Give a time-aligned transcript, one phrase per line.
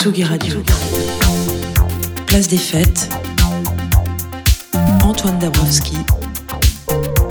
[0.00, 0.62] Tsugi Radio.
[2.26, 3.10] Place des fêtes.
[5.04, 5.98] Antoine Dabrowski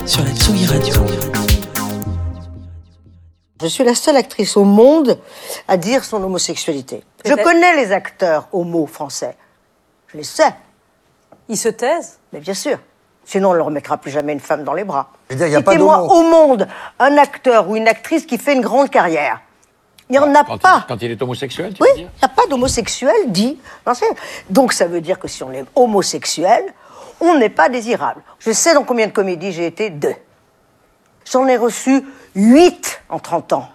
[0.06, 0.94] sur la Tsugi Radio.
[3.60, 5.18] Je suis la seule actrice au monde
[5.66, 7.02] à dire son homosexualité.
[7.24, 9.36] Je connais les acteurs homo français.
[10.06, 10.54] Je les sais.
[11.48, 12.78] Ils se taisent Mais bien sûr.
[13.24, 15.10] Sinon, on ne leur remettra plus jamais une femme dans les bras.
[15.28, 16.68] Citez-moi au monde
[17.00, 19.40] un acteur ou une actrice qui fait une grande carrière.
[20.10, 20.82] Il n'y en a Quand, pas.
[20.84, 23.56] il, quand il est homosexuel, tu Oui, veux il n'y a pas d'homosexuel dit.
[24.50, 26.64] Donc ça veut dire que si on est homosexuel,
[27.20, 28.20] on n'est pas désirable.
[28.40, 30.14] Je sais dans combien de comédies j'ai été deux.
[31.30, 32.02] J'en ai reçu
[32.34, 33.68] huit en 30 ans.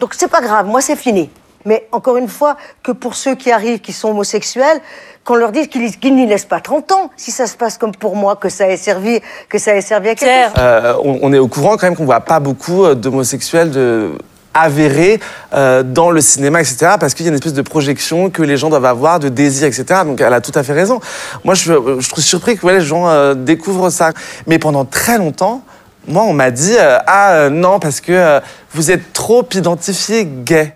[0.00, 1.30] Donc c'est pas grave, moi c'est fini.
[1.66, 4.80] Mais encore une fois, que pour ceux qui arrivent, qui sont homosexuels,
[5.24, 7.10] qu'on leur dise qu'ils n'y laissent pas 30 ans.
[7.16, 10.10] Si ça se passe comme pour moi, que ça ait servi, que ça ait servi
[10.10, 10.54] à chose.
[10.58, 14.12] Euh, on, on est au courant quand même qu'on voit pas beaucoup euh, d'homosexuels de
[14.54, 15.20] avérés
[15.52, 16.92] euh, dans le cinéma, etc.
[16.98, 19.66] Parce qu'il y a une espèce de projection que les gens doivent avoir, de désir,
[19.66, 19.84] etc.
[20.04, 21.00] Donc elle a tout à fait raison.
[21.44, 24.12] Moi, je, je trouve surpris que les gens euh, découvrent ça.
[24.46, 25.62] Mais pendant très longtemps,
[26.06, 28.40] moi, on m'a dit euh, ah euh, non parce que euh,
[28.72, 30.74] vous êtes trop identifié gay.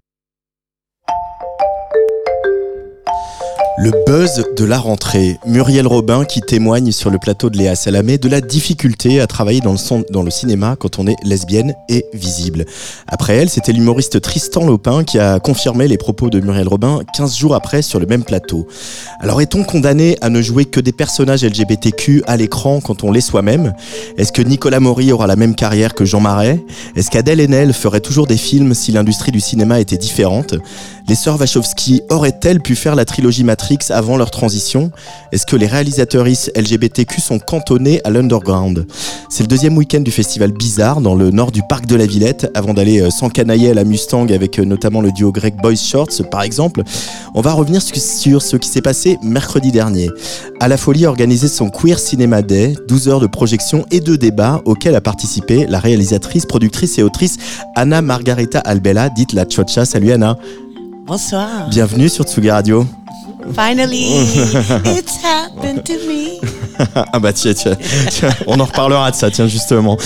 [3.80, 5.38] Le buzz de la rentrée.
[5.46, 9.60] Muriel Robin qui témoigne sur le plateau de Léa Salamé de la difficulté à travailler
[9.60, 9.72] dans
[10.24, 12.64] le, cinéma quand on est lesbienne et visible.
[13.06, 17.36] Après elle, c'était l'humoriste Tristan Lopin qui a confirmé les propos de Muriel Robin 15
[17.36, 18.66] jours après sur le même plateau.
[19.20, 23.20] Alors est-on condamné à ne jouer que des personnages LGBTQ à l'écran quand on l'est
[23.20, 23.74] soi-même?
[24.16, 26.60] Est-ce que Nicolas Maury aura la même carrière que Jean Marais?
[26.96, 30.56] Est-ce qu'Adèle Haenel ferait toujours des films si l'industrie du cinéma était différente?
[31.06, 33.67] Les sœurs Wachowski auraient-elles pu faire la trilogie Matrix?
[33.90, 34.90] Avant leur transition
[35.32, 38.86] Est-ce que les réalisatrices LGBTQ sont cantonnées à l'underground?
[39.28, 42.50] C'est le deuxième week-end du festival Bizarre dans le nord du parc de la Villette.
[42.54, 46.22] Avant d'aller euh, s'encanailler à la Mustang avec euh, notamment le duo grec Boys Shorts
[46.30, 46.82] par exemple,
[47.34, 50.08] on va revenir su- sur ce qui s'est passé mercredi dernier.
[50.60, 54.16] À la Folie a organisé son Queer Cinema Day, 12 heures de projection et de
[54.16, 57.36] débat auxquels a participé la réalisatrice, productrice et autrice
[57.76, 59.84] Anna Margarita Albella, dite la Chocha.
[59.84, 60.36] Salut Anna,
[61.06, 61.68] Bonsoir.
[61.70, 62.84] bienvenue sur Tsuga Radio.
[63.54, 64.04] Finally,
[64.84, 66.40] it's happened to me.
[66.94, 67.76] Ah bah tiens, tiens,
[68.08, 69.96] tiens, on en reparlera de ça, tiens justement.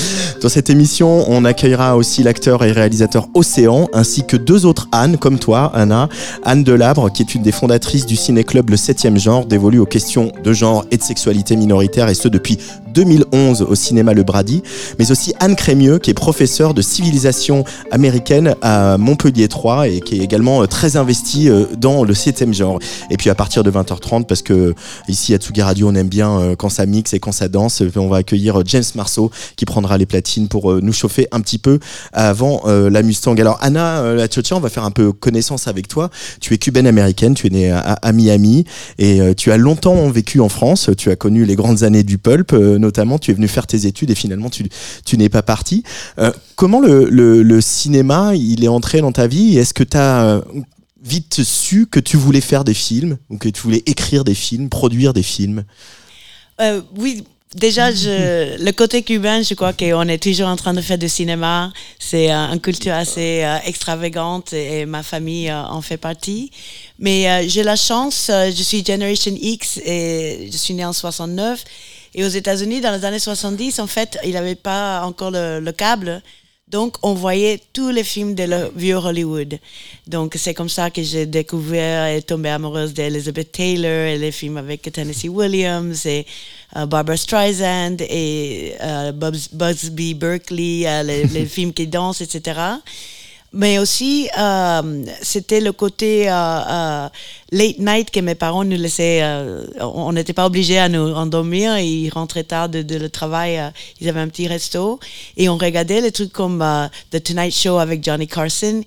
[0.40, 5.18] Dans cette émission, on accueillera aussi l'acteur et réalisateur Océan, ainsi que deux autres Anne,
[5.18, 6.08] comme toi, Anna.
[6.44, 10.32] Anne Delabre, qui est une des fondatrices du ciné-club Le 7 genre, dévolu aux questions
[10.42, 12.56] de genre et de sexualité minoritaire, et ce depuis
[12.92, 14.62] 2011 au cinéma Le Brady.
[14.98, 20.20] Mais aussi Anne Crémieux, qui est professeure de civilisation américaine à Montpellier 3 et qui
[20.20, 22.78] est également euh, très investie euh, dans le 7 genre.
[23.10, 24.74] Et puis à partir de 20h30, parce que
[25.08, 27.82] ici à Tsugi Radio, on aime bien euh, quand ça mixe et quand ça danse,
[27.82, 31.28] euh, on va accueillir euh, James Marceau qui prendra les platines pour euh, nous chauffer
[31.32, 31.78] un petit peu
[32.12, 33.36] avant euh, la Mustang.
[33.38, 36.10] Alors Anna, euh, la on va faire un peu connaissance avec toi.
[36.40, 38.64] Tu es cubaine américaine, tu es née à, Miami
[38.98, 40.90] et euh, tu as longtemps vécu en France.
[40.98, 43.18] Tu as connu les grandes années du pulp, euh, notamment.
[43.18, 45.82] Tu es venu faire tes études et finalement tu, n'es pas parti.
[46.18, 49.56] Euh, comment le, cinéma, il est entré dans ta vie?
[49.56, 50.42] Est-ce que tu as
[51.02, 54.68] vite su que tu voulais faire des films ou que tu voulais écrire des films,
[54.68, 55.64] produire des films?
[56.60, 60.98] Euh, oui, déjà, le côté cubain, je crois qu'on est toujours en train de faire
[60.98, 61.72] du cinéma.
[61.98, 66.50] C'est euh, une culture assez euh, extravagante et, ma famille euh, en fait partie.
[66.98, 70.92] Mais euh, j'ai la chance, euh, je suis Generation X et je suis née en
[70.92, 71.64] 69.
[72.14, 75.60] Et aux États-Unis, dans les années 70, en fait, il n'y avait pas encore le,
[75.60, 76.22] le câble.
[76.68, 79.58] Donc, on voyait tous les films de le vieux Hollywood.
[80.06, 84.56] Donc, c'est comme ça que j'ai découvert et tombé amoureuse d'Elizabeth Taylor et les films
[84.56, 86.26] avec Tennessee Williams et
[86.76, 92.58] euh, Barbara Streisand et euh, Buzz- Busby Berkeley, euh, les, les films qui dansent, etc.
[93.54, 97.08] Mais aussi, euh, c'était le côté euh, euh,
[97.50, 99.20] late night que mes parents nous laissaient.
[99.22, 101.76] euh, on n'était pas obligés à nous endormir.
[101.78, 103.58] Ils rentraient tard de, de le travail.
[103.58, 103.68] euh,
[104.00, 104.98] ils avaient un petit resto.
[105.36, 108.82] Et on regardait les trucs comme euh, The Tonight Show avec Johnny Carson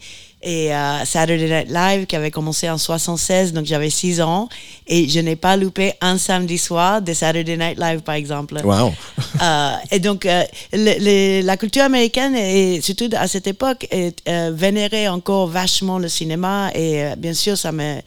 [0.45, 3.51] et euh, Saturday Night Live qui avait commencé en 76.
[3.51, 4.47] Donc j'avais 6 ans.
[4.87, 8.61] Et je n'ai pas loupé un samedi soir de Saturday Night Live, par exemple.
[8.63, 8.93] Wow.
[9.41, 10.95] Euh, et donc, euh, le-
[11.41, 14.15] le- la culture américaine, et surtout à cette époque, est,
[14.53, 16.71] vénérait encore vachement le cinéma.
[16.73, 17.97] Et bien sûr, ça me,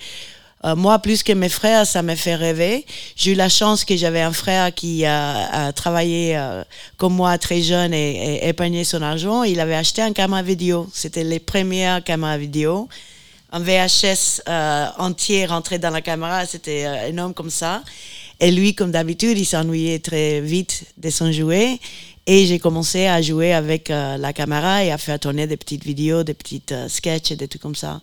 [0.64, 2.84] euh, moi, plus que mes frères, ça m'a fait rêver.
[3.14, 6.64] J'ai eu la chance que j'avais un frère qui a, travaillé euh,
[6.96, 9.44] comme moi très jeune et, et épargné son argent.
[9.44, 10.88] Il avait acheté un caméra vidéo.
[10.93, 12.88] C'était les premières caméras vidéo.
[13.50, 17.82] Un VHS euh, entier rentré dans la caméra, c'était énorme comme ça.
[18.40, 21.78] Et lui, comme d'habitude, il s'ennuyait très vite de son jouet.
[22.30, 25.82] Et j'ai commencé à jouer avec euh, la caméra et à faire tourner des petites
[25.82, 28.02] vidéos, des petites euh, sketchs et des trucs comme ça.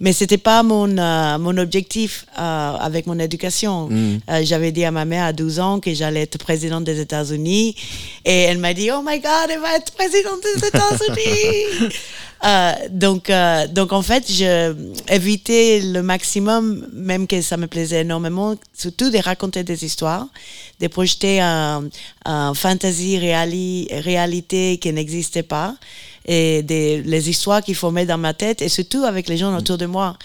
[0.00, 2.40] Mais c'était pas mon euh, mon objectif euh,
[2.88, 3.90] avec mon éducation.
[3.92, 7.76] Euh, J'avais dit à ma mère à 12 ans que j'allais être présidente des États-Unis
[8.24, 11.90] et elle m'a dit "Oh my God, elle va être présidente des États-Unis."
[12.44, 14.74] Euh, donc, euh, donc en fait, je
[15.08, 20.26] évitais le maximum, même que ça me plaisait énormément, surtout de raconter des histoires,
[20.80, 21.88] de projeter un,
[22.24, 25.74] un fantasy réali- réalité qui n'existait pas
[26.30, 29.78] et des, les histoires qui formaient dans ma tête et surtout avec les gens autour
[29.78, 30.16] de moi.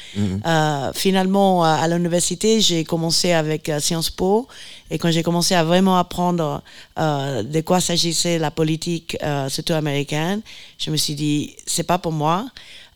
[0.46, 4.48] Euh, finalement, à, à l'université, j'ai commencé avec euh, Sciences Po
[4.92, 6.62] et quand j'ai commencé à vraiment apprendre
[7.00, 10.42] euh, de quoi s'agissait la politique, euh, surtout américaine,
[10.78, 12.46] je me suis dit, c'est pas pour moi.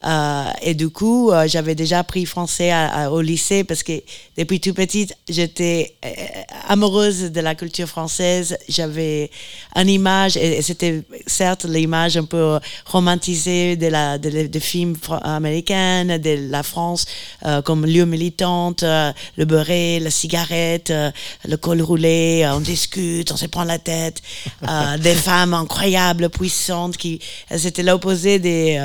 [0.05, 3.93] Euh, et du coup, euh, j'avais déjà appris français à- à- au lycée parce que
[4.37, 6.09] depuis tout petite, j'étais euh,
[6.67, 8.57] amoureuse de la culture française.
[8.69, 9.31] J'avais
[9.75, 14.93] une image, et, et c'était certes l'image un peu romantisée de la de, de films
[14.95, 17.05] fr- américains, de la France
[17.65, 20.91] comme lieu militante, le beurre, la cigarette,
[21.47, 24.21] le col roulé, on discute, on se prend la tête,
[24.99, 27.19] des femmes incroyables, puissantes, qui
[27.55, 28.79] c'était l'opposé des,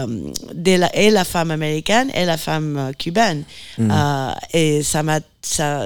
[0.55, 3.43] des la, et la femme américaine et la femme euh, cubaine.
[3.81, 5.85] Euh, et ça m'a ça,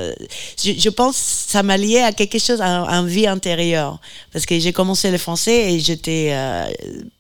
[0.63, 3.99] je, je pense ça m'a lié à quelque chose, à, à une vie intérieure.
[4.33, 6.67] Parce que j'ai commencé le français et j'étais euh,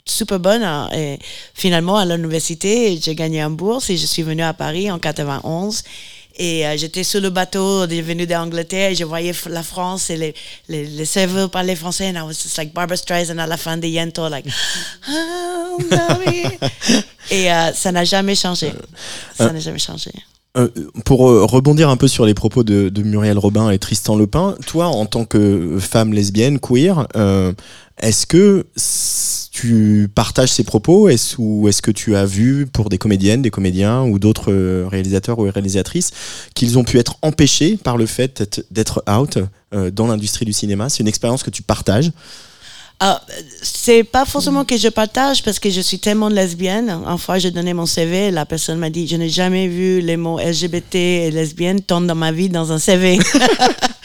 [0.04, 0.62] super bonne.
[0.62, 1.19] hein, et
[1.54, 5.82] finalement, à l'université, j'ai gagné une bourse et je suis venue à Paris en 91.
[6.36, 10.34] Et euh, j'étais sur le bateau venu d'Angleterre et je voyais la France et les,
[10.68, 12.08] les, les serveurs parlaient français.
[12.08, 14.46] And I was just like Barbara Streisand à la fin de Yento, like,
[15.10, 15.78] oh.
[17.30, 18.72] Et euh, ça n'a jamais changé.
[19.36, 20.12] Ça n'a jamais changé.
[20.56, 20.68] Euh,
[21.04, 24.54] pour euh, rebondir un peu sur les propos de, de Muriel Robin et Tristan Lepin,
[24.66, 27.52] toi, en tant que femme lesbienne, queer, euh,
[28.00, 28.64] est-ce que
[29.56, 33.50] tu partages ces propos est-ce, ou est-ce que tu as vu pour des comédiennes, des
[33.50, 36.10] comédiens ou d'autres euh, réalisateurs ou réalisatrices
[36.54, 39.38] qu'ils ont pu être empêchés par le fait d'être- d'être out
[39.72, 40.88] euh, dans l'industrie du cinéma?
[40.90, 42.10] C'est une expérience que tu partages?
[43.00, 43.20] Ah,
[43.62, 46.88] c'est pas forcément que je partage parce que je suis tellement lesbienne.
[47.06, 50.16] Une fois, j'ai donné mon CV, la personne m'a dit, je n'ai jamais vu les
[50.16, 53.18] mots LGBT et lesbienne tant dans ma vie dans un CV.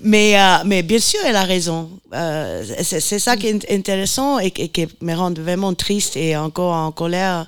[0.00, 1.90] mais, euh, mais bien sûr, elle a raison.
[2.12, 6.74] Euh, c'est ça qui est intéressant et, et qui me rend vraiment triste et encore
[6.74, 7.46] en colère.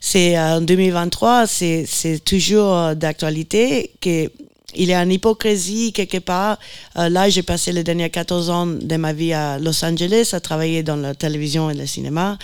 [0.00, 4.30] C'est euh, en 2023, c'est c'est toujours euh, d'actualité que
[4.74, 6.58] il y a une hypocrisie quelque part.
[6.96, 10.40] Euh, là, j'ai passé les derniers 14 ans de ma vie à Los Angeles, à
[10.40, 12.38] travailler dans la télévision et le cinéma.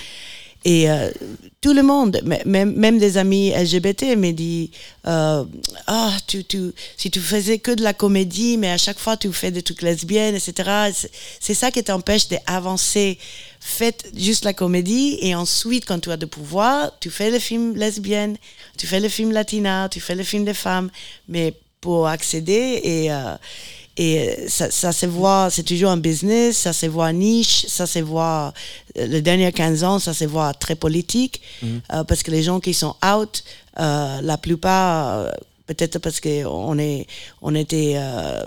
[0.66, 1.12] Et euh,
[1.60, 4.72] tout le monde, même, même des amis LGBT, me dit
[5.06, 5.44] euh,
[5.86, 9.32] Ah, tu, tu, si tu faisais que de la comédie, mais à chaque fois tu
[9.32, 10.90] fais des trucs lesbiennes, etc.
[11.38, 13.16] C'est ça qui t'empêche d'avancer.
[13.60, 17.76] Faites juste la comédie et ensuite, quand tu as de pouvoir, tu fais le film
[17.76, 18.36] lesbienne,
[18.76, 20.90] tu fais le film latina, tu fais le film des femmes,
[21.28, 23.36] mais pour accéder et euh,
[23.96, 27.98] et ça, ça se voit, c'est toujours un business, ça se voit niche, ça se
[28.00, 28.52] voit,
[28.98, 32.60] euh, les derniers 15 ans, ça se voit très politique, euh, parce que les gens
[32.60, 33.42] qui sont out,
[33.78, 35.30] euh, la plupart, euh,
[35.66, 37.06] peut-être parce qu'on est,
[37.40, 38.44] on était euh,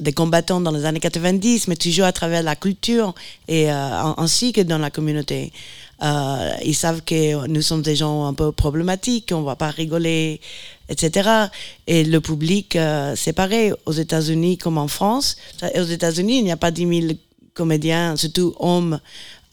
[0.00, 3.14] des combattants dans les années 90, mais toujours à travers la culture
[3.46, 5.52] et euh, ainsi que dans la communauté.
[6.00, 10.40] Euh, ils savent que nous sommes des gens un peu problématiques, on va pas rigoler,
[10.88, 11.48] etc.
[11.86, 15.36] Et le public, euh, c'est pareil, aux États-Unis comme en France.
[15.74, 17.12] Aux États-Unis, il n'y a pas 10 000
[17.54, 19.00] comédiens, surtout hommes,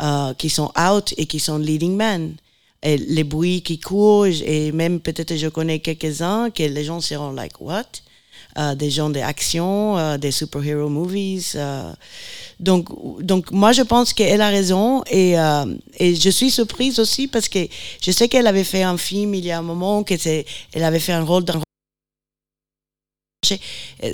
[0.02, 2.36] euh, qui sont out et qui sont leading men.
[2.84, 7.32] Et les bruits qui courent, et même peut-être je connais quelques-uns que les gens seront
[7.32, 7.86] like, what?
[8.58, 11.56] Euh, des gens d'action, euh, des superhero movies.
[11.56, 11.92] euh.
[12.58, 12.88] donc,
[13.22, 15.36] donc, moi, je pense qu'elle a raison et,
[16.00, 17.60] et je suis surprise aussi parce que
[18.02, 20.86] je sais qu'elle avait fait un film il y a un moment, que c'est, elle
[20.86, 21.62] avait fait un rôle dans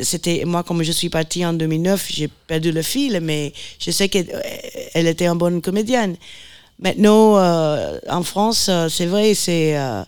[0.02, 4.10] c'était moi comme je suis partie en 2009 j'ai perdu le fil mais je sais
[4.10, 4.28] qu'elle
[5.08, 6.18] était une bonne comédienne
[6.80, 10.04] maintenant euh, en France c'est vrai c'est euh,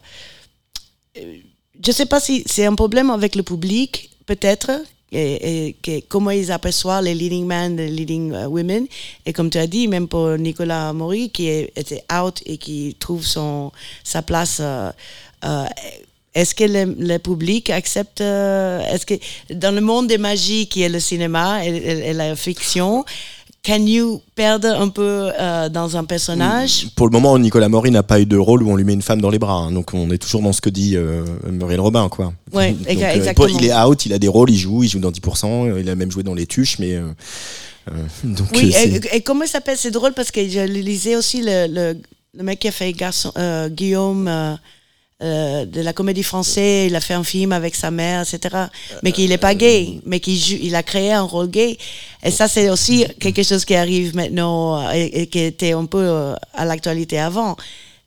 [1.16, 4.72] je sais pas si c'est un problème avec le public peut-être
[5.14, 8.88] et, et que comment ils aperçoivent les leading men, les leading uh, women.
[9.26, 12.96] Et comme tu as dit, même pour Nicolas Maury, qui est, était out et qui
[13.00, 13.72] trouve son,
[14.04, 14.92] sa place, euh,
[15.46, 15.66] euh,
[16.34, 19.14] est-ce que le, le, public accepte, euh, est-ce que
[19.54, 23.06] dans le monde des magies qui est le cinéma et, et, et la fiction,
[23.64, 26.88] can you perdre un peu euh, dans un personnage?
[26.96, 29.02] Pour le moment, Nicolas Maury n'a pas eu de rôle où on lui met une
[29.02, 29.54] femme dans les bras.
[29.54, 29.72] hein.
[29.72, 32.34] donc on est toujours dans ce que dit euh, Muriel Robin, quoi.
[32.52, 33.48] Ouais, Donc, euh, exactement.
[33.48, 35.90] Il est out, il a des rôles, il joue, il joue dans 10%, euh, il
[35.90, 37.00] a même joué dans Les Tuches, mais.
[38.24, 39.78] donc, Oui, et, et comment il s'appelle?
[39.78, 41.98] C'est drôle parce que je lisais aussi le, le,
[42.38, 43.32] le mec qui a fait garçon,
[43.70, 44.58] Guillaume
[45.22, 48.66] euh, euh, de la comédie française, il a fait un film avec sa mère, etc.
[49.04, 51.78] Mais qu'il n'est pas gay, mais qu'il joue- il a créé un rôle gay.
[52.24, 55.86] Et ça, c'est aussi quelque chose qui arrive maintenant euh, et, et qui était un
[55.86, 57.56] peu euh, à l'actualité avant.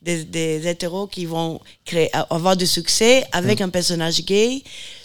[0.02, 4.62] Des, des hétéros qui vont créer, avoir du succès avec un personnage gay.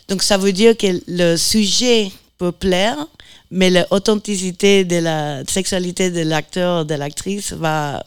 [0.08, 3.08] Donc ça veut dire que le sujet peut plaire,
[3.50, 8.04] mais l'authenticité de la sexualité de l'acteur, de l'actrice va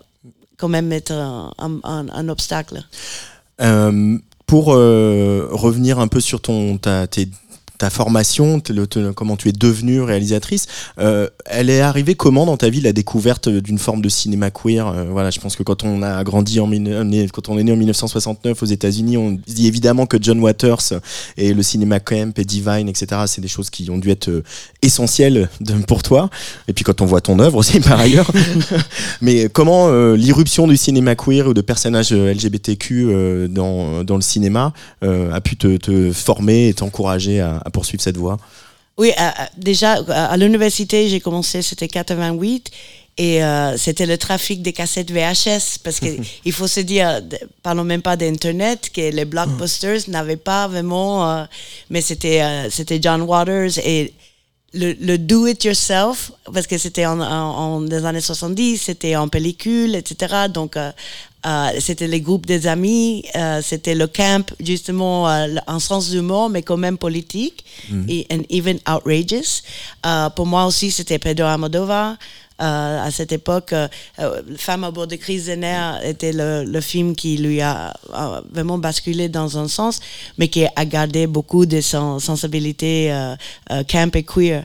[0.57, 2.85] quand même être un, un- un- un obstacle.
[3.61, 7.29] Euh, pour euh, revenir un peu sur ton ta, tes-
[7.79, 8.63] ta formation,
[9.17, 10.67] comment tu es devenue réalisatrice,
[10.99, 14.87] euh, elle est arrivée comment dans ta vie la découverte d'une forme de cinéma queer
[14.87, 16.71] Euh, Voilà, je pense que quand on a grandi en
[17.33, 20.95] quand on est né en 1969 aux États-Unis, on dit évidemment que John Waters
[21.37, 23.23] et le cinéma camp et Divine, etc.
[23.27, 24.43] C'est des choses qui ont dû être euh,
[24.83, 25.49] essentielles
[25.87, 26.31] pour toi.
[26.69, 28.31] Et puis quand on voit ton œuvre aussi par ailleurs.
[29.21, 35.41] Mais comment l'irruption du cinéma queer ou de personnages LGBTQ dans, dans le cinéma a
[35.41, 38.39] pu te, te former et t'encourager à, à poursuivre cette voie
[38.99, 42.71] Oui, euh, déjà, à l'université, j'ai commencé, c'était 88.
[43.17, 46.07] Et euh, c'était le trafic des cassettes VHS, parce que
[46.45, 47.21] il faut se dire,
[47.63, 51.45] parlons même pas d'Internet, que les blockbusters n'avaient pas vraiment, euh,
[51.91, 54.13] mais c'était euh, c'était John Waters et
[54.75, 57.25] le, le do it yourself, parce que c'était en, en,
[57.77, 60.47] en- les années 70, c'était en pellicule, etc.
[60.53, 60.91] Donc, euh,
[61.47, 66.49] euh, c'était les groupes des amis, euh, c'était le camp, justement, euh, en sens d'humour,
[66.49, 67.65] mais quand même politique,
[68.09, 69.63] et and even outrageous.
[70.07, 72.17] Euh, pour moi aussi, c'était Pedro Almodovar.
[72.61, 73.89] Euh, à cette époque, euh,
[74.21, 77.93] euh, Femme à bord de crise des nerfs était le, film qui lui a,
[78.53, 79.99] vraiment basculé dans un sens,
[80.39, 83.13] mais qui a gardé beaucoup de son sensibilité
[83.89, 84.65] camp et queer.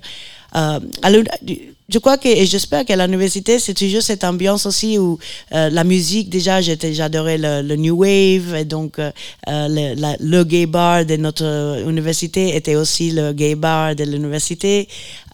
[1.92, 5.18] Je crois que, et j'espère qu'à l'université, c'est toujours cette ambiance aussi où
[5.54, 9.12] euh, la musique, déjà, j'adorais le, le New Wave, et donc euh,
[9.48, 14.04] euh, le, la- le gay bar de notre université était aussi le gay bar de
[14.04, 14.88] l'université.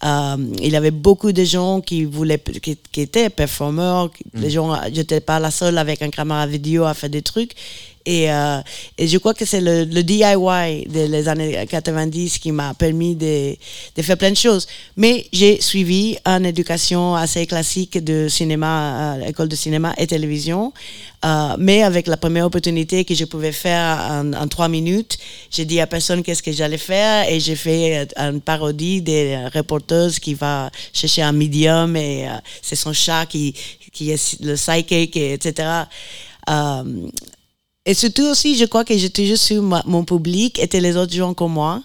[0.04, 4.10] Euh, il y avait beaucoup de gens qui voulaient, qui, qui étaient performeurs.
[4.34, 7.52] Les gens, j'étais pas la seule avec un caméra vidéo à faire des trucs.
[8.06, 8.62] Et, euh,
[8.98, 13.56] et je crois que c'est le, le DIY des années 90 qui m'a permis de,
[13.96, 14.68] de faire plein de choses.
[14.96, 20.74] Mais j'ai suivi une éducation assez classique de cinéma, à l'école de cinéma et télévision.
[21.24, 25.18] Euh, mais avec la première opportunité que je pouvais faire en, en trois minutes,
[25.50, 29.38] j'ai dit à personne qu'est-ce que j'allais faire et j'ai fait euh, une parodie des
[29.54, 33.56] reporteuses qui va chercher un médium et euh, c'est son chat qui,
[33.92, 35.86] qui est le psychic, et etc.
[36.50, 36.84] Euh,
[37.86, 41.34] et surtout aussi, je crois que j'ai toujours su mon public étaient les autres gens
[41.34, 41.82] comme moi.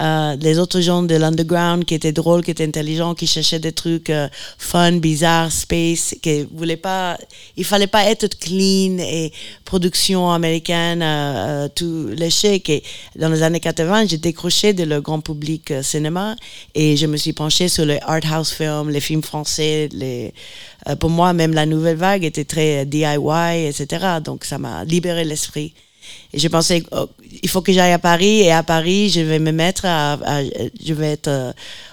[0.00, 3.72] Euh, les autres gens de l'underground qui étaient drôles, qui étaient intelligents, qui cherchaient des
[3.72, 7.18] trucs euh, fun, bizarres, space, qui voulaient pas,
[7.56, 9.30] il fallait pas être clean et
[9.70, 12.62] production américaine, euh, euh, tout léché.
[12.66, 12.82] Et
[13.14, 16.34] dans les années 80, j'ai décroché de le grand public euh, cinéma
[16.74, 20.34] et je me suis penchée sur les art house films, les films français, les,
[20.88, 24.06] euh, pour moi, même la nouvelle vague était très euh, DIY, etc.
[24.22, 25.72] Donc, ça m'a libéré l'esprit.
[26.32, 27.08] Et je pensais, oh,
[27.42, 28.40] il faut que j'aille à Paris.
[28.40, 30.18] Et à Paris, je vais me mettre à,
[30.84, 31.52] je vais être euh,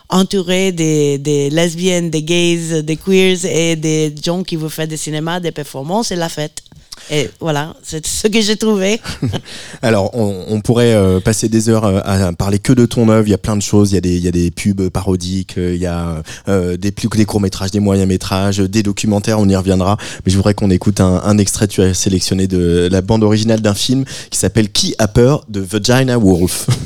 [0.10, 4.98] entourée des, des lesbiennes, des gays, des queers et des gens qui veulent faire des
[4.98, 6.63] cinémas, des performances et la fête.
[7.09, 8.99] Et voilà, c'est ce que j'ai trouvé.
[9.81, 13.27] Alors, on, on pourrait euh, passer des heures euh, à parler que de ton œuvre.
[13.27, 13.91] Il y a plein de choses.
[13.91, 16.75] Il y a des, il y a des pubs parodiques, euh, il y a euh,
[16.75, 19.39] des, plus que des courts métrages, des moyens métrages, des documentaires.
[19.39, 19.97] On y reviendra.
[20.25, 21.67] Mais je voudrais qu'on écoute un, un extrait.
[21.67, 25.61] Tu as sélectionné de la bande originale d'un film qui s'appelle Qui a peur de
[25.61, 26.67] Vagina Wolf.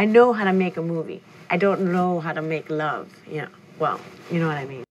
[0.00, 1.20] I know how to make a movie.
[1.50, 3.06] I don't know how to make love.
[3.32, 3.48] Yeah.
[3.80, 3.98] Well,
[4.30, 4.84] you know what I mean.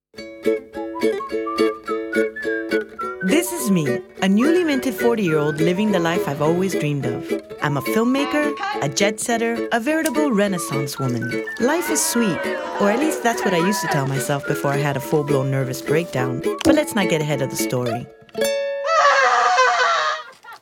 [3.27, 7.05] This is me, a newly minted 40 year old living the life I've always dreamed
[7.05, 7.29] of.
[7.61, 11.45] I'm a filmmaker, a jet setter, a veritable renaissance woman.
[11.59, 12.39] Life is sweet,
[12.79, 15.25] or at least that's what I used to tell myself before I had a full
[15.25, 16.41] blown nervous breakdown.
[16.63, 18.07] But let's not get ahead of the story.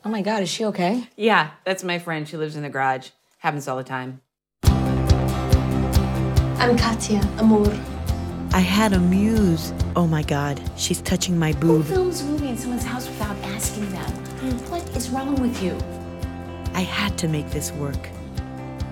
[0.04, 1.08] Oh my God, is she okay?
[1.14, 2.26] Yeah, that's my friend.
[2.26, 3.10] She lives in the garage.
[3.38, 4.22] Happens all the time.
[6.58, 7.95] I'm Katya, Amor.
[8.52, 9.72] I had a muse.
[9.94, 11.86] Oh my god, she's touching my Who boob.
[11.86, 14.10] films a movie in someone's house without asking them?
[14.70, 15.76] What is wrong with you?
[16.74, 18.08] I had to make this work.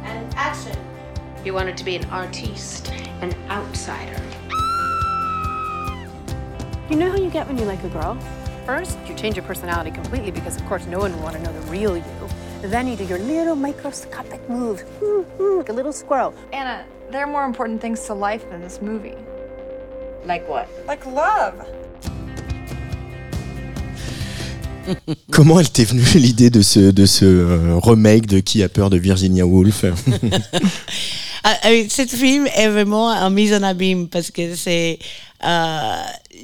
[0.02, 0.76] And action.
[1.44, 4.20] You wanted to be an artiste, an outsider.
[6.90, 8.18] You know how you get when you like a girl?
[8.66, 11.52] First, you change your personality completely because, of course, no one will want to know
[11.52, 12.04] the real you.
[12.62, 14.82] Then you do your little microscopic move,
[15.38, 16.34] like a little squirrel.
[16.52, 19.16] Anna, there are more important things to life than this movie.
[20.26, 20.66] Like what?
[20.86, 21.54] Like love.
[25.30, 28.90] Comment elle t'est venue l'idée de ce, de ce euh, remake de Qui a peur
[28.90, 29.84] de Virginia Woolf?
[31.46, 34.98] Ah, ah Cette film est vraiment un mise en abîme parce que c'est.
[35.44, 35.94] euh,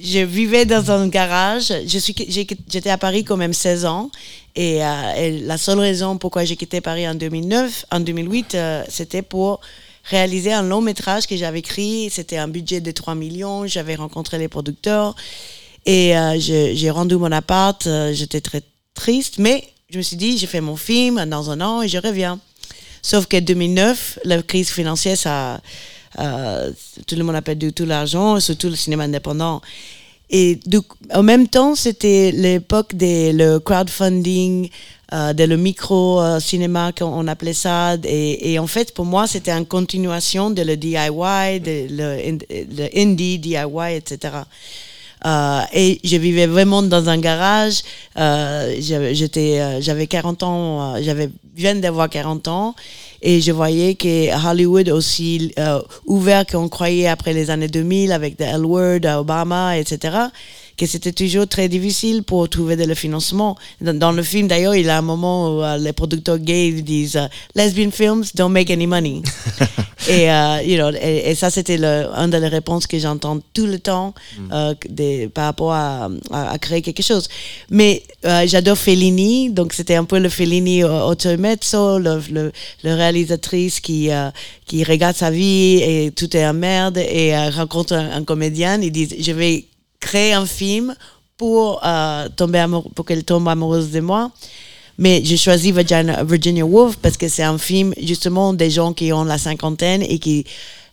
[0.02, 1.72] je vivais dans un garage.
[1.87, 4.10] Je suis, j'ai- j'étais à Paris quand même 16 ans.
[4.56, 8.84] Et, euh, et la seule raison pourquoi j'ai quitté Paris en 2009, en 2008, euh,
[8.90, 9.60] c'était pour
[10.04, 12.11] réaliser un long métrage que j'avais écrit.
[12.11, 13.66] C'était un budget de 3 millions.
[13.66, 15.14] J'avais rencontré les producteurs.
[15.87, 17.87] Et euh, j'ai rendu mon appart.
[17.87, 18.62] euh, J'étais très
[18.95, 19.38] triste.
[19.38, 22.38] Mais je me suis dit, j'ai fait mon film dans un an et je reviens.
[23.02, 25.61] Sauf que 2009, la crise financière, ça,
[26.19, 26.71] euh,
[27.07, 29.62] tout le monde a perdu tout l'argent, surtout le cinéma indépendant.
[30.28, 30.78] Et du
[31.12, 34.69] en même temps, c'était l'époque de le crowdfunding,
[35.12, 37.97] euh, de le micro euh, cinéma qu'on appelait ça.
[38.05, 42.99] Et, et en fait, pour moi, c'était une continuation de le DIY, de le, le
[42.99, 44.43] indie DIY, etc.
[45.26, 47.83] Euh, et je vivais vraiment dans un garage.
[48.19, 52.75] Euh, j'étais, euh, j'avais 40 ans, euh, j'avais viens d'avoir 40 ans,
[53.21, 55.52] et je voyais que Hollywood aussi
[56.07, 60.17] ouvert qu'on croyait après les années 2000 avec The L Word, Obama, etc.
[60.80, 63.54] Que c'était toujours très difficile pour trouver de le financement.
[63.82, 66.72] Dans, dans le film, d'ailleurs, il y a un moment où euh, les producteurs gays
[66.80, 69.20] disent euh, Lesbian films don't make any money.
[70.08, 73.78] et, euh, you know, et, et ça, c'était une des réponses que j'entends tout le
[73.78, 74.14] temps
[74.52, 77.28] euh, des- par rapport à, à, à créer quelque chose.
[77.68, 82.52] Mais euh, j'adore Fellini, donc c'était un peu le Fellini euh, automezzo, le, le,
[82.84, 84.30] le réalisatrice qui, euh,
[84.66, 88.80] qui regarde sa vie et tout est en merde et euh, rencontre un, un comédien
[88.80, 89.66] et dit Je vais
[90.00, 90.95] créer un film
[91.37, 94.30] pour, euh, tomber amour- pour qu'elle tombe amoureuse de moi.
[94.99, 99.12] Mais j'ai choisi Virginia, Virginia Woolf parce que c'est un film justement des gens qui
[99.12, 100.45] ont la cinquantaine et qui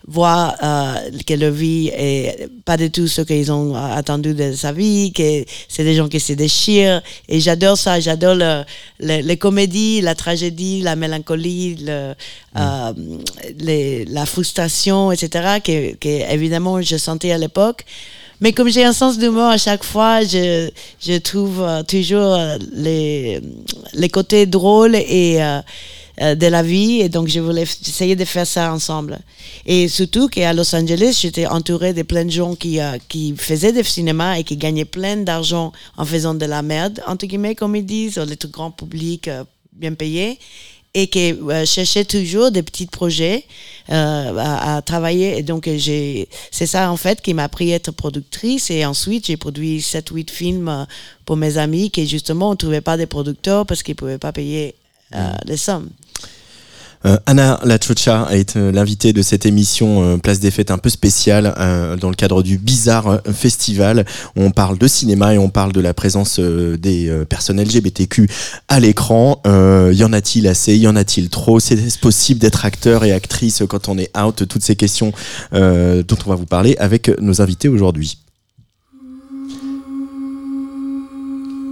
[0.08, 0.94] voient euh,
[1.26, 5.12] que leur vie est pas du tout ce qu'ils ont euh, attendu de sa vie,
[5.12, 7.02] que c'est des gens qui se déchirent.
[7.28, 8.64] Et j'adore ça, j'adore le,
[9.02, 12.14] le- les comédies, la tragédie, la mélancolie, le,
[12.58, 12.94] euh,
[13.60, 17.84] les- la frustration, etc., que, que évidemment je sentais à l'époque.
[18.40, 20.70] Mais comme j'ai un sens d'humour à chaque fois, je,
[21.00, 23.42] je trouve euh, toujours euh, les,
[23.94, 27.02] les côtés drôles et euh, de la vie.
[27.02, 29.20] Et donc, je voulais essayer de faire ça ensemble.
[29.66, 33.84] Et surtout qu'à Los Angeles, j'étais entourée de plein de gens qui, qui faisaient du
[33.84, 37.86] cinéma et qui gagnaient plein d'argent en faisant de la merde, entre guillemets, comme ils
[37.86, 39.30] disent, le tout grand public
[39.74, 40.40] bien payé
[40.94, 43.46] et qui euh, cherchait toujours des petits projets
[43.90, 45.38] euh, à, à travailler.
[45.38, 48.70] Et donc, euh, j'ai, c'est ça, en fait, qui m'a appris à être productrice.
[48.72, 50.86] Et ensuite, j'ai produit 7-8 films euh,
[51.26, 54.32] pour mes amis qui, justement, ne trouvaient pas des producteurs parce qu'ils ne pouvaient pas
[54.32, 54.76] payer
[55.14, 55.90] euh, les sommes.
[57.06, 60.90] Euh, Anna Lachucha est euh, l'invitée de cette émission euh, Place des Fêtes un peu
[60.90, 64.06] spéciale euh, dans le cadre du Bizarre Festival.
[64.36, 68.30] On parle de cinéma et on parle de la présence des personnes LGBTQ
[68.68, 69.42] à l'écran.
[69.46, 70.76] Y en a-t-il assez?
[70.78, 71.60] Y en a-t-il trop?
[71.60, 74.48] C'est possible d'être acteur et actrice quand on est out?
[74.48, 75.12] Toutes ces questions
[75.52, 78.18] dont on va vous parler avec nos invités aujourd'hui.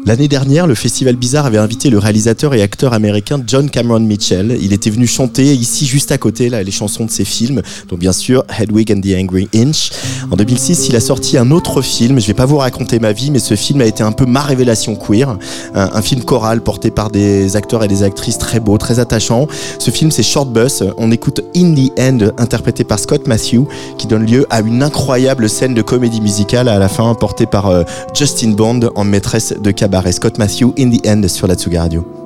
[0.07, 4.55] L'année dernière, le Festival Bizarre avait invité le réalisateur et acteur américain John Cameron Mitchell.
[4.61, 7.97] Il était venu chanter ici, juste à côté, là, les chansons de ses films, dont
[7.97, 9.89] bien sûr Hedwig and the Angry Inch.
[10.29, 12.19] En 2006, il a sorti un autre film.
[12.19, 14.41] Je vais pas vous raconter ma vie, mais ce film a été un peu ma
[14.41, 15.39] révélation queer.
[15.73, 19.47] Un, film choral porté par des acteurs et des actrices très beaux, très attachants.
[19.79, 20.83] Ce film, c'est Short Bus.
[20.97, 23.61] On écoute In the End, interprété par Scott Matthew,
[23.97, 27.65] qui donne lieu à une incroyable scène de comédie musicale à la fin, portée par
[27.71, 27.81] euh,
[28.13, 29.94] Justin Bond en maîtresse de cabaret.
[30.11, 32.24] Scott Matthew, In the End, sur la Tsuga Radio.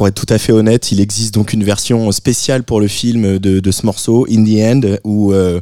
[0.00, 3.38] Pour être tout à fait honnête, il existe donc une version spéciale pour le film
[3.38, 5.60] de, de ce morceau, In the End, où euh,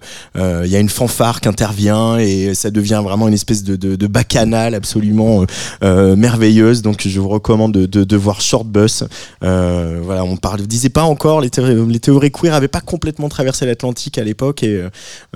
[0.64, 3.96] il y a une fanfare qui intervient et ça devient vraiment une espèce de, de,
[3.96, 5.46] de bacchanale absolument euh,
[5.83, 6.83] euh, merveilleuse.
[6.83, 9.05] Donc je vous recommande de, de, voir Short Bus.
[9.42, 13.29] Euh, voilà, on parle, disait pas encore les, thé- les théories queer avaient pas complètement
[13.29, 14.85] traversé l'Atlantique à l'époque et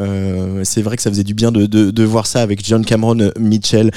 [0.00, 3.90] euh, c'est vrai que ça faisait du bien de, voir ça avec John Cameron Mitchell.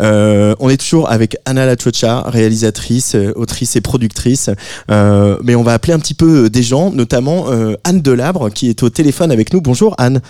[0.00, 4.50] Euh, on est toujours avec Anna Lachocha, réalisatrice, euh, autrice et productrice.
[4.90, 8.68] Euh, mais on va appeler un petit peu des gens, notamment euh, Anne Delabre qui
[8.68, 9.60] est au téléphone avec nous.
[9.60, 10.20] Bonjour Anne.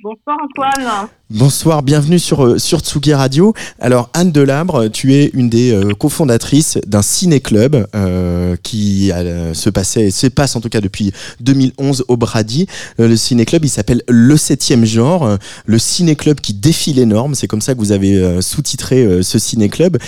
[0.00, 1.08] Bonsoir Antoine.
[1.28, 3.52] Bonsoir, bienvenue sur, euh, sur Tsugi Radio.
[3.80, 9.10] Alors Anne Delabre, tu es une des euh, cofondatrices d'un ciné-club euh, qui
[9.54, 12.68] se passait, se passe en tout cas depuis 2011 au Brady.
[12.98, 17.34] Le ciné-club, il s'appelle Le Septième Genre, le ciné-club qui défie les normes.
[17.34, 19.98] C'est comme ça que vous avez sous-titré ce ciné-club.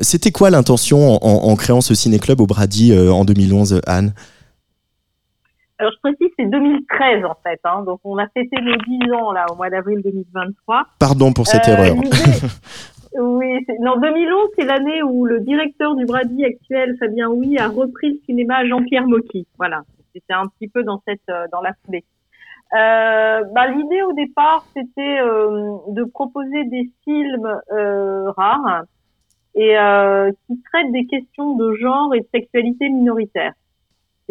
[0.00, 4.12] C'était quoi l'intention en, en- créant ce ciné-club au Brady en 2011, Anne?
[5.78, 7.60] Alors je précise, c'est 2013 en fait.
[7.64, 10.84] Hein, donc on a fêté nos 10 ans là au mois d'avril 2023.
[11.00, 11.96] Pardon pour cette Euh, erreur.
[13.14, 18.08] Oui, non, 2011, c'est l'année où le directeur du Brady actuel, Fabien Oui, a repris
[18.14, 19.46] le cinéma Jean-Pierre Mocky.
[19.58, 19.82] Voilà,
[20.14, 22.04] c'était un petit peu dans cette euh, dans la foulée.
[22.72, 28.84] Euh, bah, l'idée au départ, c'était euh, de proposer des films euh, rares
[29.54, 33.52] et euh, qui traitent des questions de genre et de sexualité minoritaire.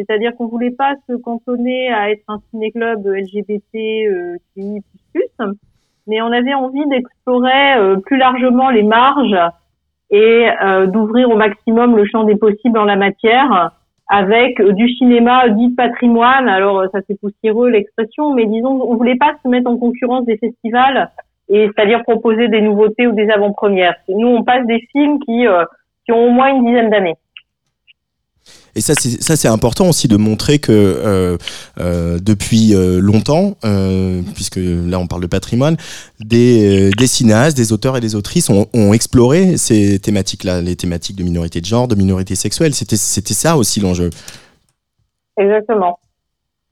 [0.06, 4.82] C'est-à-dire qu'on voulait pas se cantonner à être un ciné-club LGBT euh, QI++,
[6.08, 9.38] mais on avait envie d'explorer euh, plus largement les marges
[10.10, 13.72] et euh, d'ouvrir au maximum le champ des possibles en la matière
[14.10, 16.50] avec du cinéma dit patrimoine.
[16.50, 20.38] Alors ça c'est poussiéreux l'expression, mais disons on voulait pas se mettre en concurrence des
[20.38, 21.10] festivals
[21.48, 23.96] et c'est-à-dire proposer des nouveautés ou des avant-premières.
[24.10, 25.64] Nous on passe des films qui euh,
[26.06, 27.16] qui ont au moins une dizaine d'années.
[28.76, 31.38] Et ça, c'est ça, c'est important aussi de montrer que euh,
[31.80, 35.78] euh, depuis euh, longtemps, euh, puisque là on parle de patrimoine,
[36.20, 40.76] des, euh, des cinéastes, des auteurs et des autrices ont, ont exploré ces thématiques-là, les
[40.76, 42.74] thématiques de minorité de genre, de minorité sexuelle.
[42.74, 44.10] C'était, c'était ça aussi l'enjeu.
[45.38, 46.00] Exactement.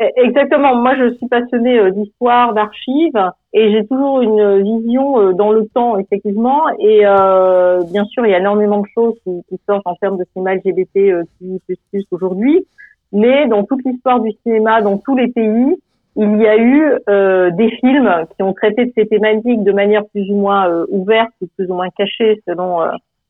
[0.02, 0.76] E- Exactement.
[0.76, 3.20] Moi, je suis passionnée euh, d'histoire, d'archives,
[3.54, 6.64] et j'ai toujours une vision euh, dans le temps, effectivement.
[6.80, 10.18] Et euh, bien sûr, il y a énormément de choses qui, qui sortent en termes
[10.18, 12.66] de cinéma LGBT euh, QI++ aujourd'hui.
[13.12, 15.76] Mais dans toute l'histoire du cinéma, dans tous les pays,
[16.16, 20.06] il y a eu euh, des films qui ont traité de ces thématiques de manière
[20.14, 22.80] plus ou moins euh, ouverte ou plus ou moins cachée selon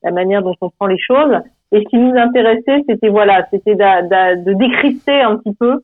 [0.04, 1.34] la manière dont on prend les choses.
[1.72, 4.02] Et ce qui nous intéressait, c'était voilà, c'était d'a-
[4.36, 5.80] de décrypter un petit peu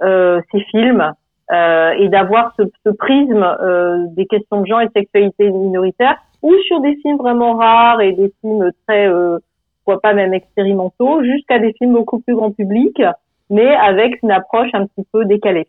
[0.00, 1.12] ces films
[1.52, 6.16] euh, et d'avoir ce, ce prisme euh, des questions de genre et de sexualité minoritaire,
[6.42, 9.38] ou sur des films vraiment rares et des films très, euh,
[9.84, 13.02] pourquoi pas même expérimentaux, jusqu'à des films beaucoup plus grand public,
[13.50, 15.66] mais avec une approche un petit peu décalée.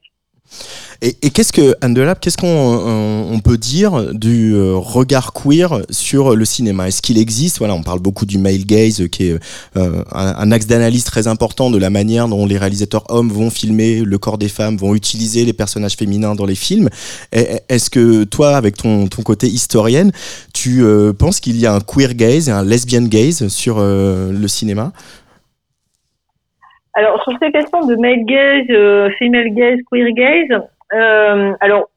[1.01, 5.81] Et, et qu'est-ce que Anne Delap, qu'est-ce qu'on on, peut dire du euh, regard queer
[5.89, 6.87] sur le cinéma?
[6.87, 7.57] Est-ce qu'il existe?
[7.57, 9.39] Voilà, on parle beaucoup du male gaze, qui est
[9.77, 14.01] euh, un, axe d'analyse très important de la manière dont les réalisateurs hommes vont filmer
[14.01, 16.89] le corps des femmes, vont utiliser les personnages féminins dans les films.
[17.31, 20.11] Est-ce que toi, avec ton, ton côté historienne,
[20.53, 24.47] tu euh, penses qu'il y a un queer gaze un lesbian gaze sur euh, le
[24.47, 24.91] cinéma?
[26.93, 30.61] Alors, sur ces questions de male gaze, euh, female gaze, queer gaze,
[30.93, 31.89] euh, alors,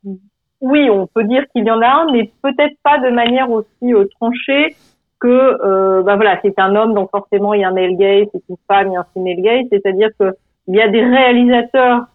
[0.61, 3.93] oui, on peut dire qu'il y en a un, mais peut-être pas de manière aussi
[3.93, 4.77] euh, tranchée
[5.21, 8.27] que, euh, bah voilà, c'est un homme, donc forcément, il y a un male gaze,
[8.33, 10.35] c'est une femme, il y a un female gaze, c'est-à-dire que
[10.69, 12.07] il y a des réalisateurs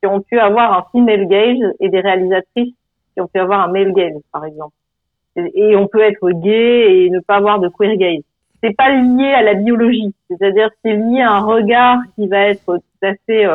[0.00, 2.74] qui ont pu avoir un female gaze et des réalisatrices
[3.14, 4.74] qui ont pu avoir un male gaze, par exemple.
[5.36, 8.22] Et, on peut être gay et ne pas avoir de queer gaze.
[8.62, 12.64] C'est pas lié à la biologie, c'est-à-dire c'est lié à un regard qui va être
[12.64, 13.46] tout à fait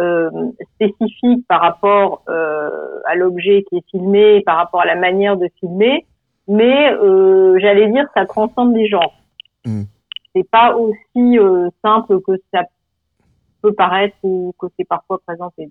[0.00, 0.30] euh,
[0.74, 5.48] spécifique par rapport euh, à l'objet qui est filmé, par rapport à la manière de
[5.60, 6.06] filmer,
[6.48, 9.14] mais euh, j'allais dire ça transcende les genres.
[9.64, 9.82] Mm.
[10.34, 11.38] C'est pas aussi
[11.82, 12.62] simple que ça
[13.62, 15.68] peut paraître ou que c'est parfois présenté.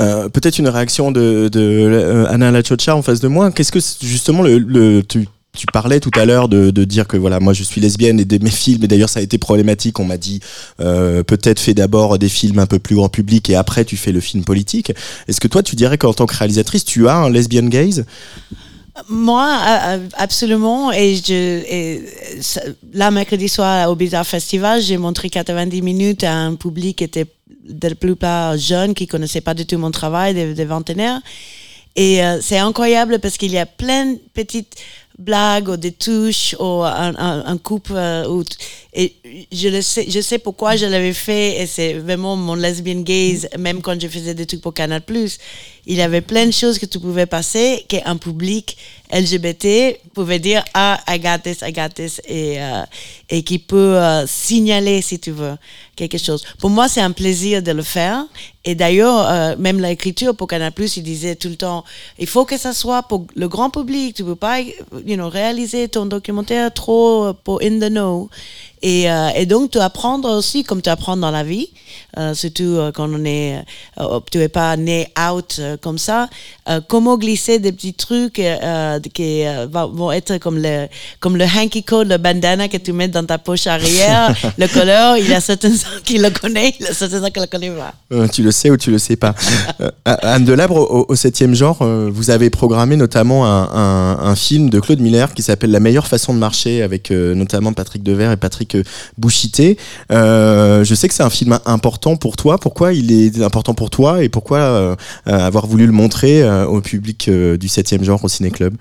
[0.00, 3.50] Euh, Peut-être une réaction de, de euh, Anna Lachocha en face de moi.
[3.50, 7.40] Qu'est-ce que justement le, le tu, tu parlais tout à l'heure de, dire que voilà
[7.40, 10.16] moi je suis lesbienne et mes films et d'ailleurs ça a été problématique on m'a
[10.16, 10.40] dit
[10.80, 14.12] euh, peut-être fais d'abord des films un peu plus grand public et après tu fais
[14.12, 14.92] le film politique
[15.28, 18.04] est-ce que toi tu dirais qu'en tant que réalisatrice tu as un lesbian gaze?
[19.08, 20.92] Moi, euh, euh, absolument.
[20.92, 22.02] Et,
[22.92, 27.24] là, mercredi soir, au Bizarre Festival, j'ai montré 90 minutes à un public qui était
[27.66, 30.66] de la plupart jeunes, qui connaissaient pas du tout mon travail, des, des.
[31.96, 34.76] Et c'est incroyable parce qu'il y a plein de petites
[35.20, 38.56] blagues ou des touches ou un, un, un couple euh, t-
[38.92, 39.14] et
[39.52, 43.48] je le sais je sais pourquoi je l'avais fait et c'est vraiment mon lesbian gaze
[43.58, 45.02] même quand je faisais des trucs pour Canal
[45.86, 48.76] il y avait plein de choses que tu pouvais passer qu'un public
[49.12, 52.84] LGBT pouvait dire ah I got this I got this et euh,
[53.28, 55.56] et qui peut euh, signaler si tu veux
[55.96, 56.44] quelque chose.
[56.58, 58.24] Pour moi c'est un plaisir de le faire.
[58.64, 61.84] Et d'ailleurs euh, même l'écriture pour Canal il disait tout le temps
[62.18, 64.14] il faut que ça soit pour le grand public.
[64.14, 68.28] Tu peux pas you know réaliser ton documentaire trop pour in the know
[68.82, 71.68] et, euh, et donc, tu apprends aussi, comme tu apprends dans la vie,
[72.16, 73.62] euh, surtout euh, quand on est,
[74.30, 76.28] tu es pas né out comme ça,
[76.88, 78.40] comment glisser des petits trucs
[79.14, 80.86] qui vont être comme le,
[81.20, 85.16] comme le hanky coat, le bandana que tu mets dans ta poche arrière, le couleur,
[85.16, 85.72] il y a certains
[86.04, 88.28] qui le connaissent, il y a certains qui le connaissent pas.
[88.28, 89.34] Tu le sais ou tu le sais pas.
[90.04, 94.80] Anne Delabre, au, au 7e genre, vous avez programmé notamment un, un, un film de
[94.80, 98.36] Claude Miller qui s'appelle La meilleure façon de marcher avec euh, notamment Patrick Devers et
[98.36, 98.82] Patrick euh,
[99.18, 99.76] Bouchité.
[100.10, 102.58] Euh, je sais que c'est un film important pour toi.
[102.60, 106.80] Pourquoi il est important pour toi et pourquoi euh, avoir voulu le montrer euh, au
[106.80, 108.74] public du 7e genre au Ciné Club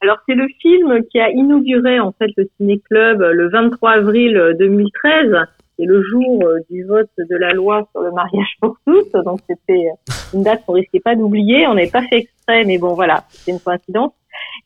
[0.00, 4.56] Alors c'est le film qui a inauguré en fait le Ciné Club le 23 avril
[4.58, 5.32] 2013.
[5.78, 9.12] C'est le jour du vote de la loi sur le mariage pour tous.
[9.24, 9.88] Donc c'était
[10.32, 11.66] une date qu'on risquait pas d'oublier.
[11.66, 14.12] On n'avait pas fait exprès, mais bon voilà, c'est une coïncidence.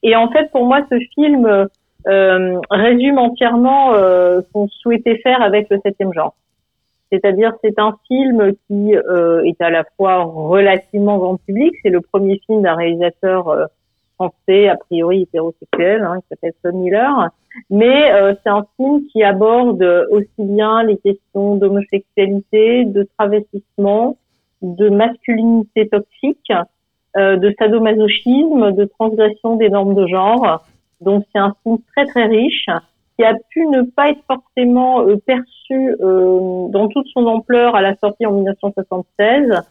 [0.04, 1.68] Et en fait pour moi ce film
[2.06, 6.34] résume entièrement euh, ce qu'on souhaitait faire avec le septième genre.
[7.10, 11.74] C'est-à-dire c'est un film qui euh, est à la fois relativement grand public.
[11.82, 13.66] C'est le premier film d'un réalisateur euh,
[14.14, 17.30] français, a priori hétérosexuel, hein, qui s'appelle Son Miller.
[17.68, 24.16] Mais euh, c'est un film qui aborde aussi bien les questions d'homosexualité, de travestissement,
[24.62, 26.52] de masculinité toxique,
[27.16, 30.64] euh, de sadomasochisme, de transgression des normes de genre.
[31.00, 32.66] Donc c'est un film très très riche
[33.16, 37.82] qui a pu ne pas être forcément euh, perçu euh, dans toute son ampleur à
[37.82, 39.62] la sortie en 1976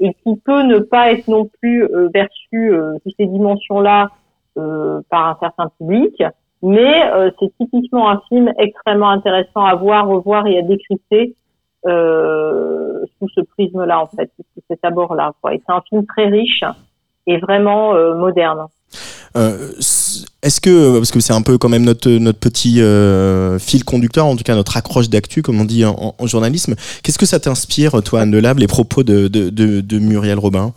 [0.00, 4.08] et qui peut ne pas être non plus euh, perçu euh, sous ces dimensions-là
[4.58, 6.22] euh, par un certain public,
[6.62, 11.36] mais euh, c'est typiquement un film extrêmement intéressant à voir, revoir et à décrypter
[11.82, 15.32] sous ce prisme-là en fait, sous cet abord-là.
[15.50, 16.62] Et c'est un film très riche
[17.26, 18.66] et vraiment moderne.
[19.36, 19.72] Euh,
[20.42, 24.26] Est-ce que, parce que c'est un peu quand même notre, notre petit euh, fil conducteur,
[24.26, 28.02] en tout cas notre accroche d'actu, comme on dit en, journalisme, qu'est-ce que ça t'inspire,
[28.02, 30.72] toi, Anne Delable, les propos de, de, de, de Muriel Robin?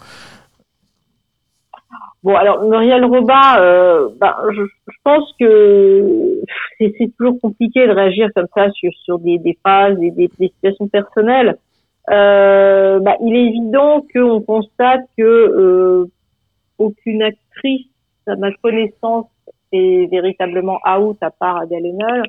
[2.23, 4.61] Bon, alors Muriel Robin, euh, bah, je,
[5.03, 6.41] pense que
[6.79, 10.47] c'est toujours compliqué de réagir comme ça sur, sur des, des phases et des, des
[10.47, 11.57] situations personnelles.
[12.07, 16.07] Bah, il est évident qu'on constate que
[16.77, 17.87] aucune actrice,
[18.27, 19.27] ma connaissance,
[19.73, 22.23] est véritablement out à part Adèle Haenel.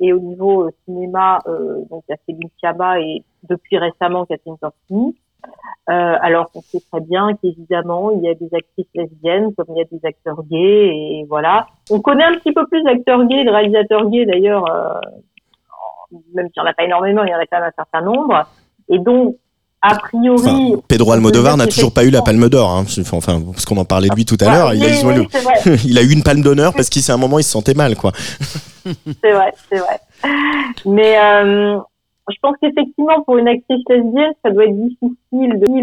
[0.00, 4.26] Et au niveau euh, cinéma, euh, donc il y a Céline Sciamma et depuis récemment
[4.26, 5.16] Catherine Corsini.
[5.90, 9.76] Euh, alors qu'on sait très bien qu'évidemment il y a des actrices lesbiennes comme il
[9.76, 11.66] y a des acteurs gays et voilà.
[11.90, 14.98] On connaît un petit peu plus d'acteurs gays, de réalisateurs gays d'ailleurs, euh,
[16.34, 18.00] même s'il n'y en a pas énormément, il y en a quand même un certain
[18.00, 18.46] nombre.
[18.88, 19.36] Et donc
[19.86, 22.84] a priori, Enfin, Pedro Almodovar n'a toujours pas eu la Palme d'Or, hein.
[23.12, 24.74] enfin parce qu'on en parlait de lui tout à Ouais, l'heure.
[24.74, 25.76] Il, a- oui, oui, c'est vrai.
[25.84, 27.94] il a eu une Palme d'honneur parce qu'il s'est un moment il se sentait mal
[27.96, 28.12] quoi.
[28.84, 30.00] c'est vrai, c'est vrai.
[30.86, 31.78] Mais euh,
[32.30, 35.80] je pense qu'effectivement, pour une actrice lesbienne, ça doit être difficile de...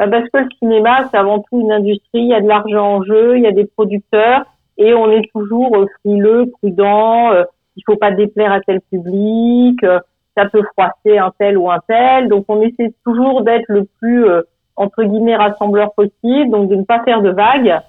[0.00, 2.96] Euh, Parce que le cinéma, c'est avant tout une industrie, il y a de l'argent
[2.98, 4.44] en jeu, il y a des producteurs,
[4.76, 7.44] et on est toujours euh, frileux, prudent, euh,
[7.76, 9.98] il faut pas déplaire à tel public, euh,
[10.38, 14.24] ça peut froisser un tel ou un tel, donc on essaie toujours d'être le plus,
[14.24, 14.42] euh,
[14.76, 17.80] entre guillemets, rassembleur possible, donc de ne pas faire de vagues,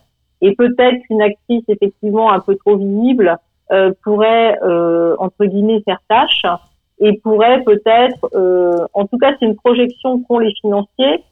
[0.42, 3.38] et peut-être qu'une actrice effectivement un peu trop visible
[3.72, 6.44] euh, pourrait euh, entre guillemets faire tâche
[7.00, 11.24] et pourrait peut-être, euh, en tout cas c'est une projection qu'ont les financiers,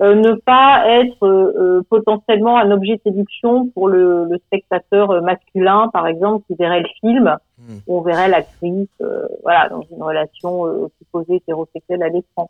[0.00, 5.20] ne pas être euh, euh, potentiellement un objet de séduction pour le, le spectateur euh,
[5.20, 7.36] masculin par exemple qui verrait le film
[7.86, 12.48] où on verrait l'actrice euh, voilà dans une relation euh, supposée hétérosexuelle à l'écran.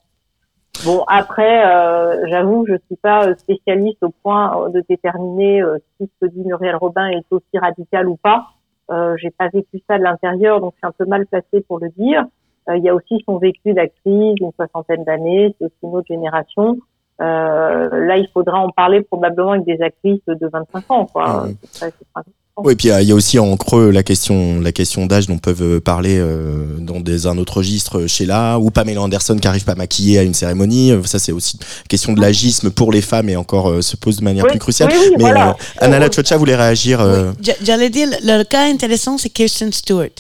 [0.85, 5.78] Bon après, euh, j'avoue, je suis pas euh, spécialiste au point euh, de déterminer euh,
[5.96, 8.48] si ce que dit Muriel Robin est aussi radical ou pas.
[8.90, 11.78] Euh, J'ai pas vécu ça de l'intérieur, donc je suis un peu mal placée pour
[11.78, 12.24] le dire.
[12.68, 16.09] Euh, Il y a aussi son vécu d'actrice d'une soixantaine d'années, c'est aussi une autre
[16.09, 16.76] génération.
[17.20, 21.48] Euh, là, il faudra en parler probablement avec des actrices de 25 ans, quoi.
[21.81, 22.31] Important.
[22.57, 25.38] Oui, puis euh, il y a aussi en creux la question, la question d'âge dont
[25.38, 29.64] peuvent parler euh, dans des, un autre registre chez là ou Pamela Anderson qui arrive
[29.64, 30.92] pas maquillée à une cérémonie.
[30.92, 33.96] Euh, Ça, c'est aussi une question de l'agisme pour les femmes et encore euh, se
[33.96, 34.88] pose de manière Oui, plus cruciale.
[34.92, 35.50] oui, oui, Mais voilà.
[35.50, 37.00] euh, Anna Lachocha voulait réagir.
[37.00, 40.11] euh, J'allais dire, le, le cas intéressant, c'est Kirsten Stewart,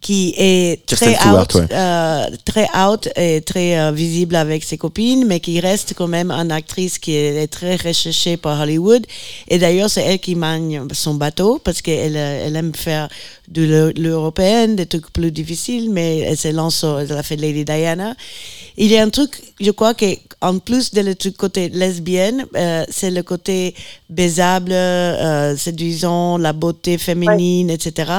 [0.00, 1.66] qui est Kirsten très Stewart, out, ouais.
[1.72, 6.30] euh, très out et très euh, visible avec ses copines, mais qui reste quand même
[6.30, 9.04] une actrice qui est très recherchée par Hollywood.
[9.48, 13.08] Et d'ailleurs, c'est elle qui manie son bateau parce qu'elle euh, elle aime faire
[13.48, 17.36] de l'eu- l'européenne, des trucs plus difficiles, mais elle se lance, sur- elle a fait
[17.36, 18.14] Lady Diana.
[18.76, 19.30] Il y a un truc,
[19.60, 20.06] je crois que
[20.40, 23.74] en plus de le truc côté lesbienne, euh, c'est le côté
[24.08, 28.12] baisable, euh, séduisant, la beauté féminine, etc.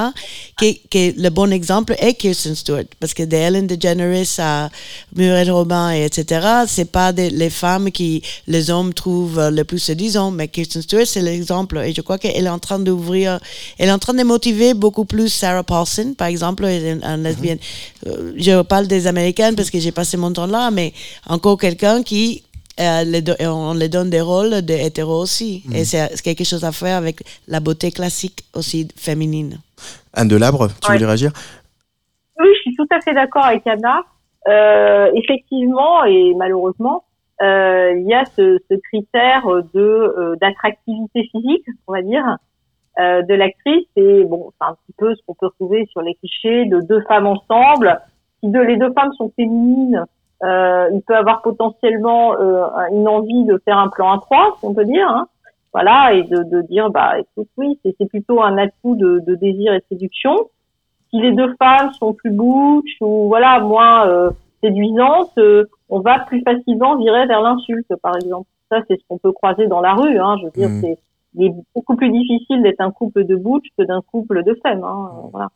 [0.58, 4.70] Qui, qui le bon exemple est Kirsten Stewart, parce que de Ellen DeGeneres à
[5.14, 6.46] Muriel Robin et etc.
[6.66, 10.82] C'est pas des, les femmes qui les hommes trouvent euh, le plus séduisant, mais Kirsten
[10.82, 11.78] Stewart c'est l'exemple.
[11.78, 13.38] Et je crois qu'elle est en train d'ouvrir,
[13.78, 17.58] elle est en train de motiver beaucoup plus Sarah Paulson, par exemple, une, une lesbienne.
[18.06, 20.92] Euh, je parle des Américaines parce que j'ai passé mon temps là, mais
[21.28, 22.42] encore quelqu'un qui
[22.78, 25.62] euh, les do- on les donne des rôles de hétéros aussi.
[25.74, 29.60] Et c'est c'est quelque chose à faire avec la beauté classique aussi féminine.
[30.14, 30.94] Anne Delabre, tu Ouais.
[30.96, 31.32] voulais réagir?
[32.40, 34.02] Oui, je suis tout à fait d'accord avec Anna.
[34.48, 37.04] Euh, effectivement, et malheureusement,
[37.42, 42.38] euh, il y a ce, ce critère de euh, d'attractivité physique, on va dire,
[42.98, 43.86] euh, de l'actrice.
[43.96, 47.02] Et bon, c'est un petit peu ce qu'on peut trouver sur les clichés de deux
[47.02, 48.00] femmes ensemble.
[48.42, 50.06] Si deux, les deux femmes sont féminines,
[50.42, 54.64] euh, il peut avoir potentiellement euh, une envie de faire un plan à trois, si
[54.64, 55.08] on peut dire.
[55.08, 55.28] Hein.
[55.74, 59.34] Voilà, et de, de dire, bah, écoute, oui, c'est c'est plutôt un atout de, de
[59.34, 60.48] désir et de séduction
[61.10, 64.30] si les deux femmes sont plus butch ou voilà moins euh,
[64.62, 68.46] séduisantes, euh, on va plus facilement virer vers l'insulte, par exemple.
[68.70, 70.18] Ça, c'est ce qu'on peut croiser dans la rue.
[70.18, 70.36] Hein.
[70.40, 70.80] Je veux dire, Mhm.
[70.82, 70.98] c'est
[71.36, 74.82] il est beaucoup plus difficile d'être un couple de butch que d'un couple de femmes.
[74.82, 75.10] Hein.
[75.30, 75.48] Voilà.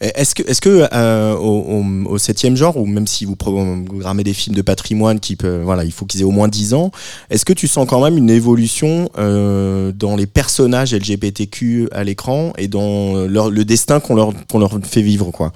[0.00, 4.34] Est-ce que, est-ce que euh, au, au, septième genre, ou même si vous programmez des
[4.34, 6.90] films de patrimoine qui peut, voilà, il faut qu'ils aient au moins 10 ans,
[7.30, 12.52] est-ce que tu sens quand même une évolution euh, dans les personnages LGBTQ à l'écran
[12.58, 15.52] et dans euh, leur, le destin qu'on leur, qu'on leur fait vivre, quoi?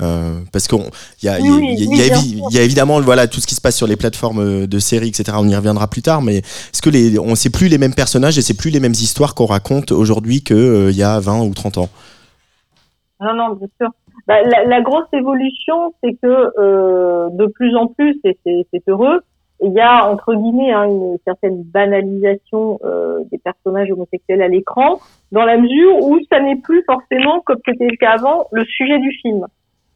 [0.00, 0.78] Euh, Parce qu'il
[1.22, 3.40] y a, y a- Oui, y a- oui, y a évi- y évidemment voilà, tout
[3.40, 5.36] ce qui se passe sur les plateformes de séries, etc.
[5.40, 8.38] On y reviendra plus tard, mais est-ce que les, on sait plus les mêmes personnages
[8.38, 11.78] et c'est plus les mêmes histoires qu'on raconte aujourd'hui qu'il y a 20 ou 30
[11.78, 11.88] ans?
[13.22, 13.88] Non, non, bien sûr.
[14.26, 19.20] Bah, la, la grosse évolution, c'est que euh, de plus en plus, et c'est heureux,
[19.64, 24.98] il y a entre guillemets hein, une certaine banalisation euh, des personnages homosexuels à l'écran,
[25.30, 28.98] dans la mesure où ça n'est plus forcément, comme c'était le cas avant, le sujet
[28.98, 29.46] du film.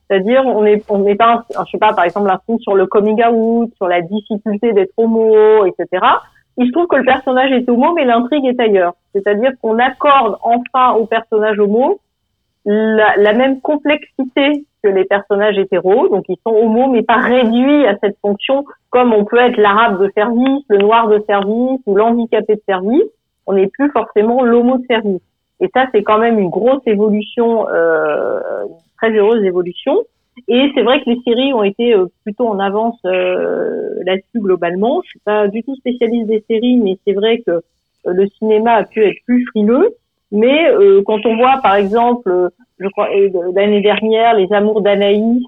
[0.09, 2.77] C'est-à-dire, on est, on n'est pas, un- je sais pas, par exemple, un film sur
[2.77, 5.89] le coming out, sur la difficulté d'être homo, etc.
[6.59, 8.95] Il se trouve que le personnage est homo, mais l'intrigue est ailleurs.
[9.13, 11.99] C'est-à-dire qu'on accorde enfin au personnage homo
[12.67, 17.87] la, la même complexité que les personnages hétéros, donc ils sont homo mais pas réduits
[17.87, 21.97] à cette fonction comme on peut être l'arabe de service, le noir de service ou
[21.97, 23.11] l'handicapé de service.
[23.47, 25.23] On n'est plus forcément l'homo de service.
[25.61, 30.05] Et ça, c'est quand même une grosse évolution, euh, une très heureuse évolution.
[30.49, 35.01] Et c'est vrai que les séries ont été euh, plutôt en avance euh, là-dessus globalement.
[35.05, 37.61] Je suis pas du tout spécialiste des séries, mais c'est vrai que euh,
[38.05, 39.95] le cinéma a pu être plus frileux.
[40.33, 42.49] Mais euh, quand on voit, par exemple, euh,
[42.79, 45.45] je crois euh, l'année dernière, Les Amours d'Anaïs,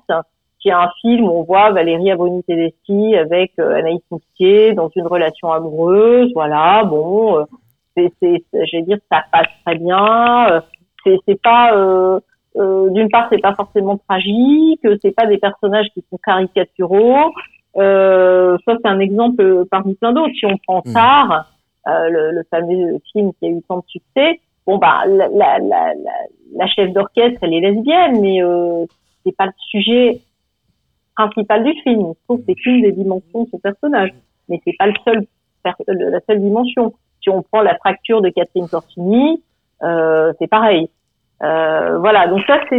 [0.61, 4.91] qui est un film où on voit Valérie Aboni Tedeschi avec euh, Anaïs Moutier dans
[4.95, 7.45] une relation amoureuse, voilà, bon, euh,
[7.97, 10.51] c'est, c'est, je vais dire, ça passe très bien.
[10.51, 10.61] euh,
[11.05, 12.21] c'est, c'est pas, euh,
[12.57, 17.33] euh, d'une part, c'est pas forcément tragique, c'est pas des personnages qui sont caricaturaux.
[17.77, 20.35] Euh, ça, c'est un exemple euh, parmi plein d'autres.
[20.39, 21.51] Si on prend Tar,
[21.87, 25.95] euh, le, le fameux film qui a eu tant de succès, bon bah la, la,
[26.55, 28.85] la, chef d'orchestre, elle est lesbienne, mais euh,
[29.25, 30.21] c'est pas le sujet
[31.17, 32.13] principal du film.
[32.13, 34.13] Je trouve que c'est qu'une des dimensions de ce personnage,
[34.49, 35.27] mais c'est pas le seul
[35.65, 36.93] la seule dimension.
[37.23, 39.43] Si on prend la fracture de Catherine Corsini,
[39.83, 40.89] euh, c'est pareil.
[41.43, 42.79] Euh, voilà, donc ça c'est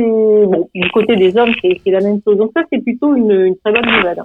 [0.76, 2.38] du côté des hommes c'est la même chose.
[2.38, 4.22] Donc ça c'est plutôt une, une très bonne nouvelle.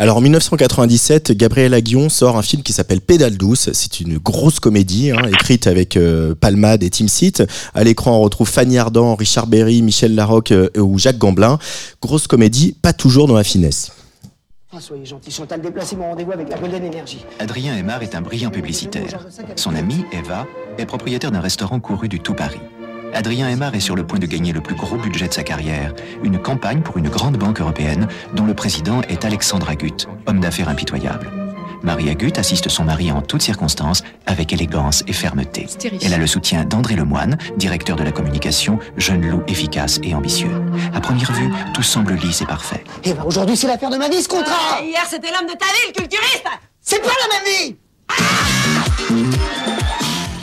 [0.00, 3.68] Alors en 1997, Gabriel Aguillon sort un film qui s'appelle Pédale douce.
[3.74, 7.42] C'est une grosse comédie hein, écrite avec euh, Palmade et Tim Seat.
[7.74, 11.58] À l'écran, on retrouve Fanny Ardant, Richard Berry, Michel Larocque euh, ou Jacques Gamblin.
[12.00, 13.92] Grosse comédie, pas toujours dans la finesse.
[14.72, 17.18] Ah, soyez gentil, Chantal, déplacez mon rendez-vous avec la Golden Energy.
[17.38, 19.26] Adrien Aymar est un brillant publicitaire.
[19.56, 20.46] Son amie, Eva,
[20.78, 22.60] est propriétaire d'un restaurant couru du tout Paris.
[23.14, 25.94] Adrien Aymar est sur le point de gagner le plus gros budget de sa carrière,
[26.22, 30.68] une campagne pour une grande banque européenne dont le président est Alexandre Agut, homme d'affaires
[30.68, 31.30] impitoyable.
[31.82, 35.66] Marie Agut assiste son mari en toutes circonstances avec élégance et fermeté.
[36.02, 40.50] Elle a le soutien d'André Lemoine, directeur de la communication, jeune loup efficace et ambitieux.
[40.94, 42.84] À première vue, tout semble lisse et parfait.
[43.04, 45.66] Eh ben, aujourd'hui, c'est l'affaire de ma vie, ce contrat Hier, c'était l'homme de ta
[45.66, 46.44] ville, culturiste
[46.82, 47.76] C'est pas la même vie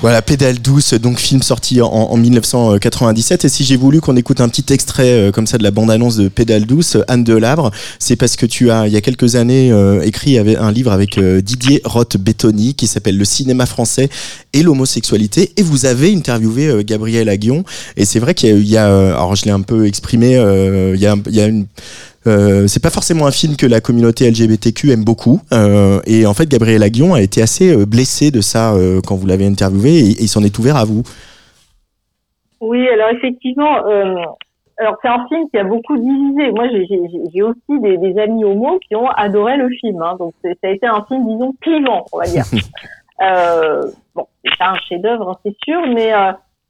[0.01, 3.45] Voilà, Pédale douce, donc film sorti en, en 1997.
[3.45, 6.17] Et si j'ai voulu qu'on écoute un petit extrait euh, comme ça de la bande-annonce
[6.17, 9.71] de Pédale douce, Anne Delabre, c'est parce que tu as, il y a quelques années,
[9.71, 14.09] euh, écrit un livre avec euh, Didier Roth-Bettoni qui s'appelle Le cinéma français
[14.53, 15.51] et l'homosexualité.
[15.57, 17.63] Et vous avez interviewé Gabriel Aguillon.
[17.95, 21.15] Et c'est vrai qu'il y a, alors je l'ai un peu exprimé, il y a,
[21.25, 21.65] il y a une
[22.27, 25.39] euh, c'est pas forcément un film que la communauté LGBTQ aime beaucoup.
[25.53, 29.15] Euh, et en fait, Gabriel Aguillon a été assez euh, blessé de ça euh, quand
[29.15, 31.03] vous l'avez interviewé et, et il s'en est ouvert à vous.
[32.59, 33.75] Oui, alors effectivement,
[34.79, 36.51] alors c'est un film qui a beaucoup divisé.
[36.51, 40.01] Moi, j'ai- aussi des, des amis homo qui ont adoré le film.
[40.01, 42.45] Hein, donc ça a été un film, disons, clivant, on va dire.
[44.15, 46.11] bon, c'est pas un chef-d'œuvre, hein, c'est sûr, mais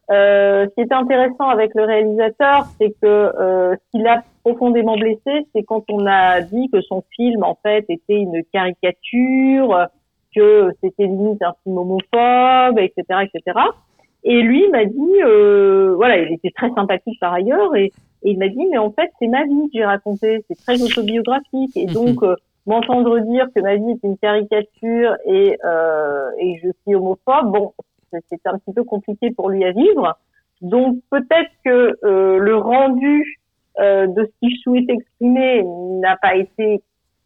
[0.09, 4.97] euh, ce qui était intéressant avec le réalisateur, c'est que euh, ce qui l'a profondément
[4.97, 9.87] blessé, c'est quand on a dit que son film, en fait, était une caricature,
[10.35, 13.59] que c'était limite un film homophobe, etc., etc.
[14.23, 17.91] Et lui m'a dit, euh, voilà, il était très sympathique par ailleurs, et,
[18.23, 20.81] et il m'a dit, mais en fait, c'est ma vie que j'ai racontée, c'est très
[20.81, 22.35] autobiographique, et donc euh,
[22.65, 27.73] m'entendre dire que ma vie est une caricature et euh, et je suis homophobe, bon,
[28.11, 30.17] c'était un petit peu compliqué pour lui à vivre.
[30.61, 33.39] Donc peut-être que euh, le rendu
[33.79, 35.63] euh, de ce qu'il souhaitait exprimer
[36.01, 36.81] n'a pas été,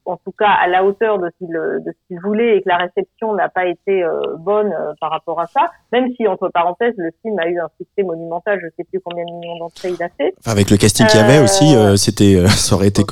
[0.05, 2.67] en tout cas, à la hauteur de ce qu'il de ce qu'il voulait et que
[2.67, 5.69] la réception n'a pas été euh, bonne par rapport à ça.
[5.93, 9.23] Même si entre parenthèses, le film a eu un succès monumental, je sais plus combien
[9.23, 10.33] de millions d'entrées il a fait.
[10.39, 13.03] Enfin, avec le casting qu'il y avait aussi, c'était, ça aurait été,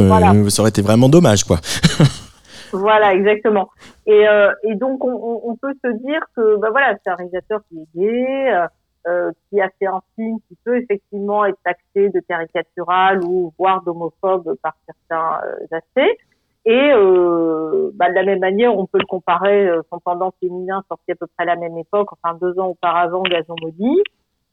[0.49, 1.57] ça aurait été vraiment dommage, quoi.
[2.72, 3.70] Voilà, exactement.
[4.05, 7.61] Et, euh, et donc, on, on- peut se dire que, bah voilà, c'est un réalisateur
[7.70, 8.67] qui est gay, euh,
[9.07, 13.82] euh, qui a fait un film qui peut effectivement être taxé de caricatural ou voire
[13.84, 16.17] d'homophobe par certains euh, aspects.
[16.65, 20.84] Et euh, bah, de la même manière, on peut le comparer, euh, son pendant féminin
[20.88, 24.03] sorti à peu près à la même époque, enfin deux ans auparavant, Gazon Maudit,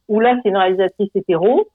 [0.08, 1.68] où là, c'est une réalisatrice hétéro.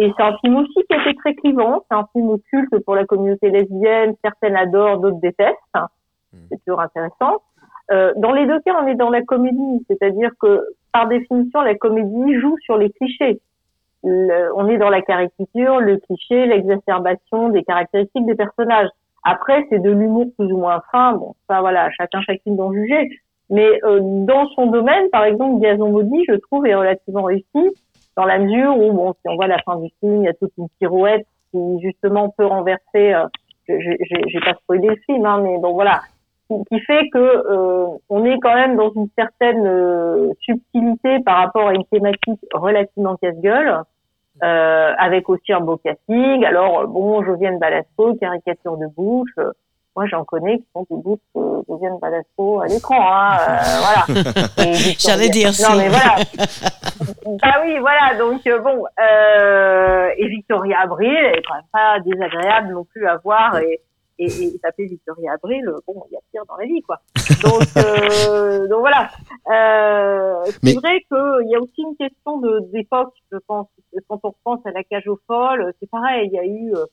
[0.00, 1.82] Et c'est un film aussi qui a été très clivant.
[1.90, 4.14] C'est un film culte pour la communauté lesbienne.
[4.22, 5.56] Certaines adorent, d'autres détestent.
[6.50, 7.42] C'est toujours intéressant.
[7.90, 11.74] Euh, dans les deux cas, on est dans la comédie, c'est-à-dire que par définition, la
[11.74, 13.40] comédie joue sur les clichés.
[14.04, 18.88] Le- on est dans la caricature, le cliché, l'exacerbation des caractéristiques des personnages.
[19.24, 21.14] Après, c'est de l'humour plus ou moins fin.
[21.14, 23.10] Bon, ça, voilà, chacun chacune d'en juger.
[23.50, 27.72] Mais euh, dans son domaine, par exemple, Gazon Maudit, je trouve, est relativement réussi
[28.18, 30.34] dans la mesure où, bon, si on voit la fin du film, il y a
[30.34, 33.14] toute une pirouette qui justement peut renverser.
[33.14, 33.26] Euh,
[33.68, 36.00] j'ai pas spoilé le film, hein, mais bon, voilà,
[36.48, 41.36] qui, qui fait que euh, on est quand même dans une certaine euh, subtilité par
[41.36, 43.82] rapport à une thématique relativement casse-gueule.
[44.44, 46.44] Euh, avec aussi un beau casting.
[46.44, 49.34] Alors, euh, bon, Josiane Balasco, caricature de bouche.
[49.98, 53.00] Euh, moi, j'en connais qui sont des bouches de Josiane Balasco à l'écran.
[53.00, 54.22] Hein, euh, voilà.
[54.98, 55.76] J'allais dire Non, si.
[55.76, 56.16] mais voilà.
[57.42, 58.16] Bah oui, voilà.
[58.18, 63.06] Donc euh, bon, euh, et Victoria Abril, elle est quand même pas désagréable non plus
[63.06, 63.80] à voir et
[64.20, 66.98] et, et taper Victoria Abril, bon, il y a pire dans la vie, quoi.
[67.44, 69.10] Donc euh, donc voilà.
[69.52, 73.68] Euh, c'est Mais- vrai qu'il y a aussi une question de d'époque, je pense.
[74.08, 76.28] Quand on repense à la cage aux folles, c'est pareil.
[76.32, 76.84] Il y a eu euh,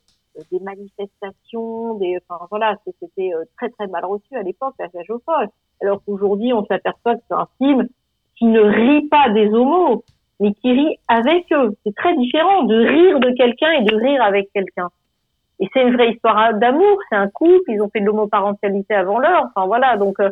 [0.51, 5.09] des manifestations, des, enfin voilà, c'était euh, très très mal reçu à l'époque la cage
[5.09, 5.49] aux folles.
[5.81, 7.87] Alors qu'aujourd'hui, on s'aperçoit que c'est un film
[8.37, 10.03] qui ne rit pas des homos,
[10.39, 11.75] mais qui rit avec eux.
[11.85, 14.89] C'est très différent de rire de quelqu'un et de rire avec quelqu'un.
[15.59, 19.19] Et c'est une vraie histoire d'amour, c'est un couple, ils ont fait de l'homoparentalité avant
[19.19, 20.29] l'heure, enfin voilà, donc euh,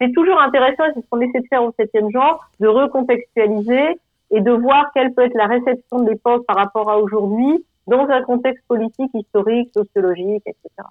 [0.00, 3.98] c'est toujours intéressant, c'est ce qu'on essaie de faire au septième genre, de recontextualiser
[4.30, 8.06] et de voir quelle peut être la réception de l'époque par rapport à aujourd'hui, dans
[8.08, 10.88] un contexte politique, historique, sociologique, etc.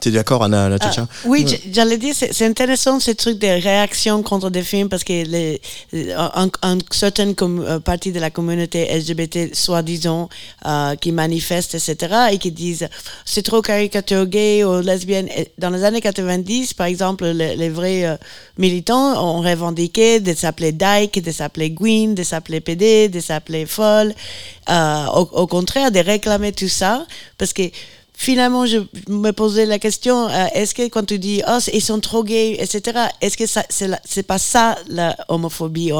[0.00, 4.48] T'es d'accord, Anna la Tchatcha Oui, j'allais dire, c'est intéressant ce truc des réactions contre
[4.48, 5.60] des films parce que les,
[6.16, 10.30] un, un certaine euh, partie de la communauté LGBT, soi-disant,
[10.64, 12.88] euh, qui manifestent, etc., et qui disent
[13.26, 15.28] c'est trop caricature gay ou lesbienne.
[15.36, 18.16] Et Dans les années 90, par exemple, les, les vrais euh,
[18.56, 24.14] militants ont revendiqué de s'appeler dyke, de s'appeler Gwyn, de s'appeler PD, de s'appeler folle.
[24.70, 27.06] Euh, au, au contraire, de réclamer tout ça
[27.38, 27.62] parce que
[28.14, 32.00] finalement, je me posais la question euh, est-ce que quand tu dis oh ils sont
[32.00, 32.98] trop gays, etc.
[33.20, 33.44] Est-ce que
[34.04, 35.98] c'est pas ça la homophobie ou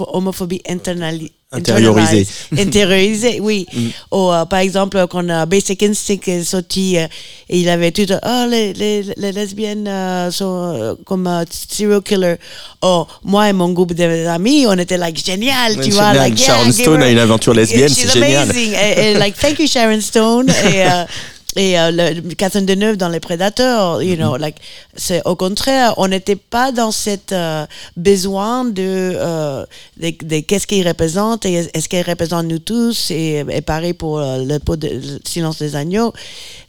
[0.00, 2.26] homophobie internali- Intériorisée.
[2.52, 3.66] internalisée, intériorisée, oui.
[3.72, 3.88] Mm.
[4.12, 7.06] Ou euh, par exemple quand euh, Basic Instinct est sorti, euh,
[7.48, 12.02] et il avait tout oh les, les, les lesbiennes euh, sont euh, comme euh, serial
[12.02, 12.36] killer.
[12.82, 16.70] Oh moi et mon groupe d'amis, on était like génial, tu vois, like yeah, Sharon
[16.70, 18.50] give Stone a une aventure lesbienne, c'est génial.
[18.50, 18.72] amazing.
[18.72, 21.04] et, et, like thank you Sharon Stone et euh,
[21.56, 24.56] et euh, le, Catherine Deneuve dans Les Prédateurs, you know, like
[24.96, 28.72] c'est au contraire, on n'était pas dans cette euh, besoin de,
[29.14, 29.64] euh,
[30.00, 34.18] de, de qu'est-ce qu'il représente et est-ce qu'il représente nous tous et, et pareil pour
[34.18, 36.12] euh, le, pot de- le silence des agneaux.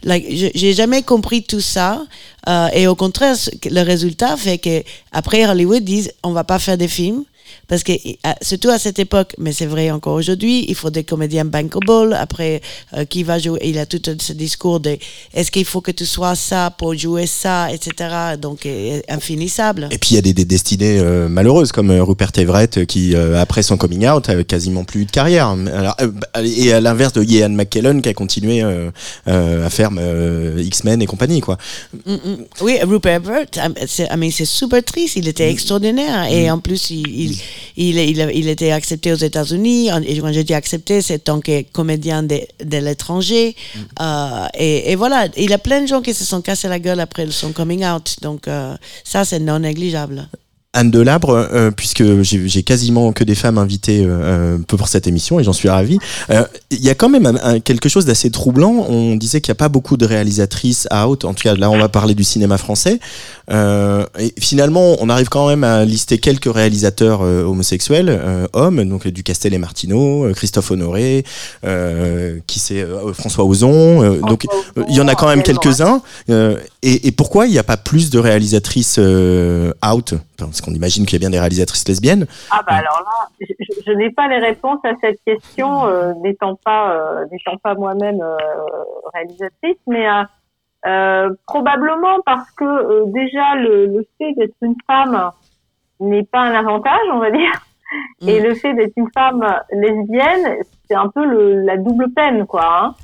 [0.04, 0.24] Like,
[0.54, 2.04] j'ai jamais compris tout ça
[2.48, 4.82] euh, et au contraire, le résultat fait que
[5.12, 7.24] après Hollywood disent on va pas faire des films.
[7.68, 7.92] Parce que,
[8.42, 12.14] surtout à cette époque, mais c'est vrai encore aujourd'hui, il faut des comédiens bankable.
[12.14, 12.60] Après,
[12.94, 14.96] euh, qui va jouer Il a tout ce discours de
[15.34, 18.36] est-ce qu'il faut que tu sois ça pour jouer ça, etc.
[18.40, 19.88] Donc, euh, infinissable.
[19.90, 22.84] Et puis il y a des, des destinées euh, malheureuses comme euh, Rupert Everett euh,
[22.84, 25.48] qui euh, après son coming out a quasiment plus eu de carrière.
[25.48, 28.62] Alors, bah, et à l'inverse de Ian McKellen qui a continué
[29.26, 31.58] à faire euh, X-Men et compagnie quoi.
[32.06, 32.36] Mm, mm.
[32.62, 35.16] Oui, Rupert Everett, c'est super triste.
[35.16, 36.30] Il était extraordinaire.
[36.30, 37.36] Et en plus, il, il,
[37.76, 39.90] il, il, il était accepté aux États-Unis.
[40.06, 43.54] Et quand je dis accepté, c'est tant que comédien de, de l'étranger.
[44.00, 46.78] Euh, et, et voilà, il y a plein de gens qui se sont cassés la
[46.78, 48.16] gueule après son coming out.
[48.22, 50.28] Donc, euh, ça, c'est non négligeable.
[50.76, 55.40] Anne Delabre, euh, puisque j'ai quasiment que des femmes invitées euh, euh, pour cette émission
[55.40, 55.98] et j'en suis ravi.
[56.30, 58.84] Euh, Il y a quand même un- un- quelque chose d'assez troublant.
[58.88, 61.24] On disait qu'il n'y a pas beaucoup de réalisatrices out.
[61.24, 63.00] En tout cas, là, on va parler du cinéma français.
[63.50, 68.84] Euh, et finalement, on arrive quand même à lister quelques réalisateurs euh, homosexuels, euh, hommes,
[68.84, 71.24] donc euh, du Castel et Martineau, euh, Christophe Honoré,
[71.64, 74.02] euh, qui c'est euh, François Ozon.
[74.02, 74.44] euh, donc,
[74.76, 76.02] euh, il y en a quand même quelques-uns.
[76.30, 80.72] Euh, et, et pourquoi il n'y a pas plus de réalisatrices euh, out Parce qu'on
[80.72, 82.26] imagine qu'il y a bien des réalisatrices lesbiennes.
[82.50, 83.46] Ah bah alors là,
[83.86, 88.20] je, n'ai pas les réponses à cette question, euh, n'étant pas euh, n'étant pas moi-même
[88.20, 88.36] euh,
[89.14, 90.22] réalisatrice, mais euh,
[90.86, 95.32] euh, probablement parce que euh, déjà le, le fait d'être une femme
[96.00, 97.52] n'est pas un avantage, on va dire,
[98.26, 100.56] et le fait d'être une femme lesbienne,
[100.88, 102.66] c'est un peu le, la double peine, quoi.
[102.66, 102.94] Hein.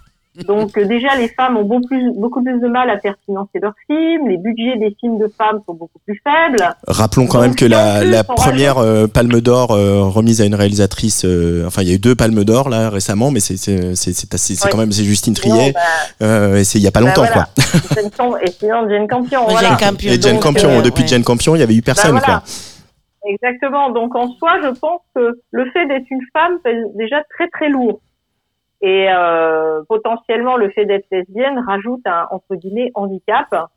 [0.49, 3.59] Donc euh, déjà, les femmes ont beaucoup plus, beaucoup plus de mal à faire financer
[3.61, 6.65] leurs films, les budgets des films de femmes sont beaucoup plus faibles.
[6.89, 11.27] Rappelons quand même que la, la première euh, Palme d'Or euh, remise à une réalisatrice,
[11.27, 14.15] euh, enfin il y a eu deux Palmes d'Or là récemment, mais c'est c'est c'est
[14.15, 14.71] c'est assez- c'est Ouais.
[14.71, 15.81] quand même c'est Justine Triet, Non, bah,
[16.27, 17.49] euh, et c'est il y a pas bah, longtemps voilà.
[17.55, 18.41] quoi.
[18.43, 19.49] Et sinon Jane Campion.
[19.51, 19.77] Jane.
[19.77, 20.11] Campion.
[20.13, 21.09] Et Jane Donc, Campion, euh, depuis ouais.
[21.09, 22.41] Jane Campion, il y avait eu personne Bah, voilà.
[22.41, 23.31] quoi.
[23.31, 23.91] Exactement.
[23.91, 27.69] Donc en soi, je pense que le fait d'être une femme c'est déjà très très
[27.69, 28.01] lourd.
[28.83, 33.71] Et euh, potentiellement, le fait d'être lesbienne rajoute un entre guillemets handicap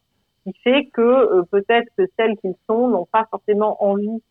[0.44, 4.22] qui fait que euh, peut-être que celles qu'ils sont n'ont pas forcément envie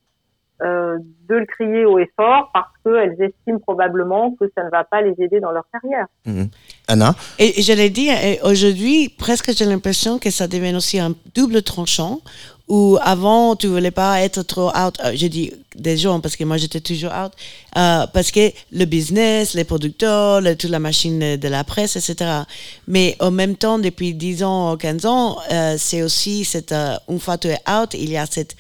[0.63, 0.99] euh,
[1.29, 5.01] de le crier haut et fort parce qu'elles estiment probablement que ça ne va pas
[5.01, 6.07] les aider dans leur carrière.
[6.87, 11.13] Anna, Et je l'ai dit, et aujourd'hui, presque j'ai l'impression que ça devient aussi un
[11.35, 12.21] double tranchant,
[12.69, 14.95] où avant, tu voulais pas être trop out.
[15.05, 17.33] Euh, je dis des gens, parce que moi, j'étais toujours out,
[17.77, 22.31] euh, parce que le business, les producteurs, le- toute la machine de la presse, etc.
[22.89, 27.21] Mais en même temps, depuis 10 ans, 15 ans, euh, c'est aussi cette, euh, une
[27.21, 28.57] fois tu es out, il y a cette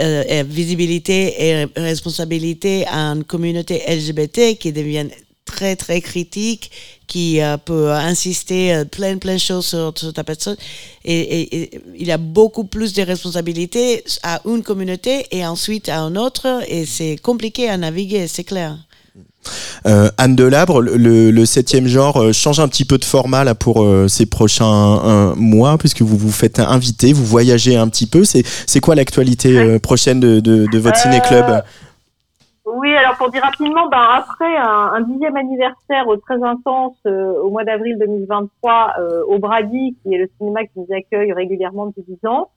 [0.00, 5.06] euh, et visibilité et responsabilité à une communauté LGBT qui devient
[5.44, 6.70] très très critique,
[7.06, 10.56] qui euh, peut insister euh, plein plein de choses sur, sur ta personne.
[11.04, 15.88] Et, et- et il y a beaucoup plus de responsabilités à une communauté et ensuite
[15.88, 16.62] à une autre.
[16.68, 18.76] Et c'est compliqué à naviguer, c'est clair.
[19.86, 23.54] Euh, Anne Delabre, le, le, septième genre euh, change un petit peu de format là
[23.54, 28.06] pour euh, ces prochains euh, mois, puisque vous vous faites inviter, vous voyagez un petit
[28.06, 28.24] peu.
[28.24, 31.62] C'est c'est quoi l'actualité euh, prochaine de, de, de votre Euh, ciné-club?
[32.76, 37.64] Oui, alors pour dire rapidement, ben, après un, dixième anniversaire très intense euh, au mois
[37.64, 42.26] d'avril 2023 euh, au Brady, qui est le cinéma qui nous accueille régulièrement depuis dix
[42.26, 42.50] ans,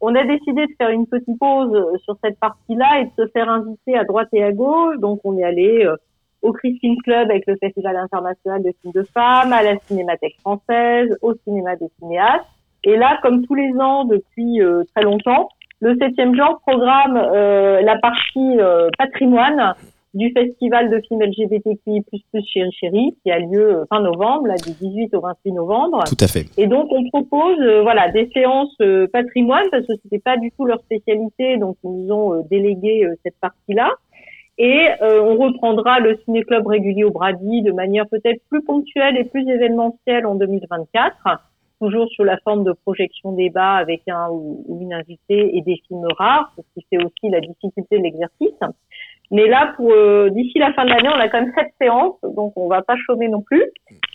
[0.00, 3.28] on a décidé de faire une petite pause euh, sur cette partie-là et de se
[3.30, 4.96] faire inviter à droite et à gauche.
[4.98, 5.96] Donc on est allé euh,
[6.42, 10.36] au Chris Film Club avec le Festival international de films de femmes, à la Cinémathèque
[10.40, 12.46] française, au cinéma des cinéastes.
[12.84, 15.48] Et là, comme tous les ans depuis euh, très longtemps,
[15.80, 19.74] le septième genre programme euh, la partie euh, patrimoine
[20.14, 22.02] du festival de films LGBTQI++
[22.46, 26.04] Chéri Chéri qui a lieu euh, fin novembre, là du 18 au 28 novembre.
[26.06, 26.46] Tout à fait.
[26.56, 30.50] Et donc on propose euh, voilà des séances euh, patrimoine parce que c'était pas du
[30.52, 33.90] tout leur spécialité, donc ils nous ont euh, délégué euh, cette partie-là.
[34.60, 39.24] Et euh, on reprendra le ciné-club régulier au Brady de manière peut-être plus ponctuelle et
[39.24, 41.16] plus événementielle en 2024,
[41.80, 46.06] toujours sous la forme de projection débat avec un ou une invitée et des films
[46.18, 48.60] rares, ce qui fait aussi la difficulté de l'exercice.
[49.30, 52.18] Mais là, pour euh, d'ici la fin de l'année, on a quand même sept séances,
[52.22, 53.64] donc on va pas chômer non plus.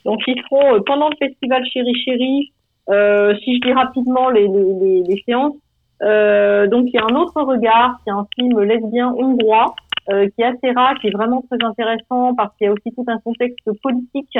[0.06, 2.52] Donc ils seront euh, pendant le festival Chéri Chéri,
[2.90, 5.56] euh, si je dis rapidement les, les, les, les séances.
[6.02, 9.76] Euh, donc il y a un autre regard, qui est un film lesbien hongrois,
[10.10, 12.92] euh, qui est assez rare, qui est vraiment très intéressant parce qu'il y a aussi
[12.96, 14.38] tout un contexte politique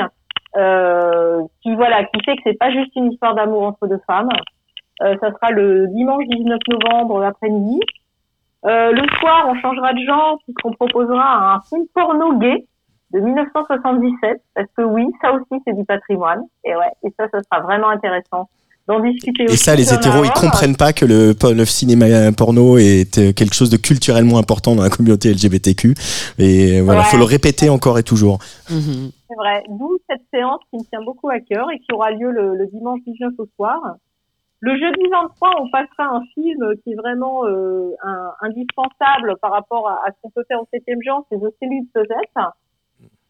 [0.54, 4.28] qui voilà, qui fait que c'est pas juste une histoire d'amour entre deux femmes.
[5.02, 7.80] Euh, ça sera le dimanche 19 novembre l'après-midi.
[8.64, 12.64] Euh, le soir, on changera de genre puisqu'on proposera un film porno gay
[13.12, 17.40] de 1977 parce que oui, ça aussi c'est du patrimoine et ouais, et ça, ça
[17.42, 18.48] sera vraiment intéressant
[18.88, 19.44] d'en discuter.
[19.44, 23.70] Et ça, les hétéros, ils comprennent pas que le, le cinéma porno est quelque chose
[23.70, 25.94] de culturellement important dans la communauté LGBTQ.
[26.38, 27.06] Et voilà, Ouais.
[27.06, 28.38] faut le répéter encore et toujours.
[28.68, 29.64] C'est vrai.
[29.68, 32.66] D'où cette séance qui me tient beaucoup à cœur et qui aura lieu le, le
[32.66, 33.80] dimanche 19 au soir.
[34.60, 39.88] Le jeudi 23, on passera un film qui est vraiment euh, un- indispensable par rapport
[39.88, 42.48] à, à ce qu'on peut faire au septième genre, c'est The Cellule Possessed,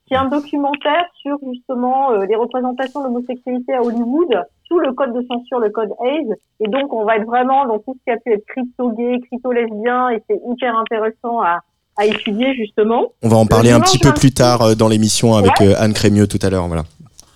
[0.07, 4.93] qui est un documentaire sur justement euh, les représentations de l'homosexualité à Hollywood sous le
[4.93, 6.35] code de censure, le code AIDS.
[6.61, 10.11] Et donc, on va être vraiment dans tout ce qui a pu être crypto-gay, crypto-lesbien,
[10.11, 11.61] et c'est hyper intéressant à,
[11.97, 13.07] à étudier justement.
[13.23, 15.59] On va en Le parler un petit peu 26, plus tard euh, dans l'émission avec
[15.61, 15.69] Ouais.
[15.69, 16.67] euh, Anne Crémieux tout à l'heure.
[16.67, 16.83] Voilà.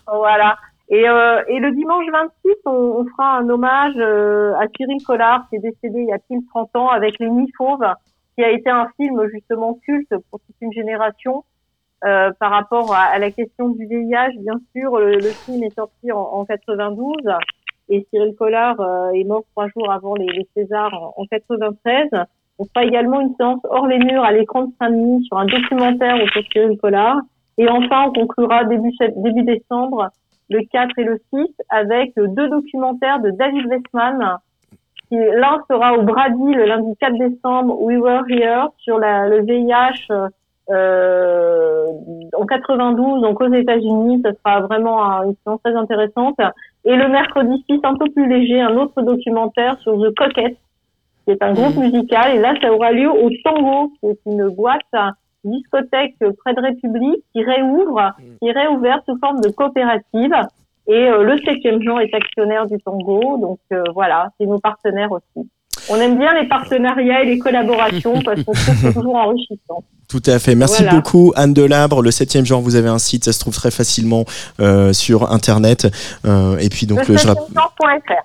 [0.06, 0.56] Voilà.
[0.90, 5.46] Et, euh, et le dimanche 26, on, on fera un hommage euh, à Cyril Collard,
[5.50, 7.84] qui est décédé il y a pile 30 ans, avec Les Nuits Fauves,
[8.36, 11.44] qui a été un film justement culte pour toute une génération
[12.04, 14.38] euh, par rapport à, à la question du VIH.
[14.38, 17.12] Bien sûr, le, le film est sorti en, en 92
[17.88, 22.08] et Cyril Collard euh, est mort trois jours avant les, les Césars en, en 93.
[22.58, 26.16] On fera également une séance hors les murs à l'écran de Saint-Denis sur un documentaire
[26.16, 27.18] autour de Cyril Collard.
[27.56, 30.10] Et enfin, on conclura début, début décembre,
[30.50, 34.38] le 4 et le 6, avec euh, deux documentaires de David Westman.
[35.10, 40.12] L'un sera au Brady le lundi 4 décembre, We Were Here, sur la, le VIH
[40.70, 41.86] euh,
[42.36, 44.22] en 92, donc aux États-Unis.
[44.24, 46.36] Ça sera vraiment un- une séance très intéressante.
[46.84, 50.56] Et le mercredi 6, un peu plus léger, un autre documentaire sur The Coquette,
[51.24, 52.36] qui est un groupe musical.
[52.36, 54.80] Et là, ça aura lieu au Tango, qui est une boîte
[55.44, 56.14] discothèque
[56.44, 60.34] près de République qui réouvre, qui est réouverte sous forme de coopérative.
[60.86, 63.36] Et euh, le septième genre est actionnaire du Tango.
[63.38, 65.48] Donc euh, voilà, c'est nos partenaires aussi.
[65.90, 69.82] On aime bien les partenariats et les collaborations parce qu'on trouve que c'est toujours enrichissant.
[70.08, 70.54] Tout à fait.
[70.54, 70.94] Merci Voilà.
[70.96, 72.00] beaucoup, Anne Delabre.
[72.00, 74.24] Le septième genre, vous avez un site, ça se trouve très facilement
[74.58, 75.86] euh, sur Internet.
[76.24, 77.38] Euh, et puis donc, le le- je rapp-.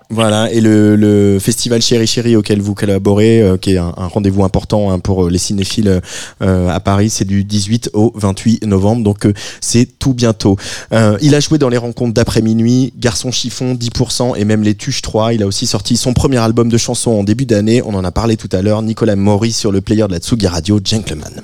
[0.08, 4.06] Voilà, et le, le festival Chéri Chéri auquel vous collaborez, euh, qui est un, un
[4.06, 6.00] rendez-vous important hein, pour euh, les cinéphiles
[6.42, 10.56] euh, à Paris, c'est du 18 au 28 novembre, donc euh, c'est tout bientôt.
[10.92, 14.74] Euh, il a joué dans les rencontres d'après minuit, Garçon chiffon, 10% et même Les
[14.74, 15.34] Tuches 3.
[15.34, 18.10] Il a aussi sorti son premier album de chansons en début d'année, on en a
[18.10, 21.42] parlé tout à l'heure, Nicolas Maury sur le player de la Tsugi Radio, Gentleman.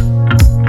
[0.00, 0.59] thank you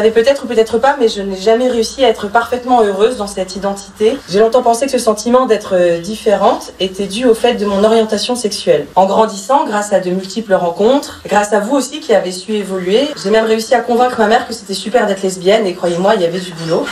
[0.00, 3.26] savez peut-être ou peut-être pas, mais je n'ai jamais réussi à être parfaitement heureuse dans
[3.26, 4.16] cette identité.
[4.30, 7.84] J'ai longtemps pensé que ce sentiment d'être euh, différente était dû au fait de mon
[7.84, 8.86] orientation sexuelle.
[8.96, 13.08] En grandissant, grâce à de multiples rencontres, grâce à vous aussi qui avez su évoluer,
[13.22, 16.22] j'ai même réussi à convaincre ma mère que c'était super d'être lesbienne et croyez-moi, il
[16.22, 16.86] y avait du boulot.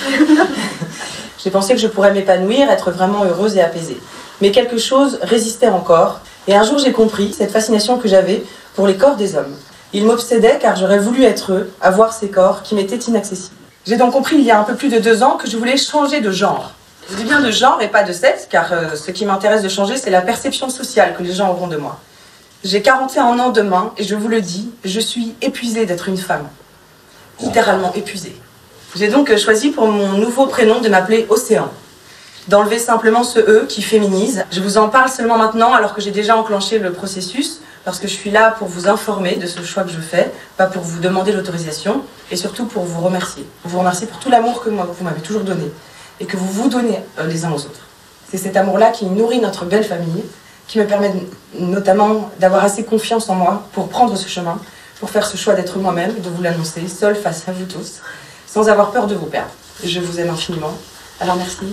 [1.42, 3.98] j'ai pensé que je pourrais m'épanouir, être vraiment heureuse et apaisée.
[4.42, 6.20] Mais quelque chose résistait encore.
[6.46, 8.44] Et un jour, j'ai compris cette fascination que j'avais
[8.74, 9.54] pour les corps des hommes.
[9.92, 13.56] Il m'obsédait car j'aurais voulu être eux, avoir ces corps qui m'étaient inaccessibles.
[13.86, 15.78] J'ai donc compris il y a un peu plus de deux ans que je voulais
[15.78, 16.72] changer de genre.
[17.10, 19.68] Je dis bien de genre et pas de sexe, car euh, ce qui m'intéresse de
[19.70, 21.98] changer, c'est la perception sociale que les gens auront de moi.
[22.64, 26.48] J'ai 41 ans demain et je vous le dis, je suis épuisée d'être une femme.
[27.40, 28.36] Littéralement épuisée.
[28.94, 31.70] J'ai donc choisi pour mon nouveau prénom de m'appeler Océan.
[32.48, 34.44] D'enlever simplement ce E qui féminise.
[34.50, 38.08] Je vous en parle seulement maintenant alors que j'ai déjà enclenché le processus parce que
[38.08, 41.00] je suis là pour vous informer de ce choix que je fais, pas pour vous
[41.00, 43.46] demander l'autorisation, et surtout pour vous remercier.
[43.64, 45.70] Vous remercier pour tout l'amour que vous m'avez toujours donné,
[46.20, 47.86] et que vous vous donnez euh, les uns aux autres.
[48.30, 50.22] C'est cet amour-là qui nourrit notre belle famille,
[50.66, 51.14] qui me permet
[51.58, 54.58] notamment d'avoir assez confiance en moi pour prendre ce chemin,
[55.00, 58.00] pour faire ce choix d'être moi-même, de vous l'annoncer, seule face à vous tous,
[58.46, 59.50] sans avoir peur de vous perdre.
[59.82, 60.72] Je vous aime infiniment.
[61.20, 61.72] Alors merci.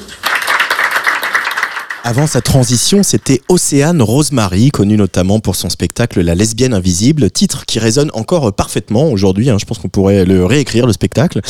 [2.07, 7.65] Avant sa transition, c'était Océane Rosemary, connue notamment pour son spectacle La lesbienne invisible, titre
[7.65, 9.49] qui résonne encore parfaitement aujourd'hui.
[9.49, 9.57] hein.
[9.59, 11.41] Je pense qu'on pourrait le réécrire, le spectacle.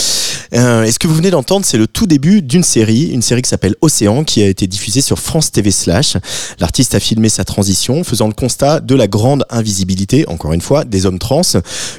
[0.54, 3.42] Euh, et ce que vous venez d'entendre, c'est le tout début d'une série, une série
[3.42, 6.16] qui s'appelle Océan, qui a été diffusée sur France TV Slash.
[6.60, 10.86] L'artiste a filmé sa transition, faisant le constat de la grande invisibilité, encore une fois,
[10.86, 11.42] des hommes trans.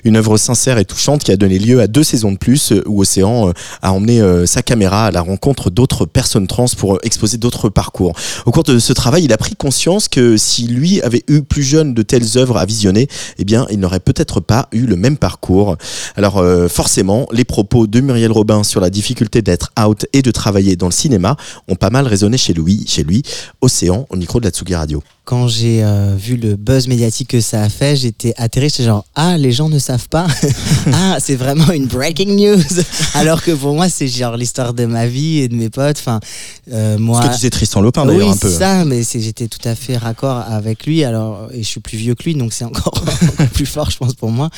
[0.04, 2.82] Une œuvre sincère et touchante qui a donné lieu à deux saisons de plus, euh,
[2.86, 3.52] où Océan euh,
[3.82, 8.14] a emmené sa caméra à la rencontre d'autres personnes trans pour exposer d'autres parcours.
[8.46, 11.64] Au cours de ce travail, il a pris conscience que si lui avait eu plus
[11.64, 15.18] jeune de telles œuvres à visionner, eh bien, il n'aurait peut-être pas eu le même
[15.18, 15.76] parcours.
[16.14, 20.30] Alors, euh, forcément, les propos de Muriel Robin sur la difficulté d'être out et de
[20.30, 21.36] travailler dans le cinéma
[21.66, 23.24] ont pas mal résonné chez lui, chez lui.
[23.62, 25.02] Océan, au micro de la Tsugi Radio.
[25.26, 29.04] Quand j'ai euh, vu le buzz médiatique que ça a fait, j'étais atterré, j'étais genre
[29.16, 30.28] ah les gens ne savent pas,
[30.92, 32.62] ah c'est vraiment une breaking news,
[33.14, 35.98] alors que pour moi c'est genre l'histoire de ma vie et de mes potes.
[35.98, 36.20] Enfin
[36.72, 37.20] euh, moi.
[37.20, 38.48] Ce que disait Tristan Lopin d'ailleurs oui, un peu.
[38.48, 41.02] c'est ça, mais j'étais tout à fait raccord avec lui.
[41.02, 43.96] Alors et je suis plus vieux que lui, donc c'est encore, encore plus fort, je
[43.96, 44.48] pense pour moi.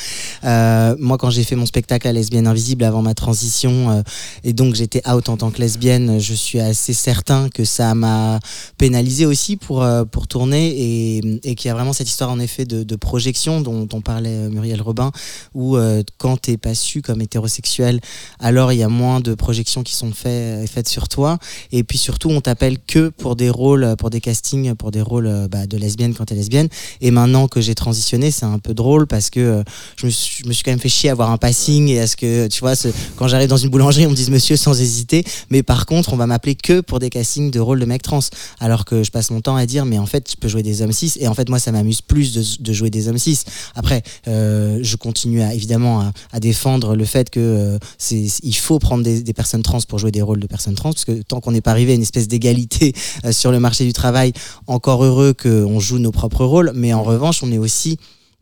[0.43, 4.01] Euh, moi quand j'ai fait mon spectacle à lesbienne invisible avant ma transition euh,
[4.43, 8.39] et donc j'étais out en tant que lesbienne, je suis assez certain que ça m'a
[8.77, 12.65] pénalisé aussi pour pour tourner et, et qu'il y a vraiment cette histoire en effet
[12.65, 15.11] de, projection dont, parlait euh, Muriel Robin
[15.53, 17.99] où euh, quand t'es pas su comme hétérosexuel
[18.39, 21.37] alors il y a moins de projections qui sont fait- faites sur toi.
[21.71, 25.01] Et puis surtout on t'appelle que pour des rôles euh, pour des castings pour des
[25.01, 26.67] rôles euh, bah, de lesbienne quand t'es lesbienne.
[27.01, 29.63] Et maintenant que j'ai transitionné c'est un peu drôle parce que euh,
[29.97, 32.47] je me, suis, quand même fait chier à avoir un passing et à ce que
[32.47, 32.73] tu vois
[33.15, 35.23] quand j'arrive dans une boulangerie on me dise monsieur sans hésiter.
[35.49, 38.19] Mais par contre on va m'appeler que pour des castings de rôles de mec trans.
[38.59, 40.81] Alors que je passe mon temps à dire mais en fait je peux jouer des
[40.81, 43.39] hommes cis et en fait moi ça m'amuse plus de, jouer des hommes cis
[43.75, 48.55] après euh, je continue à, évidemment à, à défendre le fait que euh, c'est il
[48.55, 51.21] faut prendre des, des personnes trans pour jouer des rôles de personnes trans parce que
[51.21, 52.93] tant qu'on n'est pas arrivé à une espèce d'égalité
[53.25, 54.33] euh, sur le marché du travail
[54.67, 56.71] encore heureux qu'on joue nos propres rôles.
[56.75, 57.97] Mais en revanche on est aussi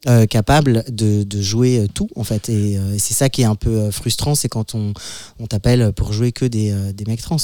[0.08, 2.50] euh, capable de, de jouer euh, tout en fait.
[2.50, 4.94] Et, euh, et c'est ça qui est un peu euh, frustrant c'est quand on,
[5.40, 7.38] on t'appelle pour jouer que des, euh, des mecs trans.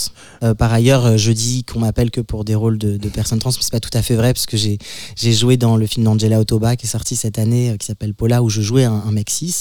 [0.44, 3.50] Euh, par ailleurs je dis qu'on m'appelle que pour des rôles de, de personnes trans
[3.50, 4.78] mais c'est pas tout à fait vrai parce que j'ai
[5.16, 8.44] j'ai joué dans le film d'Angela Otoba qui est sorti cette année qui s'appelle Paula
[8.44, 9.56] où je jouais un, un mec cis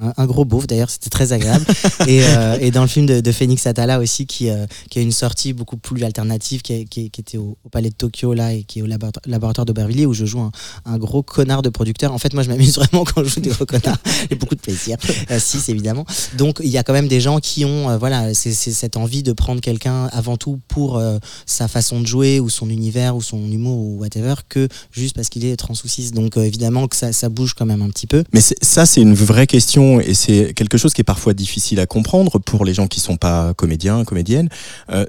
[0.00, 1.64] un, un- gros beauf d'ailleurs c'était très agréable.
[2.08, 5.02] Et, euh, et dans le film de, de Phoenix Atala aussi qui, euh, qui a
[5.02, 8.64] une sortie beaucoup plus alternative qui, qui, était au, au Palais de Tokyo là et
[8.64, 10.50] qui est au laboratoire, laboratoire d'Aubervilliers où je joue un,
[10.84, 12.12] un gros connard de producteur.
[12.12, 14.60] En fait moi je m'amuse vraiment quand je joue des gros connards j'ai beaucoup de
[14.60, 14.96] plaisir.
[15.30, 16.04] Euh, cis évidemment.
[16.36, 19.22] Donc il y a quand même des gens qui ont euh, voilà c'est cette envie
[19.22, 23.22] de prendre quelqu'un avant tout pour euh, sa façon de jouer ou son univers ou
[23.22, 26.10] son humour ou whatever que juste parce qu'il est trans ou cis.
[26.10, 28.24] Donc euh, évidemment que ça, ça bouge quand même un petit peu.
[28.32, 31.86] Mais ça, c'est une vraie question et c'est quelque chose qui est parfois difficile à
[31.86, 34.48] comprendre pour les gens qui sont pas comédiens, comédiennes.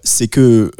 [0.03, 0.71] C'est que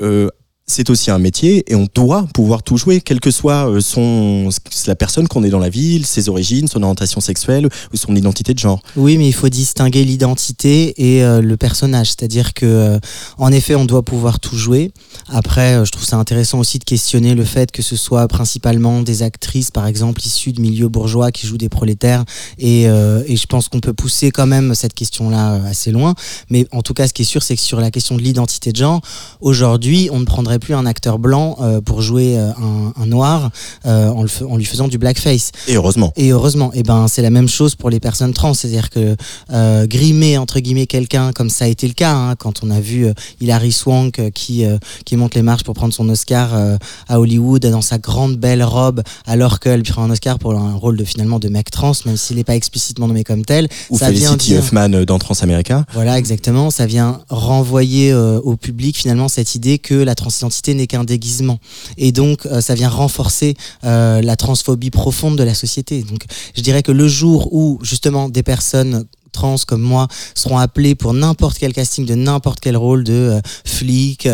[0.66, 4.50] c'est aussi un métier et on doit pouvoir tout jouer, quelle que soit euh,
[4.88, 8.54] la personne qu'on est dans la ville, ses origines, son orientation sexuelle ou son identité
[8.54, 8.82] de genre.
[8.96, 12.08] Oui, mais il faut distinguer l'identité et euh, le personnage.
[12.08, 13.00] C'est-à-dire que, euh,
[13.38, 14.92] en effet, on doit pouvoir tout jouer.
[15.28, 19.22] Après, je trouve ça intéressant aussi de questionner le fait que ce soit principalement des
[19.22, 22.24] actrices, par exemple, issues de milieux bourgeois qui jouent des prolétaires.
[22.58, 26.14] Et, et je pense qu'on peut pousser quand même cette question-là assez loin.
[26.50, 28.72] Mais en tout cas, ce qui est sûr, c'est que sur la question de l'identité
[28.72, 29.02] de genre,
[29.42, 33.50] aujourd'hui, on ne prendrait plus un acteur blanc euh, pour jouer euh, un, un noir
[33.86, 35.52] euh, en, le fa- en lui faisant du blackface.
[35.68, 36.12] Et heureusement.
[36.16, 39.16] Et heureusement, et ben c'est la même chose pour les personnes trans, c'est-à-dire que
[39.86, 43.08] grimer entre guillemets quelqu'un comme ça a été le cas hein, quand on a vu
[43.42, 44.64] Hilary Swank qui
[45.06, 46.50] qui monte les marches pour prendre son Oscar
[47.08, 50.98] à Hollywood dans sa grande belle robe alors qu'elle prend un Oscar pour un rôle
[50.98, 53.68] de finalement de mec trans même s'il n'est pas explicitement nommé comme tel.
[53.90, 55.86] Ou ça vient Felicity dire- Huffman dans Transamerica.
[55.94, 56.70] voilà, exactement.
[56.72, 60.16] Ça vient renvoyer euh, au public finalement cette idée que la
[60.74, 61.60] n'est qu'un déguisement.
[61.98, 66.04] Et donc, euh, ça vient renforcer euh, la transphobie profonde de la société.
[66.04, 66.24] Donc,
[66.56, 71.14] je dirais que le jour où justement des personnes trans comme moi seront appelées pour
[71.14, 74.28] n'importe quel casting de n'importe quel rôle de euh, flic,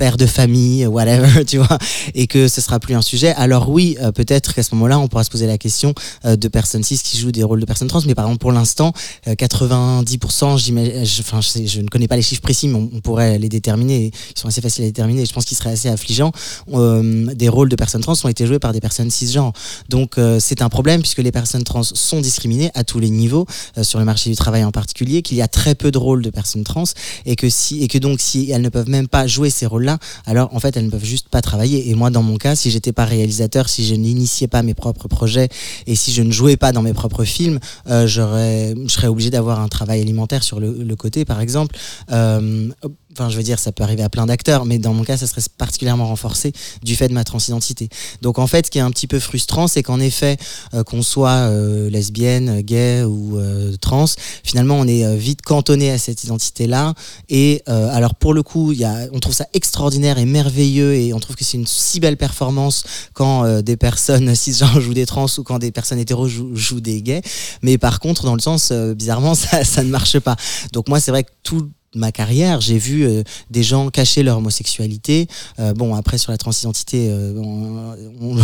[0.00, 1.76] père de famille, whatever, tu vois,
[2.14, 5.08] et que ce sera plus un sujet, alors oui, euh, peut-être qu'à ce moment-là, on
[5.08, 5.92] pourra se poser la question
[6.24, 8.50] euh, de personnes cis qui jouent des rôles de personnes trans, mais par exemple, pour
[8.50, 8.94] l'instant,
[9.28, 13.38] euh, 90%, j'imagine, je- enfin, je, ne connais pas les chiffres précis, mais on, pourrait
[13.38, 16.32] les déterminer, ils sont assez faciles à déterminer, et je pense qu'ils seraient assez affligeants,
[16.72, 19.52] euh, des rôles de personnes trans ont été joués par des personnes cisgenres.
[19.90, 23.44] Donc, euh, c'est un problème, puisque les personnes trans sont discriminées à tous les niveaux,
[23.76, 26.22] euh, sur le marché du travail en particulier, qu'il y a très peu de rôles
[26.22, 26.84] de personnes trans,
[27.26, 29.89] et que, si, et que donc, si elles ne peuvent même pas jouer ces rôles-là,
[30.26, 31.90] alors en fait, elles ne peuvent juste pas travailler.
[31.90, 35.08] Et moi, dans mon cas, si j'étais pas réalisateur, si je n'initiais pas mes propres
[35.08, 35.48] projets,
[35.86, 39.30] et si je ne jouais pas dans mes propres films, euh, j'aurais, je serais obligé
[39.30, 41.76] d'avoir un travail alimentaire sur le, côté, par exemple.
[42.12, 42.68] Euh,
[43.12, 45.26] Enfin, je veux dire, ça peut arriver à plein d'acteurs, mais dans mon cas, ça
[45.26, 46.52] serait particulièrement renforcé
[46.84, 47.88] du fait de ma transidentité.
[48.22, 50.36] Donc, en fait, ce qui est un petit peu frustrant, c'est qu'en effet,
[50.74, 54.04] euh, qu'on soit euh, lesbienne, gay ou euh, trans,
[54.44, 56.94] finalement, on est vite cantonné à cette identité-là.
[57.28, 58.72] Et alors, pour le coup,
[59.12, 62.84] on trouve ça extraordinaire et merveilleux, et on trouve que c'est une si belle performance
[63.12, 67.22] quand des personnes cisgenres jouent des trans ou quand des personnes hétéros jouent, des gays.
[67.62, 70.36] Mais par contre, dans le sens, bizarrement, ça, ça ne marche pas.
[70.72, 74.38] Donc, moi, c'est vrai que tout ma carrière, j'ai vu euh, des gens cacher leur
[74.38, 75.26] homosexualité.
[75.58, 77.32] Euh, bon, après sur la transidentité, euh,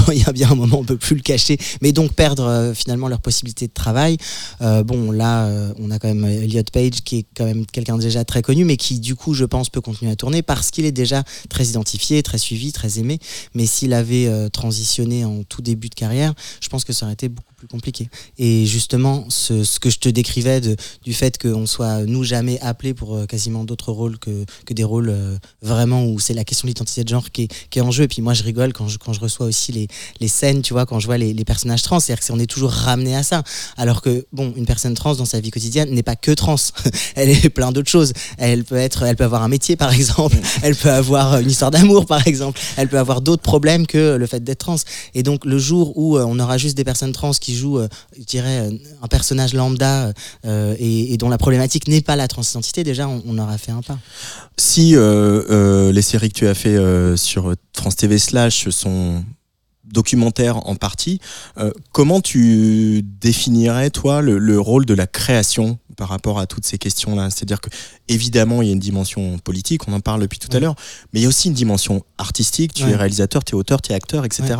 [0.12, 3.09] il y a bien un moment on peut plus le cacher, mais donc perdre finalement
[3.09, 4.16] leur possibilité de travail.
[4.61, 8.42] Bon, là, on a quand même Elliot Page qui est quand même quelqu'un déjà très
[8.42, 11.22] connu, mais qui du coup, je pense, peut continuer à tourner parce qu'il est déjà
[11.49, 13.18] très identifié, très suivi, très aimé.
[13.55, 17.28] Mais s'il avait transitionné en tout début de carrière, je pense que ça aurait été
[17.28, 18.09] beaucoup plus compliqué.
[18.39, 22.61] Et justement, ce, ce que je te décrivais de, du fait qu'on soit nous jamais
[22.61, 26.45] appelés pour euh, quasiment d'autres rôles que, que des rôles euh, vraiment où c'est la
[26.45, 28.05] question de l'identité de genre qui est, qui est en jeu.
[28.05, 29.89] Et puis moi, je rigole quand je, quand je reçois aussi les,
[30.21, 32.71] les scènes, tu vois, quand je vois les, les personnages trans, c'est-à-dire qu'on est toujours
[32.71, 33.43] ramené à ça.
[33.77, 36.57] Alors que, bon, une personne trans dans sa vie quotidienne n'est pas que trans.
[37.14, 38.12] elle est plein d'autres choses.
[38.39, 40.37] Elle peut être, elle peut avoir un métier, par exemple.
[40.62, 42.61] Elle peut avoir une histoire d'amour, par exemple.
[42.77, 44.77] Elle peut avoir d'autres problèmes que le fait d'être trans.
[45.14, 47.89] Et donc, le jour où euh, on aura juste des personnes trans qui jouent, euh,
[48.17, 48.71] je dirais, euh,
[49.03, 50.13] un personnage lambda
[50.45, 53.83] euh, et, dont la problématique n'est pas la transidentité, déjà, on, on aura fait un
[53.83, 53.99] pas.
[54.57, 56.77] Si les séries que tu as fait
[57.17, 59.25] sur France TV slash sont
[59.93, 61.20] documentaires en partie,
[61.59, 66.66] euh, comment tu définirais toi le, le rôle de la création par rapport à toutes
[66.66, 67.30] ces questions-là?
[67.30, 67.70] C'est-à-dire que
[68.09, 70.74] évidemment il y a une dimension politique, on en parle depuis tout à l'heure,
[71.12, 72.74] mais il y a aussi une dimension artistique.
[72.74, 72.91] Tu Ouais.
[72.93, 74.55] es réalisateur, tu es auteur, tu es acteur, etc.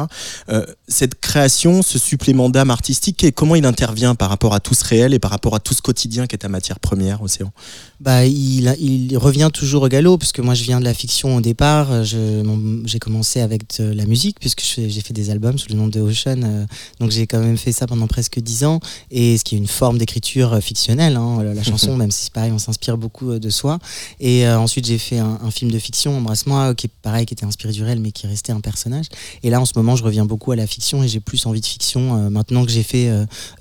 [0.49, 4.74] Euh, cette création, ce supplément d'âme artistique, et comment il intervient par rapport à tout
[4.74, 7.53] ce réel et par rapport à tout ce quotidien qui est ta matière première, Océan?
[8.01, 12.05] Bah, il, revient toujours au galop, puisque moi je viens de la fiction au départ.
[12.05, 16.01] J'ai commencé avec de la musique, puisque j'ai fait des albums sous le nom de
[16.01, 16.43] Ocean.
[16.45, 16.67] euh,
[17.01, 18.81] donc j'ai quand même fait ça pendant presque dix ans.
[19.11, 22.25] Et ce qui est une forme d'écriture euh, fictionnelle, hein, la, la chanson, même si
[22.25, 23.79] c'est pareil, on s'inspire beaucoup euh, de soi.
[24.21, 27.47] Et ensuite j'ai fait un, un film de fiction, Embrasse-moi, qui est pareil, qui était
[27.47, 29.07] inspiré du réel, mais qui restait un personnage.
[29.43, 31.61] Et là en ce moment je reviens beaucoup à la fiction et j'ai plus envie
[31.61, 32.31] de fiction.
[32.31, 33.11] maintenant que j'ai fait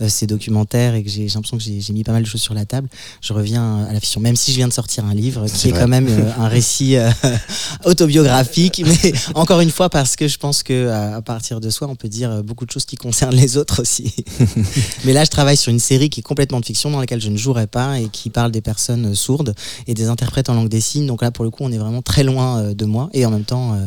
[0.08, 2.66] ces documentaires et que j'ai l'impression que j'ai mis pas mal de choses sur la
[2.66, 2.90] table,
[3.22, 4.20] je reviens à la fiction.
[4.22, 5.80] Même si je viens de sortir un livre qui est vrai.
[5.82, 6.96] quand même un récit
[7.86, 11.88] autobiographique, mais encore une fois parce que je pense que à à partir de soi,
[11.88, 14.16] on peut dire euh, beaucoup de choses qui concernent les autres aussi.
[15.06, 17.30] mais là, je travaille sur une série qui est complètement de fiction dans laquelle je
[17.30, 19.54] ne jouerai pas et qui parle des personnes euh, sourdes
[19.86, 21.06] et des interprètes en langue des signes.
[21.06, 23.30] Donc là, pour le coup, on est vraiment très loin euh, de moi et en
[23.30, 23.78] même temps,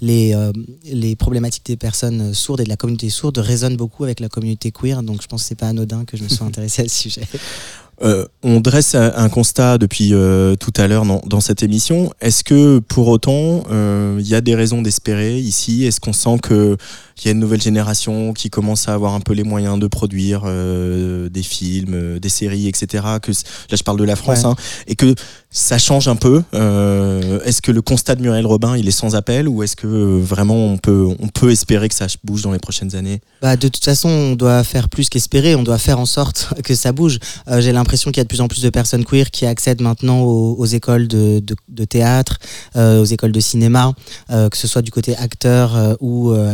[0.00, 0.36] les
[0.84, 4.70] les problématiques des personnes sourdes et de la communauté sourde résonnent beaucoup avec la communauté
[4.70, 5.02] queer.
[5.02, 7.22] Donc je pense que c'est pas anodin que je me sois intéressée à ce sujet.
[8.02, 12.12] Euh, on dresse un constat depuis euh, tout à l'heure dans, dans cette émission.
[12.20, 15.84] Est-ce que pour autant, euh, il y a des raisons d'espérer ici?
[15.84, 16.76] Est-ce qu'on sent que
[17.20, 19.86] il y a une nouvelle génération qui commence à avoir un peu les moyens de
[19.86, 23.04] produire euh, des films, euh, des séries, etc.
[23.22, 24.46] Que là, je parle de la France, Ouais.
[24.50, 24.56] hein,
[24.86, 25.14] et que
[25.50, 26.42] ça change un peu.
[26.54, 29.86] Euh, est-ce que le constat de Muriel Robin, il est sans appel, ou est-ce que
[30.20, 33.20] vraiment on peut, on peut espérer que ça bouge dans les prochaines années?
[33.42, 36.74] Bah, de toute façon, on doit faire plus qu'espérer, on doit faire en sorte que
[36.74, 37.18] ça bouge.
[37.48, 39.80] Euh, J'ai l'impression qu'il y a de plus en plus de personnes queer qui accèdent
[39.82, 42.38] maintenant aux, aux écoles de, de, de théâtre,
[42.76, 43.92] aux écoles de cinéma,
[44.28, 46.52] que ce soit du côté acteur ou euh,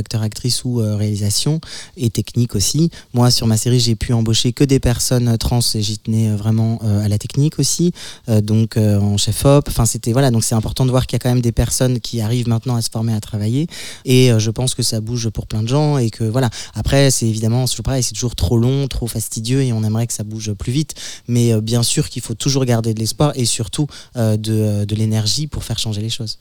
[0.64, 1.60] ou euh, réalisation,
[1.96, 2.90] et technique aussi.
[3.12, 6.36] Moi, sur ma série, j'ai pu embaucher que des personnes trans et j'y tenais euh,
[6.36, 7.92] vraiment euh, à la technique aussi,
[8.28, 9.66] euh, donc euh, en chef-op.
[9.68, 12.00] Enfin, c'était voilà, donc c'est important de voir qu'il y a quand même des personnes
[12.00, 13.66] qui arrivent maintenant à se former, à travailler,
[14.04, 16.50] et euh, je pense que ça bouge pour plein de gens et que voilà.
[16.74, 20.12] Après, c'est évidemment, toujours pareil, c'est toujours trop long, trop fastidieux et on aimerait que
[20.12, 20.94] ça bouge plus vite.
[21.28, 23.86] Mais euh, bien sûr qu'il faut toujours garder de l'espoir et surtout
[24.16, 26.38] euh, de, de l'énergie pour faire changer les choses.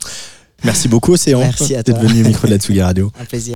[0.64, 3.12] Merci beaucoup, Océan, Merci à d'être venu au micro de la Tsugi Radio.
[3.20, 3.56] Un plaisir.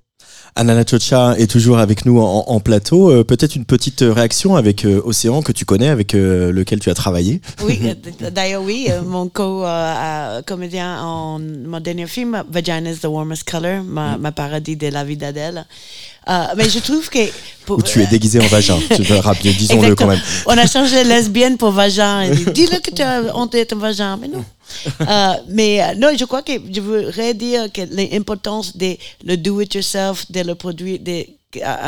[0.57, 3.11] Anna Lachocha est toujours avec nous en, en plateau.
[3.11, 6.89] Euh, Peut-être une petite réaction avec euh, Océan que tu connais, avec euh, lequel tu
[6.89, 7.41] as travaillé.
[7.63, 7.79] Oui,
[8.31, 14.31] d'ailleurs, oui, mon co-comédien en mon dernier film, Vagina is the Warmest Color, ma, ma
[14.31, 15.65] parodie de La vie d'Adèle.
[16.57, 17.19] Mais je trouve que.
[17.65, 18.77] pour- Où tu es déguisé en vagin.
[18.95, 20.19] Tu veux rappeler, disons-le quand même.
[20.45, 22.29] On a changé lesbienne pour vagin.
[22.53, 24.17] Dis-le que tu as honte d'être vagin.
[24.19, 24.43] Mais non.
[25.01, 30.29] Euh, mais euh, non, je crois que je voudrais dire que l'importance de le do-it-yourself,
[30.31, 31.25] de le produire, de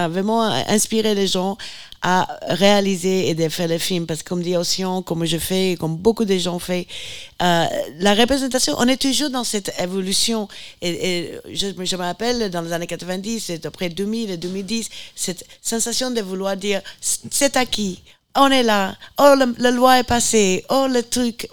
[0.09, 1.57] vraiment inspirer les gens
[2.01, 4.05] à réaliser et de faire les films.
[4.05, 6.83] Parce que comme dit Océan, comme je fais, comme beaucoup de gens font,
[7.41, 7.65] euh,
[7.99, 10.47] la représentation, on est toujours dans cette évolution.
[10.81, 16.11] Et, je, me rappelle, dans les années 90, et après 2000 et 2010, cette sensation
[16.11, 18.01] de vouloir dire, c'est acquis,
[18.35, 21.49] on est là, oh, le- la loi est passée, oh, le truc...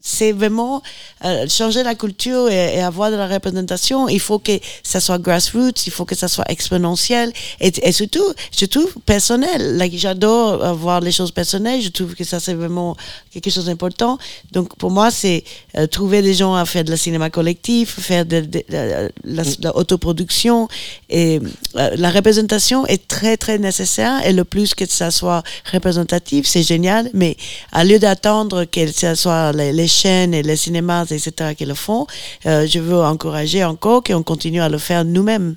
[0.00, 0.82] c'est vraiment
[1.24, 4.08] euh, changer la culture et, et avoir de la représentation.
[4.08, 8.24] Il faut que ça soit grassroots, il faut que ça soit exponentiel et, et surtout,
[8.58, 9.76] je trouve personnel.
[9.76, 11.82] Like, J'adore euh, voir les choses personnelles.
[11.82, 12.96] Je trouve que ça c'est vraiment
[13.32, 14.18] quelque chose d'important.
[14.52, 15.44] Donc pour moi, c'est
[15.76, 19.42] euh, trouver des gens à faire de la cinéma collectif, faire de, de- de- la,
[19.60, 20.68] la autoproduction
[21.10, 21.40] et
[21.76, 25.42] euh, la représentation est très très nécessaire et le plus que ça soit
[25.72, 27.10] représentatif, c'est génial.
[27.12, 27.36] Mais
[27.72, 31.74] à lieu d'attendre que ça soit les, les chaînes et les cinémas, etc., qui le
[31.74, 32.06] font.
[32.46, 35.56] Euh, je veux encourager encore qu'on continue à le faire nous-mêmes.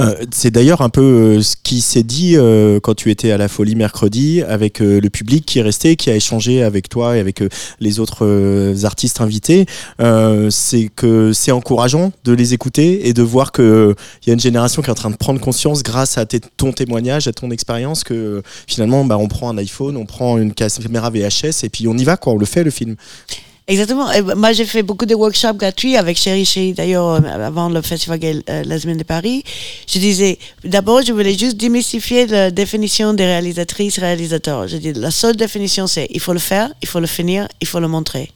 [0.00, 1.00] Euh, c'est d'ailleurs un peu
[1.38, 2.36] euh, ce qui s'est dit
[2.82, 6.14] quand tu étais à la Folie mercredi avec le public qui est resté, qui a
[6.14, 7.42] échangé avec toi et avec
[7.80, 9.66] les autres artistes invités.
[10.50, 14.40] C'est que c'est encourageant de les écouter et de voir que il y a une
[14.40, 18.04] génération qui est en train de prendre conscience grâce à ton témoignage, à ton expérience,
[18.04, 21.96] que finalement, bah, on prend un iPhone, on prend une caméra VHS et puis on
[21.96, 22.32] y va, quoi.
[22.32, 22.96] On le fait le film.
[23.68, 24.08] Exactement.
[24.36, 28.18] Moi, j'ai fait beaucoup de workshops gratuits avec Chéri Chéri, d'ailleurs, euh, avant le Festival
[28.18, 29.44] Gay euh, La Semaine de Paris.
[29.86, 34.66] Je disais, d'abord, je voulais juste démystifier la définition des réalisatrices, réalisateurs.
[34.66, 37.68] Je dis, la seule définition, c'est il faut le faire, il faut le finir, il
[37.68, 38.30] faut le montrer.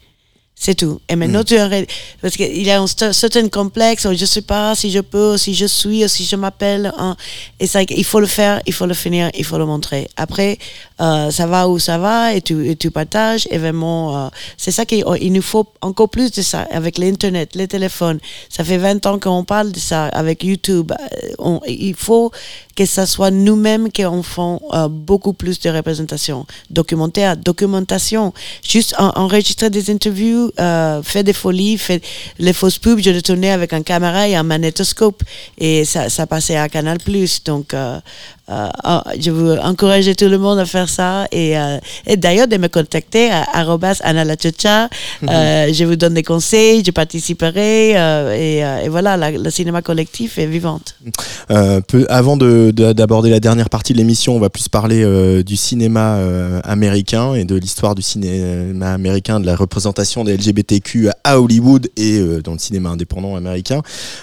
[0.59, 1.01] C'est tout.
[1.11, 1.87] Et maintenant, tu aurais-
[2.23, 5.37] parce qu'il y a un cer- certain complexe, où je sais pas si je peux,
[5.37, 6.93] si je suis, ou si je m'appelle.
[6.97, 7.15] hein.
[7.61, 10.09] Et c'est il faut le faire, il faut le finir, il faut le montrer.
[10.17, 10.59] Après,
[10.99, 13.47] euh, ça va où ça va et tu, et tu partages.
[13.51, 17.51] Et vraiment, euh, c'est ça qu'il il nous faut encore plus de ça avec l'Internet,
[17.55, 18.19] les téléphones.
[18.49, 20.91] Ça fait 20 ans qu'on parle de ça avec YouTube.
[20.91, 22.33] Euh, on- il faut
[22.75, 26.47] que ça soit nous-mêmes qui en font euh, beaucoup plus de représentation.
[26.71, 28.33] Documentaire, documentation.
[28.67, 32.01] Juste en- enregistrer des interviews, euh, faire des folies, faire
[32.39, 33.01] les fausses pubs.
[33.01, 35.23] Je le tournais avec un caméra et un magnétoscope.
[35.59, 36.99] Et ça, ça passait à Canal+.
[37.45, 38.01] Donc, euh, euh, euh,
[38.49, 41.27] je veux encourager tout le monde à faire ça.
[41.33, 44.01] Et, euh, et d'ailleurs, de me contacter à arrobas
[44.41, 44.89] Chocha.
[45.29, 47.97] Euh, je vous donne des conseils, je participerai.
[47.97, 50.97] euh, et, euh, et voilà, la- le cinéma collectif est vivante.
[51.51, 55.03] Euh, peu- avant de- de- d'aborder la dernière partie de l'émission, on va plus parler
[55.05, 60.35] euh, du cinéma euh, américain et de l'histoire du cinéma américain, de la représentation des
[60.37, 63.83] LGBTQ à Hollywood et euh, dans le cinéma indépendant américain.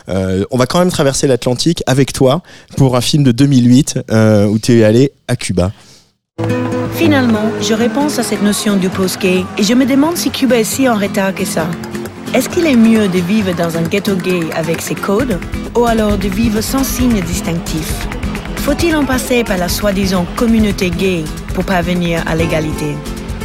[0.09, 2.41] Euh, on va quand même traverser l'Atlantique avec toi
[2.77, 5.71] pour un film de 2008 euh, où tu es allé à Cuba.
[6.93, 10.63] Finalement, je repense à cette notion du post-gay et je me demande si Cuba est
[10.63, 11.67] si en retard que ça.
[12.33, 15.39] Est-ce qu'il est mieux de vivre dans un ghetto gay avec ses codes
[15.75, 18.07] ou alors de vivre sans signe distinctif
[18.57, 22.95] Faut-il en passer par la soi-disant communauté gay pour parvenir à l'égalité?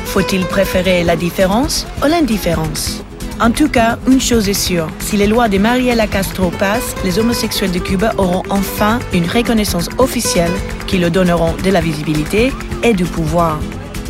[0.05, 3.03] Faut-il préférer la différence ou l'indifférence?
[3.41, 7.21] En tout cas, une chose est sûre, si les lois de Mariela Castro passent, les
[7.21, 10.51] homosexuels de Cuba auront enfin une reconnaissance officielle
[10.89, 13.61] qui leur donneront de la visibilité et du pouvoir.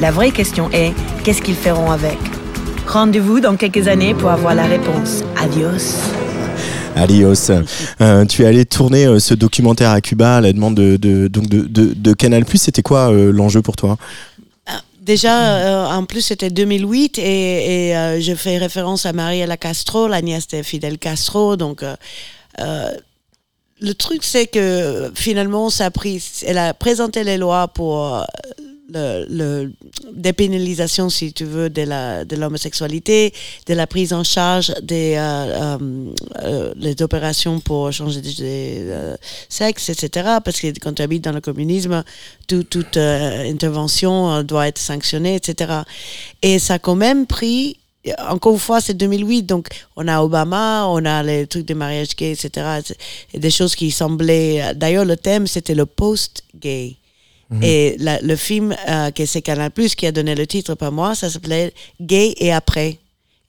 [0.00, 2.16] La vraie question est, qu'est-ce qu'ils feront avec?
[2.86, 5.22] Rendez-vous dans quelques années pour avoir la réponse.
[5.36, 6.00] Adios.
[6.96, 7.50] Adios.
[8.00, 11.28] Euh, tu es allé tourner euh, ce documentaire à Cuba à la demande de, de,
[11.28, 12.44] de Canal+.
[12.54, 13.98] C'était quoi euh, l'enjeu pour toi?
[15.08, 20.20] Déjà, euh, en plus, c'était 2008 et, euh, je fais référence à Mariela Castro, la
[20.20, 21.56] nièce de Fidel Castro.
[21.56, 22.90] Donc, euh,
[23.80, 28.22] le truc, c'est que finalement, ça a pris, elle a présenté les lois pour
[28.92, 29.72] le, le
[30.14, 33.32] dépénalisation, si tu veux, de la de l'homosexualité,
[33.66, 35.78] de la prise en charge des euh, euh,
[36.44, 39.16] euh, les opérations pour changer de, euh,
[39.48, 40.38] sexe, etc.
[40.44, 42.02] Parce que quand tu habites dans le communisme,
[42.46, 45.82] tout- toute euh, intervention doit être sanctionnée, etc.
[46.42, 47.76] Et ça a quand même pris
[48.28, 52.16] encore une fois, c'est 2008, donc on a Obama, on a les trucs de mariage
[52.16, 52.80] gay, etc.
[53.34, 54.72] Et des choses qui semblaient.
[54.74, 56.96] D'ailleurs, le thème, c'était le post-gay.
[57.50, 57.62] Mhm.
[57.62, 60.90] Et la- le film euh, que c'est Canal Plus qui a donné le titre pas
[60.90, 62.98] moi, ça s'appelait Gay et après.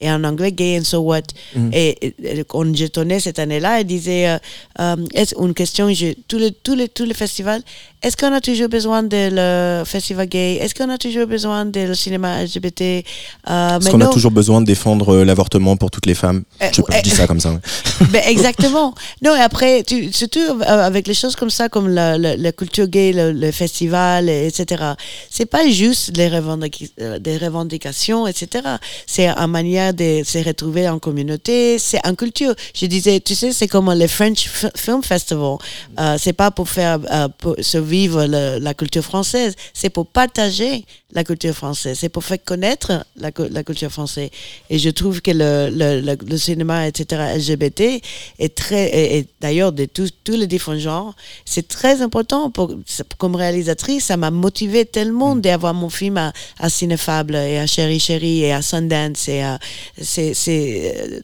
[0.02, 1.24] Et en anglais, Gay and So What.
[1.56, 1.72] Mhm.
[1.74, 4.38] Et, et quand tourné cette année-là, elle disait, euh,
[4.80, 7.62] euh, est-ce- une question, j'ai- tous les, tous les, tous les festivals,
[8.02, 10.56] est-ce qu'on a toujours besoin de le festival gay?
[10.62, 13.04] Est-ce qu'on a toujours besoin de le cinéma LGBT
[13.50, 16.44] euh, Est-ce qu'on a toujours besoin de défendre euh, l'avortement pour toutes les femmes?
[16.62, 17.52] Euh, Je je dis ça comme ça.
[17.52, 17.60] ouais.
[18.14, 18.96] Ben, exactement.
[19.22, 22.88] Non, et après, tu, surtout avec les choses comme ça, comme la, la, la culture
[22.88, 24.82] gay, le, le festival, et- etc.
[25.30, 28.64] C'est pas juste des, revendic- des revendications, etc.
[29.06, 32.54] C'est une manière de se retrouver en communauté, c'est en culture.
[32.74, 35.58] Je disais, tu sais, c'est comme le French F- Film Festival.
[36.00, 40.08] Euh, c'est pas pour faire euh, pour se vivre le- la culture française, c'est pour
[40.08, 44.30] partager la culture française, c'est pour faire connaître la, cu- la culture française.
[44.70, 48.00] Et je trouve que le, le, le, le cinéma, etc., LGBT,
[48.38, 51.16] est très, et, et d'ailleurs de tous les différents genres,
[51.46, 52.76] c'est très important pour,
[53.18, 58.00] comme réalisatrice, ça m'a motivé tellement d'avoir mon film à, à Cinefable et à Chéri
[58.00, 59.58] Chéri et à Sundance et à,
[60.02, 61.20] c'est, c'est, euh,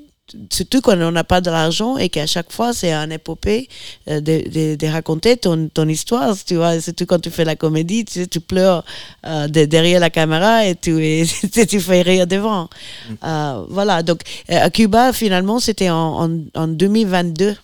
[0.52, 3.70] surtout quand on n'a pas de l'argent et qu'à chaque fois c'est un épopée
[4.10, 6.82] euh, de, de, de raconter ton, ton histoire tu vois.
[6.82, 8.84] Surtout quand tu fais la comédie tu, tu pleures
[9.28, 11.26] euh, de- derrière la caméra et tu, et
[11.70, 12.70] tu fais rire devant.
[13.24, 14.02] Euh, voilà.
[14.04, 14.22] Donc
[14.52, 17.56] euh, à Cuba finalement c'était en, en, en 2022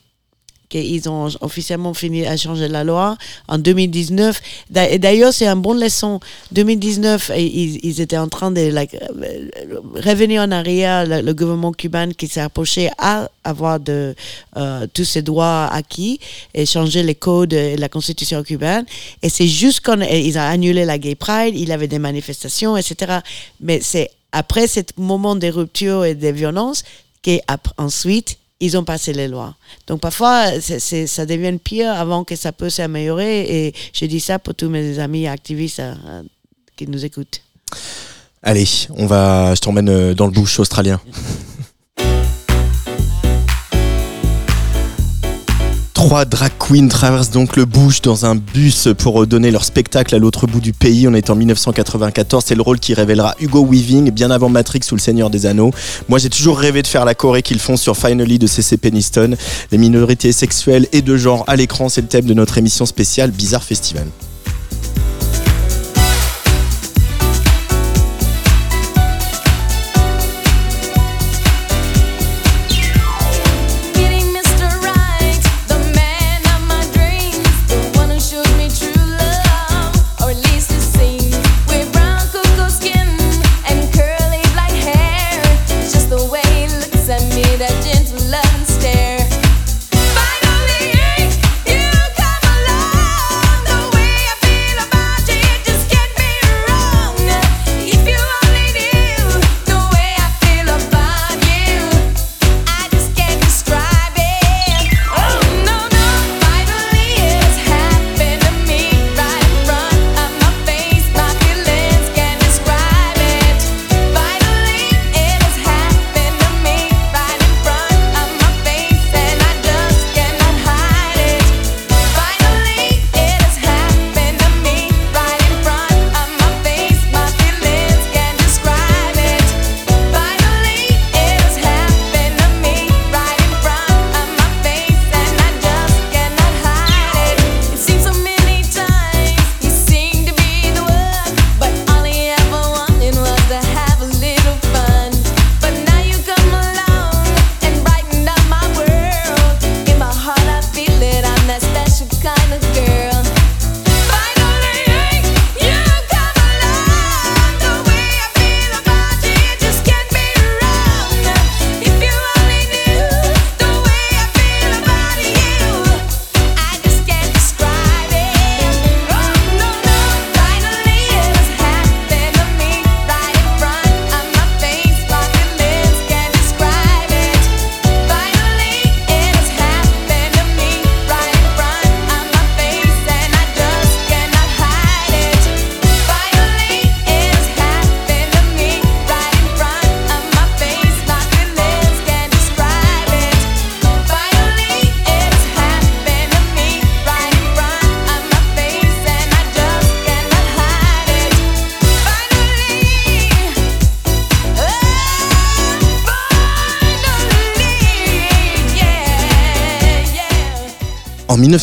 [0.72, 3.18] qu'ils ont officiellement fini à changer la loi
[3.48, 4.42] en 2019.
[4.70, 6.20] D'a- Et d'ailleurs, c'est une bonne leçon.
[6.54, 9.50] 2019, et ils, étaient en train de like, euh,
[10.10, 14.16] revenir en arrière, le, le gouvernement cubain qui s'est approché à avoir de,
[14.58, 16.20] euh, tous ses droits acquis
[16.54, 18.86] et changer les codes et la constitution cubaine.
[19.22, 22.78] Et c'est juste quand ils ont annulé la Gay Pride, il y avait des manifestations,
[22.78, 23.20] etc.
[23.60, 26.84] Mais c'est après ce moment de rupture et de violence
[27.24, 29.56] qu'ensuite, ils ont passé les lois.
[29.88, 33.66] Donc parfois, ça devient pire avant que ça peut s'améliorer.
[33.66, 36.22] Et je dis ça pour tous mes amis activistes euh,
[36.78, 37.42] qui nous écoutent.
[38.44, 41.02] Allez, on va, je t'emmène euh, dans le bush australien.
[46.02, 50.18] Trois drag queens traversent donc le bush dans un bus pour donner leur spectacle à
[50.18, 51.08] l'autre bout du pays.
[51.08, 52.44] On est en 1994.
[52.44, 55.70] C'est le rôle qui révélera Hugo Weaving bien avant Matrix ou Le Seigneur des Anneaux.
[56.10, 59.36] Moi, j'ai toujours rêvé de faire la choré qu'ils font sur Finally de CC Peniston.
[59.72, 63.30] Les minorités sexuelles et de genre à l'écran, c'est le thème de notre émission spéciale
[63.30, 64.08] Bizarre Festival.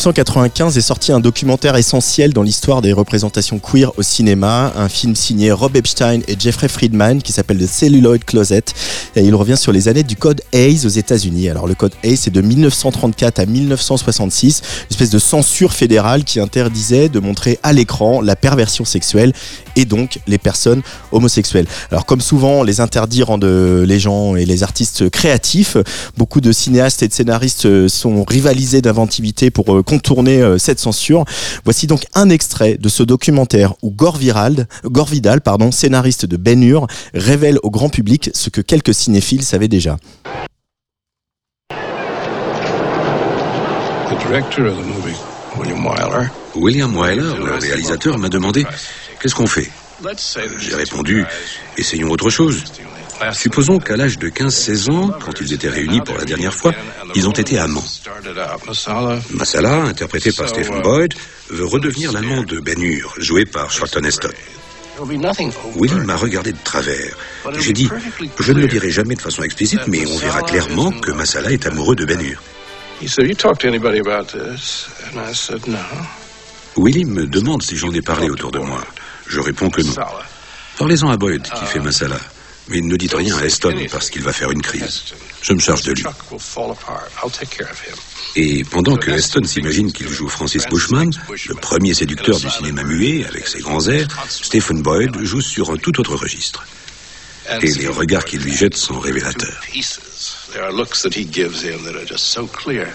[0.09, 5.15] 1995 est sorti un documentaire essentiel dans l'histoire des représentations queer au cinéma, un film
[5.15, 8.63] signé Rob Epstein et Jeffrey Friedman qui s'appelle The Celluloid Closet
[9.19, 11.49] et il revient sur les années du code Hayes aux États-Unis.
[11.49, 16.39] Alors le code Hayes c'est de 1934 à 1966, une espèce de censure fédérale qui
[16.39, 19.33] interdisait de montrer à l'écran la perversion sexuelle
[19.75, 20.81] et donc les personnes
[21.11, 21.67] homosexuelles.
[21.91, 25.75] Alors comme souvent les interdits rendent euh, les gens et les artistes créatifs,
[26.17, 31.25] beaucoup de cinéastes et de scénaristes euh, sont rivalisés d'inventivité pour euh, contourner cette censure.
[31.65, 34.19] Voici donc un extrait de ce documentaire où Gore,
[34.85, 39.43] Gore Vidal, pardon, scénariste de Ben Hur, révèle au grand public ce que quelques cinéphiles
[39.43, 39.97] savaient déjà.
[44.09, 45.17] The director of the movie,
[45.57, 46.27] William Wyler.
[46.55, 48.65] William Wyler, le réalisateur, m'a demandé
[49.19, 49.69] Qu'est-ce qu'on fait?
[50.59, 51.25] J'ai répondu
[51.77, 52.63] Essayons autre chose.
[53.33, 56.71] Supposons qu'à l'âge de 15-16 ans, quand ils étaient réunis pour la dernière fois,
[57.15, 57.83] ils ont été amants.
[59.31, 61.13] Masala, interprété par Stephen Boyd,
[61.49, 64.29] veut redevenir l'amant de Ben Hur, joué par Charlton Heston.
[65.75, 67.15] William m'a regardé de travers.
[67.59, 67.89] J'ai dit,
[68.39, 71.65] je ne le dirai jamais de façon explicite, mais on verra clairement que Masala est
[71.65, 72.37] amoureux de Ben No.
[76.77, 78.83] Willy me demande si j'en ai parlé autour de moi.
[79.27, 79.93] Je réponds que non.
[80.77, 82.17] Parlez-en à Boyd, qui fait Masala.
[82.69, 85.03] Mais ne dites rien à Eston parce qu'il va faire une crise.
[85.41, 86.03] Je me charge de lui.
[88.35, 91.11] Et pendant que Eston s'imagine qu'il joue Francis Bushman,
[91.47, 95.77] le premier séducteur du cinéma muet avec ses grands airs, Stephen Boyd joue sur un
[95.77, 96.63] tout autre registre.
[97.61, 99.61] Et les regards qu'il lui jette sont révélateurs.
[100.51, 102.87] There are looks that he gives in that are just so clear.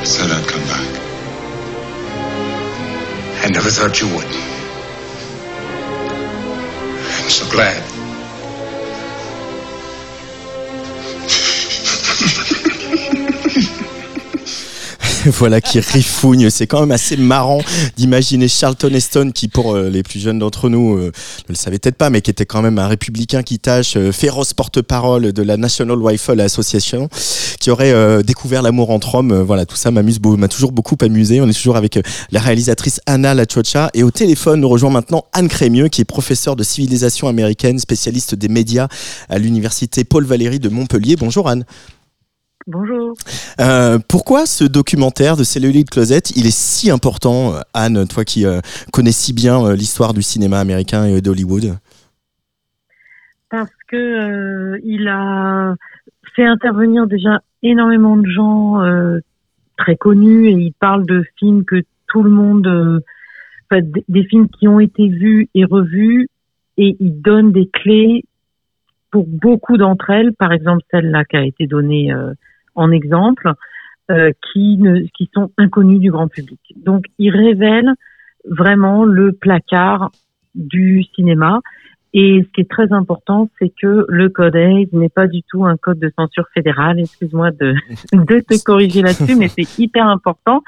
[0.00, 0.86] I said I'd come back.
[3.44, 4.59] I never thought you would.
[7.48, 7.99] glad.
[15.38, 16.50] voilà qui rifougne.
[16.50, 17.60] C'est quand même assez marrant
[17.96, 21.78] d'imaginer Charlton Heston qui, pour euh, les plus jeunes d'entre nous, euh, ne le savait
[21.78, 25.42] peut-être pas, mais qui était quand même un républicain qui tâche, euh, féroce porte-parole de
[25.42, 27.08] la National Rifle Association,
[27.60, 29.34] qui aurait découvert l'amour entre hommes.
[29.42, 31.40] Voilà, tout ça m'amuse, m'a toujours beaucoup amusé.
[31.40, 31.98] On est toujours avec
[32.30, 36.56] la réalisatrice Anna Lachocha et au téléphone nous rejoint maintenant Anne Crémieux, qui est professeure
[36.56, 38.88] de civilisation américaine, spécialiste des médias
[39.28, 41.16] à l'université Paul Valéry de Montpellier.
[41.16, 41.64] Bonjour Anne.
[42.66, 43.14] Bonjour.
[43.58, 48.44] Euh, pourquoi ce documentaire de Celluloid Closet, il est si important, euh, Anne, toi qui
[48.44, 48.60] euh,
[48.92, 51.78] connais si bien euh, l'histoire du cinéma américain et d'Hollywood?
[53.48, 55.74] Parce que il a
[56.36, 58.80] fait intervenir déjà énormément de gens
[59.76, 63.02] très connus et il parle de films que tout le monde,
[63.72, 66.28] des films qui ont été vus et revus
[66.76, 68.24] et il donne des clés
[69.10, 72.14] pour beaucoup d'entre elles, par exemple celle-là qui a été donnée
[72.80, 73.52] en exemple,
[74.10, 76.58] euh, qui ne, qui sont inconnues du grand public.
[76.76, 77.92] Donc il révèle
[78.44, 80.10] vraiment le placard
[80.54, 81.60] du cinéma.
[82.12, 85.64] Et ce qui est très important, c'est que le code AIS n'est pas du tout
[85.64, 86.98] un code de censure fédéral.
[86.98, 87.74] Excuse-moi de,
[88.12, 90.62] de te corriger là-dessus, mais c'est hyper important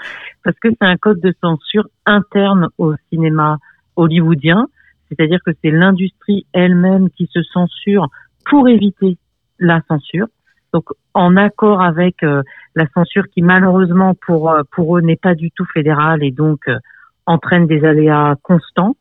[0.45, 3.59] parce que c'est un code de censure interne au cinéma
[3.97, 4.69] hollywoodien.
[5.09, 8.09] C'est-à-dire que c'est l'industrie elle-même qui se censure
[8.45, 9.19] pour éviter
[9.59, 10.29] la censure.
[10.73, 10.85] Donc,
[11.15, 12.43] en accord avec euh,
[12.75, 16.61] la censure qui, malheureusement, pour, euh, pour eux, n'est pas du tout fédérale et donc
[16.69, 16.79] euh,
[17.27, 18.97] entraîne des aléas constants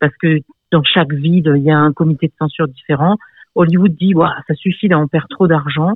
[0.00, 0.38] parce que
[0.72, 3.16] dans chaque ville, il y a un comité de censure différent.
[3.54, 5.92] Hollywood dit, Ouah, ça suffit, là, on perd trop d'argent.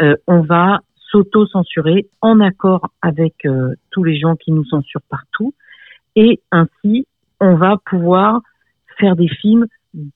[0.00, 0.80] Euh, on va
[1.10, 5.54] s'auto-censurer en accord avec euh, tous les gens qui nous censurent partout.
[6.16, 7.06] Et ainsi,
[7.40, 8.40] on va pouvoir
[8.98, 9.66] faire des films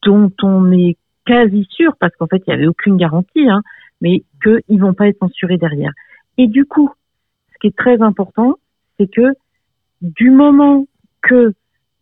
[0.02, 3.62] dont on est quasi sûr, parce qu'en fait, il n'y avait aucune garantie, hein,
[4.00, 5.92] mais qu'ils vont pas être censurés derrière.
[6.36, 6.90] Et du coup,
[7.52, 8.56] ce qui est très important,
[8.98, 9.34] c'est que
[10.00, 10.86] du moment
[11.22, 11.52] que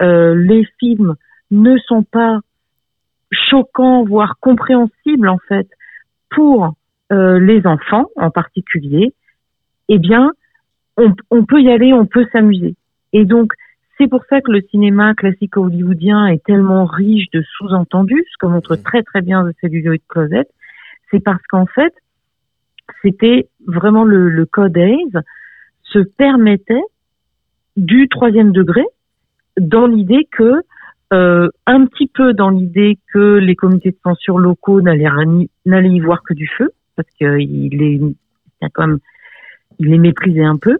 [0.03, 1.15] euh, les films
[1.51, 2.41] ne sont pas
[3.31, 5.69] choquants, voire compréhensibles en fait,
[6.31, 6.75] pour
[7.13, 9.15] euh, les enfants en particulier,
[9.89, 10.33] eh bien,
[10.97, 12.75] on, on peut y aller, on peut s'amuser.
[13.13, 13.53] Et donc,
[13.99, 18.47] c'est pour ça que le cinéma classique hollywoodien est tellement riche de sous-entendus, ce que
[18.47, 20.47] montre très très bien The Celluloid Closet.
[21.11, 21.95] C'est parce qu'en fait,
[23.03, 25.13] c'était vraiment le, code AIS
[25.83, 26.83] se permettait
[27.77, 28.85] du troisième degré
[29.59, 30.63] dans l'idée que
[31.13, 36.23] euh, un petit peu dans l'idée que les comités de censure locaux n'allaient y voir
[36.23, 38.01] que du feu parce qu'il est
[38.73, 38.99] quand même
[39.79, 40.79] il les méprisait un peu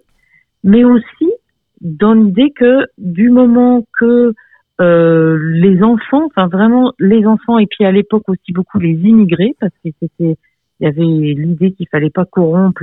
[0.65, 1.33] mais aussi
[1.81, 4.35] dans l'idée que du moment que
[4.81, 9.55] euh, les enfants, enfin vraiment les enfants et puis à l'époque aussi beaucoup les immigrés
[9.61, 10.37] parce que c'était
[10.81, 12.83] il y avait l'idée qu'il fallait pas corrompre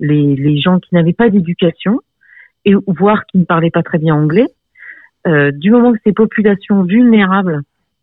[0.00, 2.00] les, les gens qui n'avaient pas d'éducation
[2.64, 4.48] et voire qui ne parlaient pas très bien anglais.
[5.26, 7.60] Euh, du moment que ces populations vulnérables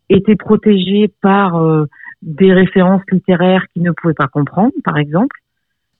[0.08, 1.86] étaient protégées par euh,
[2.22, 5.36] des références littéraires qu'ils ne pouvaient pas comprendre, par exemple,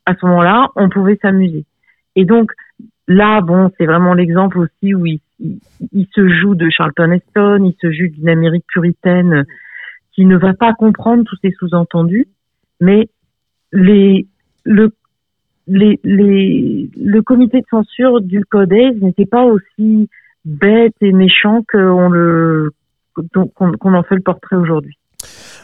[0.06, 1.64] à ce moment-là, on pouvait s'amuser.
[2.16, 2.52] Et donc
[3.06, 7.74] là, bon, c'est vraiment l'exemple aussi où il, il- se joue de Charlton Heston, il
[7.81, 9.44] se joue d'une Amérique puritaine
[10.12, 12.27] qui ne va pas comprendre tous ces sous-entendus,
[12.81, 13.09] mais
[13.70, 14.24] le,
[17.20, 20.09] comité de censure du Codex n'était pas aussi
[20.44, 22.10] bête et méchant qu'on
[23.16, 24.98] en fait le portrait aujourd'hui.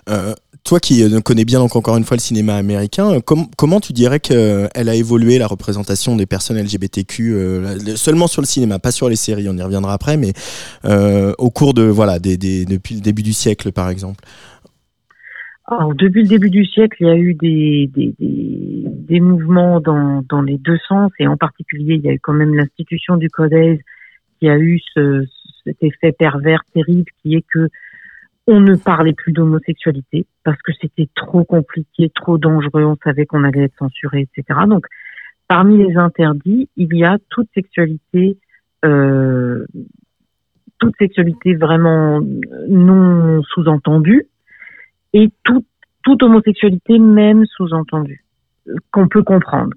[0.09, 0.35] Euh,
[0.65, 3.81] toi qui euh, connais bien donc encore une fois le cinéma américain, euh, com- comment
[3.81, 8.79] tu dirais qu'elle a évolué la représentation des personnes LGBTQ euh, seulement sur le cinéma,
[8.79, 10.33] pas sur les séries, on y reviendra après, mais
[10.87, 14.25] euh, au cours de voilà depuis le début du siècle par exemple?
[15.67, 20.23] Alors, depuis le début du siècle, il y a eu des, des, des, mouvements dans,
[20.29, 23.31] dans les deux sens, et en particulier, il y a eu quand même l'institution du
[23.31, 23.83] Codex
[24.39, 25.25] qui a eu ce,
[25.65, 27.69] cet effet pervers terrible qui est que
[28.47, 33.45] on ne parlait plus d'homosexualité parce que c'était trop compliqué, trop dangereux, on savait qu'on
[33.45, 34.61] allait être censuré, etc.
[34.67, 34.87] Donc,
[35.49, 38.39] parmi les interdits, il y a toute sexualité,
[38.85, 39.67] euh,
[40.79, 42.21] toute sexualité vraiment
[42.69, 44.27] non sous-entendue,
[45.15, 45.65] et tout,
[46.03, 48.25] toute homosexualité, même sous-entendue,
[48.69, 49.77] euh, qu'on peut comprendre.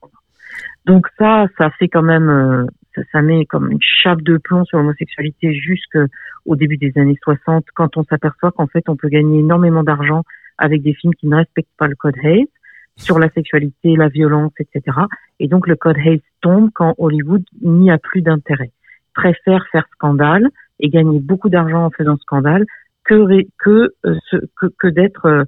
[0.85, 2.65] Donc ça, ça fait quand même, euh,
[2.97, 7.65] ça, ça met comme une chape de plomb sur l'homosexualité jusqu'au début des années 60,
[7.75, 10.23] quand on s'aperçoit qu'en fait, on peut gagner énormément d'argent
[10.57, 12.47] avec des films qui ne respectent pas le code Hayes
[12.95, 14.97] sur la sexualité, la violence, etc.
[15.39, 18.71] Et donc le code Hayes tombe quand Hollywood n'y a plus d'intérêt,
[19.13, 20.49] préfère faire scandale
[20.79, 22.65] et gagner beaucoup d'argent en faisant scandale
[23.03, 24.15] que que euh,
[24.55, 25.43] que, que d'être euh,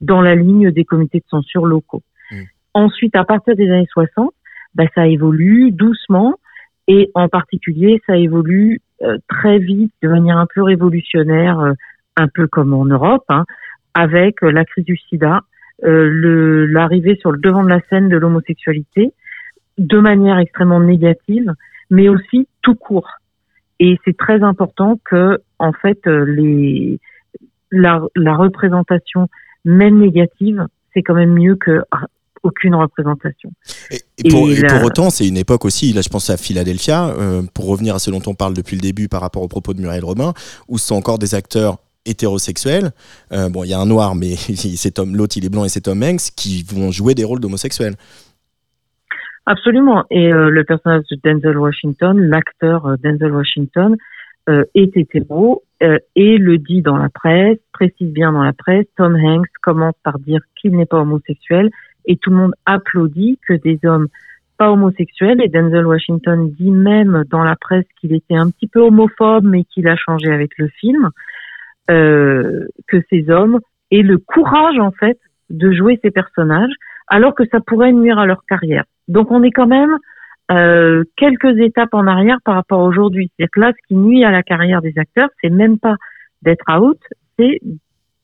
[0.00, 2.02] dans la ligne des comités de censure locaux.
[2.76, 4.34] Ensuite, à partir des années 60,
[4.74, 6.34] bah, ça évolue doucement
[6.88, 11.72] et en particulier, ça évolue euh, très vite de manière un peu révolutionnaire, euh,
[12.16, 13.44] un peu comme en Europe, hein,
[13.94, 15.40] avec euh, la crise du sida,
[15.84, 19.12] euh, l'arrivée sur le devant de la scène de l'homosexualité
[19.78, 21.52] de manière extrêmement négative,
[21.90, 23.08] mais aussi tout court.
[23.80, 27.00] Et c'est très important que, en fait, euh, les,
[27.72, 29.28] la, la représentation,
[29.64, 31.82] même négative, c'est quand même mieux que
[32.44, 33.50] aucune représentation.
[33.90, 37.08] Et pour, et la- pour autant, c'est une époque aussi, là je pense à Philadelphia,
[37.08, 39.74] euh, pour revenir à ce dont on parle depuis le début par rapport aux propos
[39.74, 40.32] de Muriel Robin,
[40.68, 42.92] où ce sont encore des acteurs hétérosexuels.
[43.32, 45.68] Euh, bon, il y a un noir, mais c'est Tom, l'autre il est blanc et
[45.70, 47.94] c'est Tom Hanks qui vont jouer des rôles d'homosexuels.
[49.46, 50.04] Absolument.
[50.10, 53.96] Et euh, le personnage de Denzel Washington, l'acteur Denzel Washington,
[54.74, 58.84] est hétéro et le dit dans la presse, précise bien dans la presse.
[58.98, 61.70] Tom Hanks commence par dire qu'il n'est pas homosexuel
[62.06, 64.08] et tout le monde applaudit que des hommes
[64.56, 65.40] pas homosexuels.
[65.42, 69.64] Et Denzel Washington dit même dans la presse qu'il était un petit peu homophobe, mais
[69.64, 71.10] qu'il a changé avec le film.
[71.90, 73.60] Euh, que ces hommes
[73.90, 75.18] aient le courage en fait
[75.50, 76.72] de jouer ces personnages
[77.08, 78.84] alors que ça pourrait nuire à leur carrière.
[79.08, 79.98] Donc on est quand même
[80.50, 83.30] euh, quelques étapes en arrière par rapport à aujourd'hui.
[83.36, 85.96] C'est-à-dire que là, ce qui nuit à la carrière des acteurs, c'est même pas
[86.40, 86.98] d'être out,
[87.38, 87.60] c'est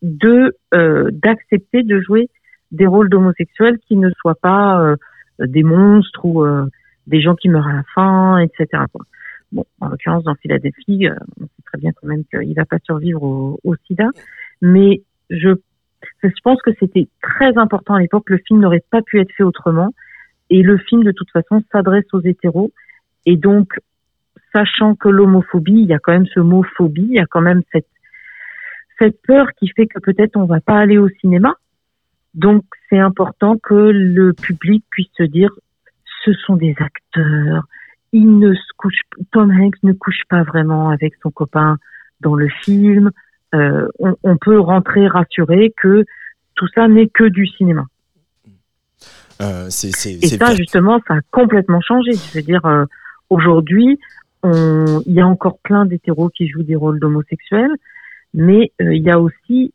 [0.03, 2.31] de euh, d'accepter de jouer
[2.71, 4.97] des rôles d'homosexuels qui ne soient pas euh,
[5.39, 6.67] des monstres ou euh,
[7.07, 8.85] des gens qui meurent à la fin, etc.
[9.53, 12.79] Bon, en l'occurrence, dans Philadelphie, euh, on sait très bien quand même qu'il va pas
[12.85, 14.09] survivre au, au sida,
[14.63, 15.51] mais je,
[16.23, 18.31] je pense que c'était très important à l'époque.
[18.31, 19.93] Le film n'aurait pas pu être fait autrement,
[20.51, 22.73] et le film, de toute façon, s'adresse aux hétéros,
[23.27, 23.79] et donc,
[24.53, 27.41] sachant que l'homophobie, il y a quand même ce mot phobie, il y a quand
[27.41, 27.87] même cette
[29.01, 31.55] cette peur qui fait que peut-être on va pas aller au cinéma.
[32.35, 35.51] Donc, c'est important que le public puisse se dire,
[36.25, 37.65] ce sont des acteurs,
[38.13, 39.01] il ne se couche,
[39.33, 41.77] Tom Hanks ne couche pas vraiment avec son copain
[42.21, 43.11] dans le film.
[43.55, 46.05] Euh, on, on peut rentrer rassuré que
[46.55, 47.87] tout ça n'est que du cinéma.
[49.41, 52.13] Euh, c'est, c'est, Et c'est ça, justement, ça a complètement changé.
[52.13, 52.85] Je veux dire, euh,
[53.31, 53.99] aujourd'hui,
[54.45, 57.75] il y a encore plein d'hétéros qui jouent des rôles d'homosexuels,
[58.35, 59.73] mais euh, il y a aussi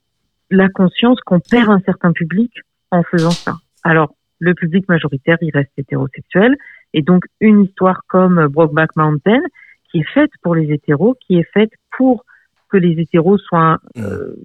[0.50, 2.52] la conscience qu'on perd un certain public
[2.92, 3.56] en faisant ça.
[3.84, 6.56] Alors, le public majoritaire, il reste hétérosexuel,
[6.94, 9.42] et donc une histoire comme Brokeback Mountain,
[9.90, 12.26] qui est faite pour les hétéros, qui est faite pour
[12.70, 14.36] que les hétéros soient euh,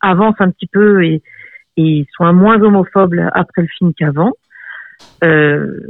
[0.00, 1.22] avancent un petit peu et,
[1.76, 4.32] et soient moins homophobes après le film qu'avant,
[5.22, 5.80] euh,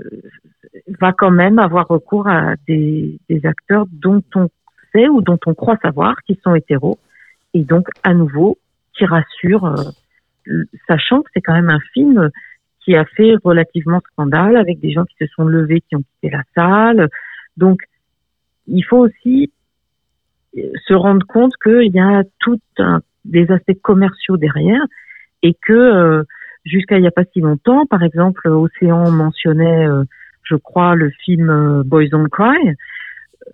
[1.01, 4.49] va quand même avoir recours à des, des acteurs dont on
[4.93, 6.99] sait ou dont on croit savoir qu'ils sont hétéros,
[7.53, 8.59] et donc à nouveau
[8.97, 12.31] qui rassure, euh, sachant que c'est quand même un film
[12.81, 16.31] qui a fait relativement scandale avec des gens qui se sont levés, qui ont quitté
[16.31, 17.09] la salle.
[17.57, 17.81] Donc,
[18.67, 19.53] il faut aussi
[20.57, 24.83] euh, se rendre compte qu'il y a tout un, des aspects commerciaux derrière
[25.43, 26.23] et que euh,
[26.65, 30.05] jusqu'à il n'y a pas si longtemps, par exemple, Océan mentionnait, euh,
[30.43, 32.75] je crois, le film euh, Boys Don't Cry.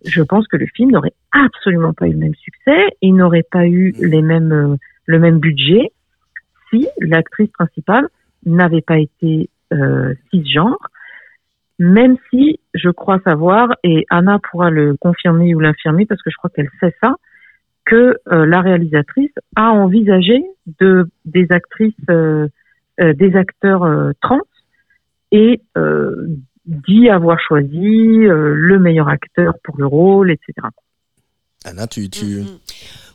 [0.05, 3.67] Je pense que le film n'aurait absolument pas eu le même succès, il n'aurait pas
[3.67, 5.93] eu les mêmes, euh, le même budget
[6.71, 8.09] si l'actrice principale
[8.47, 10.79] n'avait pas été euh, cisgenre,
[11.79, 16.37] même si je crois savoir, et Anna pourra le confirmer ou l'infirmer parce que je
[16.37, 17.17] crois qu'elle sait ça,
[17.85, 20.43] que euh, la réalisatrice a envisagé
[20.79, 22.49] de des actrices, euh,
[23.01, 24.41] euh, des acteurs euh, trans
[25.33, 26.29] et euh,
[26.67, 30.69] dit avoir choisi euh, le meilleur acteur pour le rôle, etc.
[31.65, 32.43] Anna, tu, tu...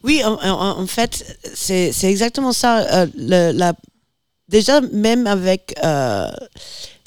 [0.05, 2.79] Oui, en, en- en fait, c'est exactement ça.
[2.79, 3.73] euh, le- la,
[4.47, 5.75] déjà, même avec...
[5.83, 6.29] euh,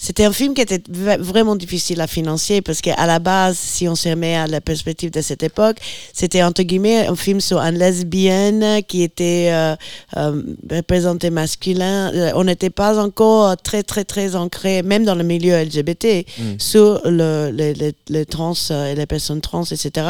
[0.01, 3.97] c'était un film qui était vraiment difficile à financer parce qu'à la base, si on
[3.97, 5.79] se remet à la perspective de cette époque,
[6.15, 9.75] c'était entre guillemets un film sur une lesbienne qui était euh,
[10.16, 12.12] euh, représentée masculin.
[12.37, 16.43] On n'était pas encore très, très, très ancré, même dans le milieu LGBT, Mm.
[16.61, 20.07] sur le, les, les- les trans et les personnes trans, etc.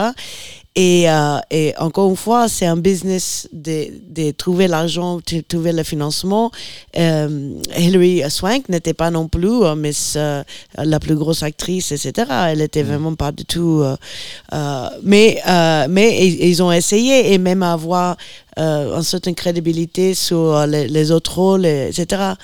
[0.77, 5.73] Et, euh, et encore une fois, c'est un business de, de trouver l'argent, de trouver
[5.73, 6.53] le financement.
[6.97, 10.45] Euh, Hilary Swank n'était pas non plus euh, Miss, euh,
[10.77, 12.31] la plus grosse actrice, etc.
[12.51, 13.83] Elle était vraiment pas du tout.
[13.83, 15.41] euh, mais
[15.89, 18.17] mais ils, ont essayé et même avoir
[18.57, 22.35] une certaine crédibilité sur les, les autres rôles, et- etc.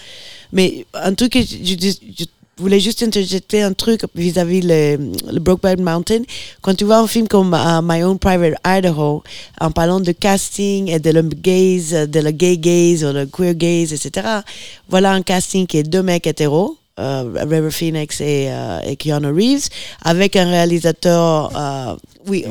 [0.52, 1.46] Mais un truc que je,
[1.80, 2.24] je- je
[2.56, 4.96] voulais juste interjeter un truc vis-à-vis le,
[5.32, 6.22] le Brokeback Mountain.
[6.62, 9.22] Quand tu vois un film comme euh, My Own Private Idaho,
[9.60, 13.54] en parlant de casting et de le gaze, de le gay gaze ou le queer
[13.54, 14.40] gaze, etc.
[14.88, 16.76] Voilà un casting qui est deux mecs hétéros.
[17.00, 19.68] Euh, River Phoenix et, euh, et Keanu Reeves
[20.02, 21.94] avec un réalisateur euh,
[22.28, 22.44] oui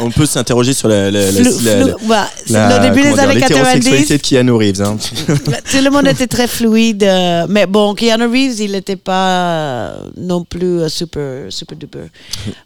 [0.00, 3.18] On peut s'interroger sur la, la, Flou- la- flou- bah, c'est la- le début des
[3.18, 4.08] années l'hétérosexualité 90.
[4.08, 4.82] de Keanu Reeves.
[4.82, 4.96] hein.
[5.70, 7.02] tout le monde était très fluide.
[7.48, 11.98] mais bon, Keanu Reeves, il n'était pas non plus super, super duper.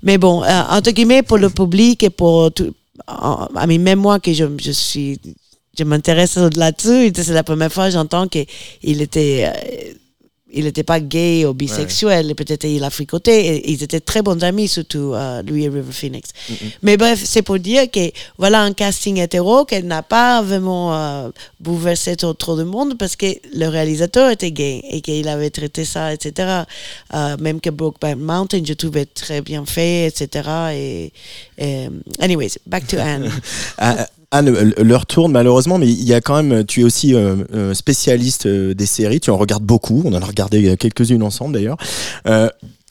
[0.02, 2.74] Mais bon, entre guillemets, pour le public et pour tout.
[3.08, 5.20] mean, même moi, que je, je suis.
[5.78, 7.12] Je m'intéresse là-dessus.
[7.14, 9.50] C'est la première fois que j'entends qu'il était.
[10.52, 14.22] Il n'était pas gay ou bisexuel, et peut-être il a fricoté, et ils étaient très
[14.22, 16.30] bons amis, surtout euh, lui et River Phoenix.
[16.82, 21.30] Mais bref, c'est pour dire que voilà un casting hétéro qui n'a pas vraiment euh,
[21.60, 25.84] bouleversé trop, trop de monde parce que le réalisateur était gay et qu'il avait traité
[25.84, 26.62] ça, etc.
[27.14, 30.48] Euh, même que Brokeback Mountain, je trouvais très bien fait, etc.
[30.74, 31.12] Et,
[31.58, 31.88] et-
[32.20, 33.30] anyways, back to Anne.
[34.34, 37.14] Ah, Anne, euh, l'heure tourne malheureusement, mais il y a quand même, tu es aussi
[37.14, 40.76] euh, euh, spécialiste euh, des séries, tu en regardes beaucoup, on en a regardé euh,
[40.76, 41.76] quelques-unes ensemble d'ailleurs.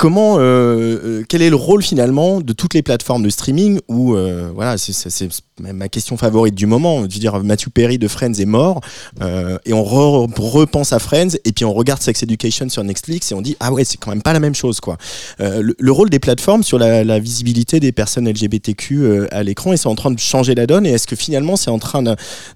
[0.02, 4.16] Comment, euh, euh, quel est le rôle finalement de toutes les plateformes de streaming où,
[4.16, 5.30] euh, voilà, c'est-
[5.60, 8.82] ma question favorite du moment, je veux dire, Matthew Perry de Friends est mort,
[9.22, 13.32] euh, et on re- repense à Friends, et puis on regarde Sex Education sur Netflix,
[13.32, 14.98] et on dit, ah ouais, c'est quand même pas la même chose, quoi.
[15.40, 19.44] Euh, le, le rôle des plateformes sur la, la visibilité des personnes LGBTQ euh, à
[19.44, 21.78] l'écran, et c'est en train de changer la donne, et est-ce que finalement c'est en
[21.78, 22.02] train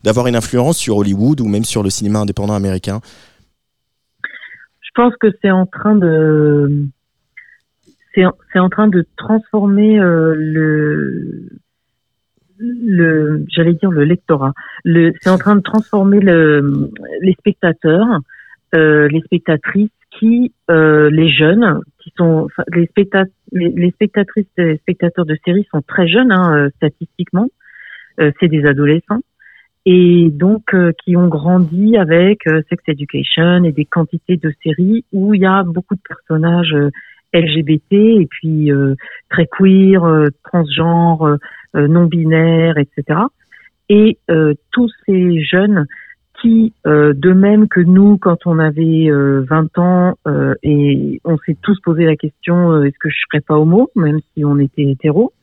[0.04, 3.02] d'avoir une influence sur Hollywood ou même sur le cinéma indépendant américain?
[4.82, 6.88] Je pense que c'est en train de
[8.16, 11.50] c'est en- train de transformer euh, le
[12.60, 14.54] le j'allais dire le lectorat.
[14.86, 16.90] Le c'est en train de transformer le
[17.22, 18.20] les spectateurs
[18.74, 24.48] euh, les spectatrices qui euh, les jeunes qui sont les, spectat les, les spectatrices
[24.80, 27.48] spectateurs de séries sont très jeunes hein, statistiquement.
[28.18, 29.20] C'est des adolescents
[29.86, 30.74] et donc
[31.04, 35.64] qui ont grandi avec Sex Education et des quantités de séries où il y a
[35.64, 36.74] beaucoup de personnages
[37.36, 38.96] LGBT et puis euh,
[39.30, 41.38] très queer, euh, transgenres,
[41.76, 43.20] euh, non binaires, etc.
[43.90, 44.18] Et
[44.72, 45.86] tous ces jeunes
[46.42, 51.38] qui, euh, de même que nous, quand on avait euh, 20 ans, euh, et on
[51.40, 54.84] s'est tous posé la question est-ce que je serais pas homo, même si on était
[54.84, 55.34] hétéro.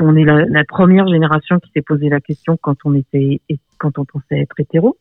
[0.00, 3.40] On est la, première génération qui s'est posé la question quand on était
[3.78, 4.96] quand on pensait être hétéro.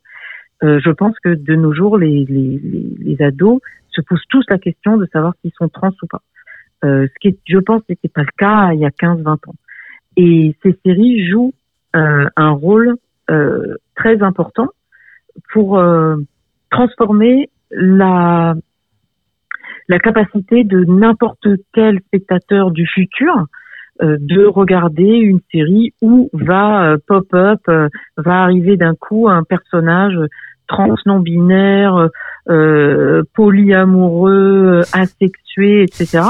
[0.64, 2.60] Je pense que de nos jours, les, les,
[2.99, 3.60] les ados
[3.91, 6.22] se posent tous la question de savoir s'ils sont trans ou pas.
[6.84, 9.55] Euh, ce qui est, je pense, n'était pas le cas il y a 15-20 ans.
[10.18, 11.53] Et ces séries jouent
[11.95, 12.95] euh, un rôle
[13.30, 14.68] euh, très important
[15.53, 16.18] pour euh,
[16.69, 18.55] transformer la
[19.88, 23.45] la capacité de n'importe quel spectateur du futur
[24.01, 27.59] euh, de regarder une série où va euh, pop-up,
[28.18, 30.18] va arriver d'un coup un personnage
[30.72, 32.10] trans non binaire,
[32.49, 36.23] euh, polyamoureux, euh, asexué, etc.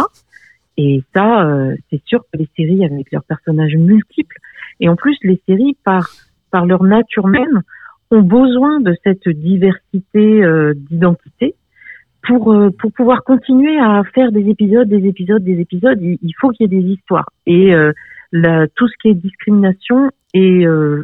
[0.78, 4.38] Et ça, euh, c'est sûr que les séries avec leurs personnages multiples,
[4.80, 6.10] et en plus les séries par
[6.50, 7.62] par leur nature même
[8.10, 11.56] ont besoin de cette diversité euh, d'identité
[12.28, 16.00] pour euh, pour pouvoir continuer à faire des épisodes, des épisodes, des épisodes.
[16.02, 17.92] Il, il faut qu'il y ait des histoires et euh,
[18.76, 21.04] tout ce qui est discrimination et euh, tr- euh,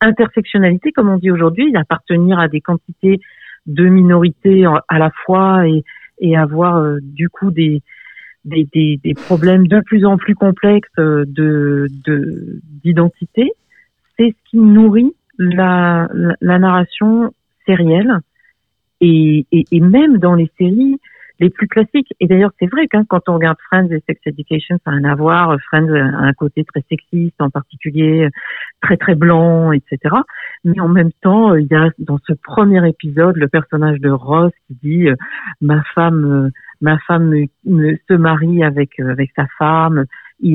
[0.00, 3.20] intersectionnalité, comme on dit aujourd'hui, appartenir à des quantités
[3.66, 5.84] de minorités en- à la fois et,
[6.18, 7.82] et avoir euh, du coup des,
[8.44, 11.88] des, des, des problèmes de plus en plus complexes euh, de-
[12.82, 13.52] d'identité,
[14.16, 17.32] c'est ce qui nourrit la, la, la narration
[17.66, 18.18] sérielle.
[19.00, 20.98] Et, et, et même dans les séries
[21.40, 22.12] les plus classiques.
[22.20, 25.10] Et d'ailleurs, c'est vrai hein, quand on regarde Friends et Sex Education, ça n'a rien
[25.10, 25.56] à voir.
[25.68, 28.28] Friends a un côté très sexiste, en particulier
[28.80, 29.98] très très blanc, etc.
[30.64, 34.52] Mais en même temps, il y a dans ce premier épisode le personnage de Ross
[34.66, 35.16] qui dit euh,
[35.60, 36.50] ma femme, euh,
[36.80, 40.04] ma femme me- me- se marie avec euh, avec sa femme,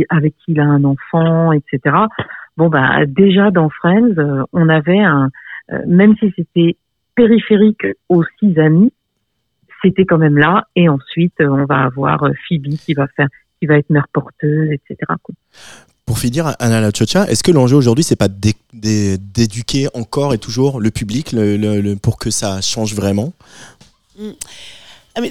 [0.09, 1.95] avec qui il a un enfant, etc.
[2.57, 5.29] Bon bah déjà dans Friends, euh, on avait un,
[5.71, 6.75] euh, même si c'était
[7.15, 8.91] périphérique aux six amis,
[9.81, 10.65] c'était quand même là.
[10.75, 13.27] Et ensuite, euh, on va avoir euh, Phoebe qui va faire,
[13.59, 14.97] qui va être mère porteuse, etc.
[16.05, 20.33] Pour finir, Anna La Chocha, est-ce que l'enjeu aujourd'hui, c'est pas d'é- d'é- d'éduquer encore
[20.33, 23.33] et toujours le public le- le- le- pour que ça change vraiment?
[24.17, 24.29] Mm.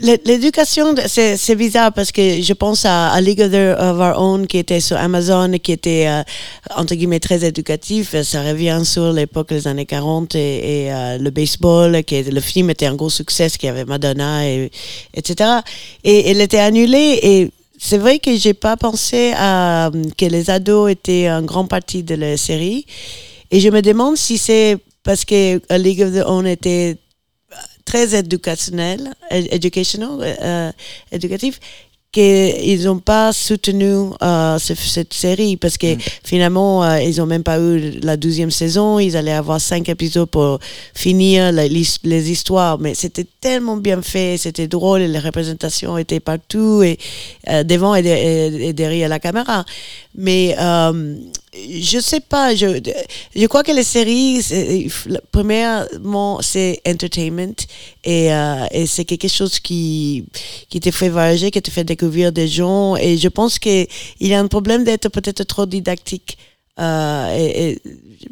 [0.03, 4.59] L'é- L'éducation, c'est bizarre parce que je pense à, à League of, Our Own qui
[4.59, 6.23] était sur Amazon, qui était euh,
[6.77, 8.21] entre guillemets très éducatif.
[8.23, 10.39] Ça revient sur l'époque des années 40 et,
[10.87, 14.71] et, euh, le baseball, qui le film était un gros succès, qui avait Madonna, et,
[15.15, 15.51] etc.
[16.05, 20.91] Et il était annulé et c'est vrai que j'ai pas pensé à que les ados
[20.91, 22.87] étaient en grande partie de la série.
[23.51, 26.97] Et je me demande si c'est parce que A League of Their Own était
[27.87, 30.71] très éducationnel, educational, euh,
[31.11, 31.59] éducatif,
[32.13, 37.43] qu'ils n'ont pas soutenu euh, ce- cette série parce que finalement, euh, ils n'ont même
[37.43, 38.99] pas eu la douzième saison.
[38.99, 40.59] Ils allaient avoir cinq épisodes pour
[40.95, 42.79] finir la- les histoires.
[42.79, 46.97] Mais c'était tellement bien fait, c'était drôle et les représentations étaient partout et
[47.51, 49.65] euh, devant et, de- et- et derrière la caméra.
[50.15, 51.17] Mais euh,
[51.81, 52.81] je sais pas, je,
[53.35, 54.45] je crois que les séries,
[55.33, 57.55] premièrement, c'est entertainment
[58.05, 60.25] et, euh, et c'est quelque chose qui,
[60.69, 62.97] qui te fait voyager, qui te fait découvrir des gens.
[62.97, 63.87] Et je pense qu'il
[64.21, 66.39] y a un problème d'être peut-être trop didactique.
[66.79, 67.83] Euh, et, et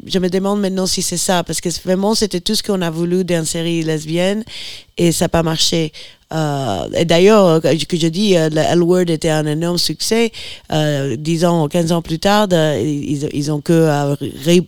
[0.05, 2.89] je me demande maintenant si c'est ça, parce que vraiment, c'était tout ce qu'on a
[2.91, 4.43] voulu d'une série lesbienne
[4.97, 5.91] et ça n'a pas marché.
[6.35, 10.31] Euh, et d'ailleurs, que que je dis, euh, le L-Word était un énorme succès.
[10.71, 14.15] Euh, 10 ans ou 15 ans plus tard, ils, ils ont que euh,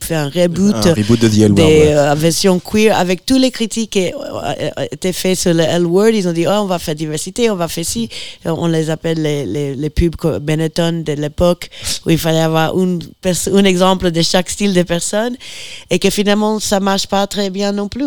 [0.02, 1.94] fait un reboot, Un reboot de The L-Word, des ouais.
[1.96, 6.10] euh, versions queer avec tous les critiques qui euh, étaient faits sur le L-Word.
[6.14, 8.10] Ils ont dit, oh, on va faire diversité, on va faire ci.
[8.46, 11.70] On les appelle les, les, les pubs Benetton de l'époque
[12.06, 13.00] où il fallait avoir une
[13.54, 15.36] un exemple de chaque style de personne
[15.90, 18.06] et que finalement, ça marche pas très bien non plus.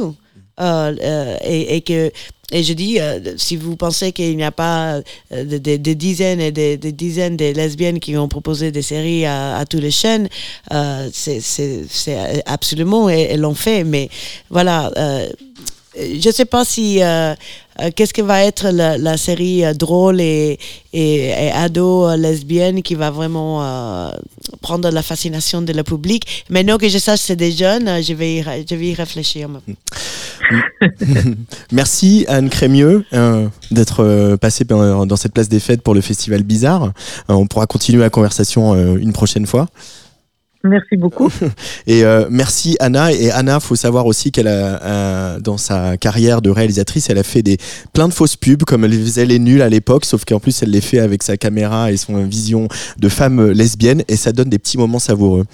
[0.61, 2.11] Euh, euh, et, que
[2.53, 5.01] et je dis, euh, si vous pensez qu'il n'y a pas
[5.31, 9.25] des de, de dizaines et des de dizaines de lesbiennes qui ont proposé des séries
[9.25, 10.29] à, à toutes les chaînes,
[10.73, 13.85] euh, c'est absolument, elles l'ont fait.
[13.85, 14.11] Mais
[14.51, 14.91] voilà,
[15.97, 17.35] je ne sais pas si, euh,
[17.81, 20.59] euh, qu'est-ce que va être la, série euh, drôle et,
[21.55, 24.13] ado lesbienne qui va vraiment
[24.61, 26.45] prendre la fascination de le public.
[26.51, 29.49] Maintenant que je sache c'est des jeunes, je vais y, je vais y réfléchir.
[31.73, 36.93] Merci Anne Crémieux euh, d'être passée dans cette place des fêtes pour le festival Bizarre.
[37.29, 39.69] On pourra continuer la conversation une prochaine fois.
[40.63, 41.31] Merci beaucoup.
[41.87, 43.13] Et euh, merci Anna.
[43.13, 47.23] Et Anna, faut savoir aussi qu'elle a, euh, dans sa carrière de réalisatrice, elle a
[47.23, 47.57] fait des
[47.93, 50.71] plein de fausses pubs, comme elle faisait les nuls à l'époque, sauf qu'en plus elle
[50.71, 52.69] les fait avec sa caméra et son vision
[52.99, 55.45] de femme lesbienne, et ça donne des petits moments savoureux.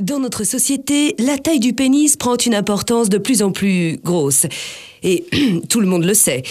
[0.00, 4.46] Dans notre société, la taille du pénis prend une importance de plus en plus grosse.
[5.04, 5.24] Et
[5.68, 6.42] tout le monde le sait.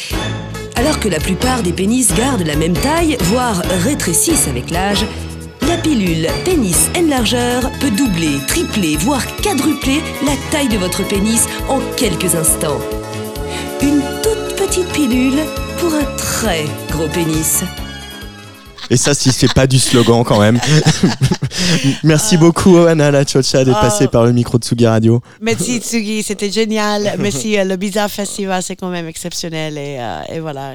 [0.75, 5.05] Alors que la plupart des pénis gardent la même taille, voire rétrécissent avec l'âge,
[5.67, 11.79] la pilule Pénis Enlargeur peut doubler, tripler, voire quadrupler la taille de votre pénis en
[11.95, 12.79] quelques instants.
[13.81, 15.39] Une toute petite pilule
[15.77, 17.63] pour un très gros pénis.
[18.89, 20.59] Et ça, si c'est pas du slogan quand même.
[22.03, 23.85] Merci beaucoup Anna La Chocha d'être Ah.
[23.89, 25.21] passée par le micro de Sugi Radio.
[25.41, 27.15] Merci Tsugi, c'était génial.
[27.17, 29.77] Merci, euh, le Bizarre Festival, c'est quand même exceptionnel.
[29.77, 30.73] Et, euh, et voilà.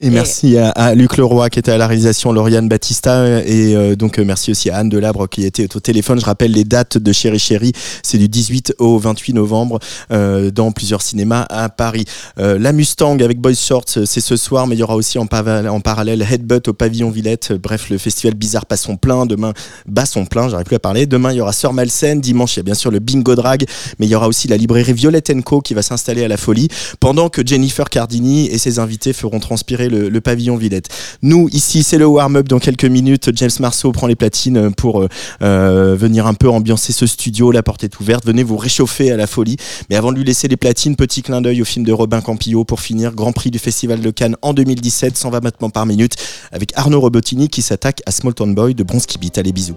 [0.00, 3.96] Et merci à, à Luc Leroy qui était à la réalisation, Lauriane Battista et euh,
[3.96, 6.20] donc euh, merci aussi à Anne Delabre qui était au téléphone.
[6.20, 7.72] Je rappelle les dates de Chéri Chéri,
[8.04, 9.80] c'est du 18 au 28 novembre
[10.12, 12.04] euh, dans plusieurs cinémas à Paris.
[12.38, 15.18] Euh, la Mustang avec Boys Shorts, euh, c'est ce soir, mais il y aura aussi
[15.18, 17.48] en, parallèle Headbutt au pavillon Villette.
[17.50, 19.26] Euh, Bref, le festival Bizarre passe son plein.
[19.26, 19.52] Demain,
[19.86, 21.06] bat son plein, j'arrive plus à parler.
[21.06, 22.20] Demain, il y aura Sœur Malsaine.
[22.20, 23.64] Dimanche, il y a bien sûr le Bingo Drag,
[23.98, 26.68] mais il y aura aussi la librairie Violette Co qui va s'installer à la folie
[27.00, 30.88] pendant que Jennifer Cardini et ses invités feront transpirer le, pavillon Villette.
[31.22, 33.30] Nous, ici, c'est le warm-up dans quelques minutes.
[33.34, 35.08] James Marceau prend les platines pour euh,
[35.42, 37.52] euh, venir un peu ambiancer ce studio.
[37.52, 38.26] La porte est ouverte.
[38.26, 39.56] Venez vous réchauffer à la folie.
[39.90, 42.64] Mais avant de lui laisser les platines, petit clin d'œil au film de Robin Campillo
[42.64, 43.12] pour finir.
[43.12, 46.14] Grand prix du Festival de Cannes en 2017, 120 battements par minute,
[46.52, 49.38] avec Arnaud Robotini qui s'attaque à Small Town Boy de Bronski Beat.
[49.38, 49.76] Allez, bisous.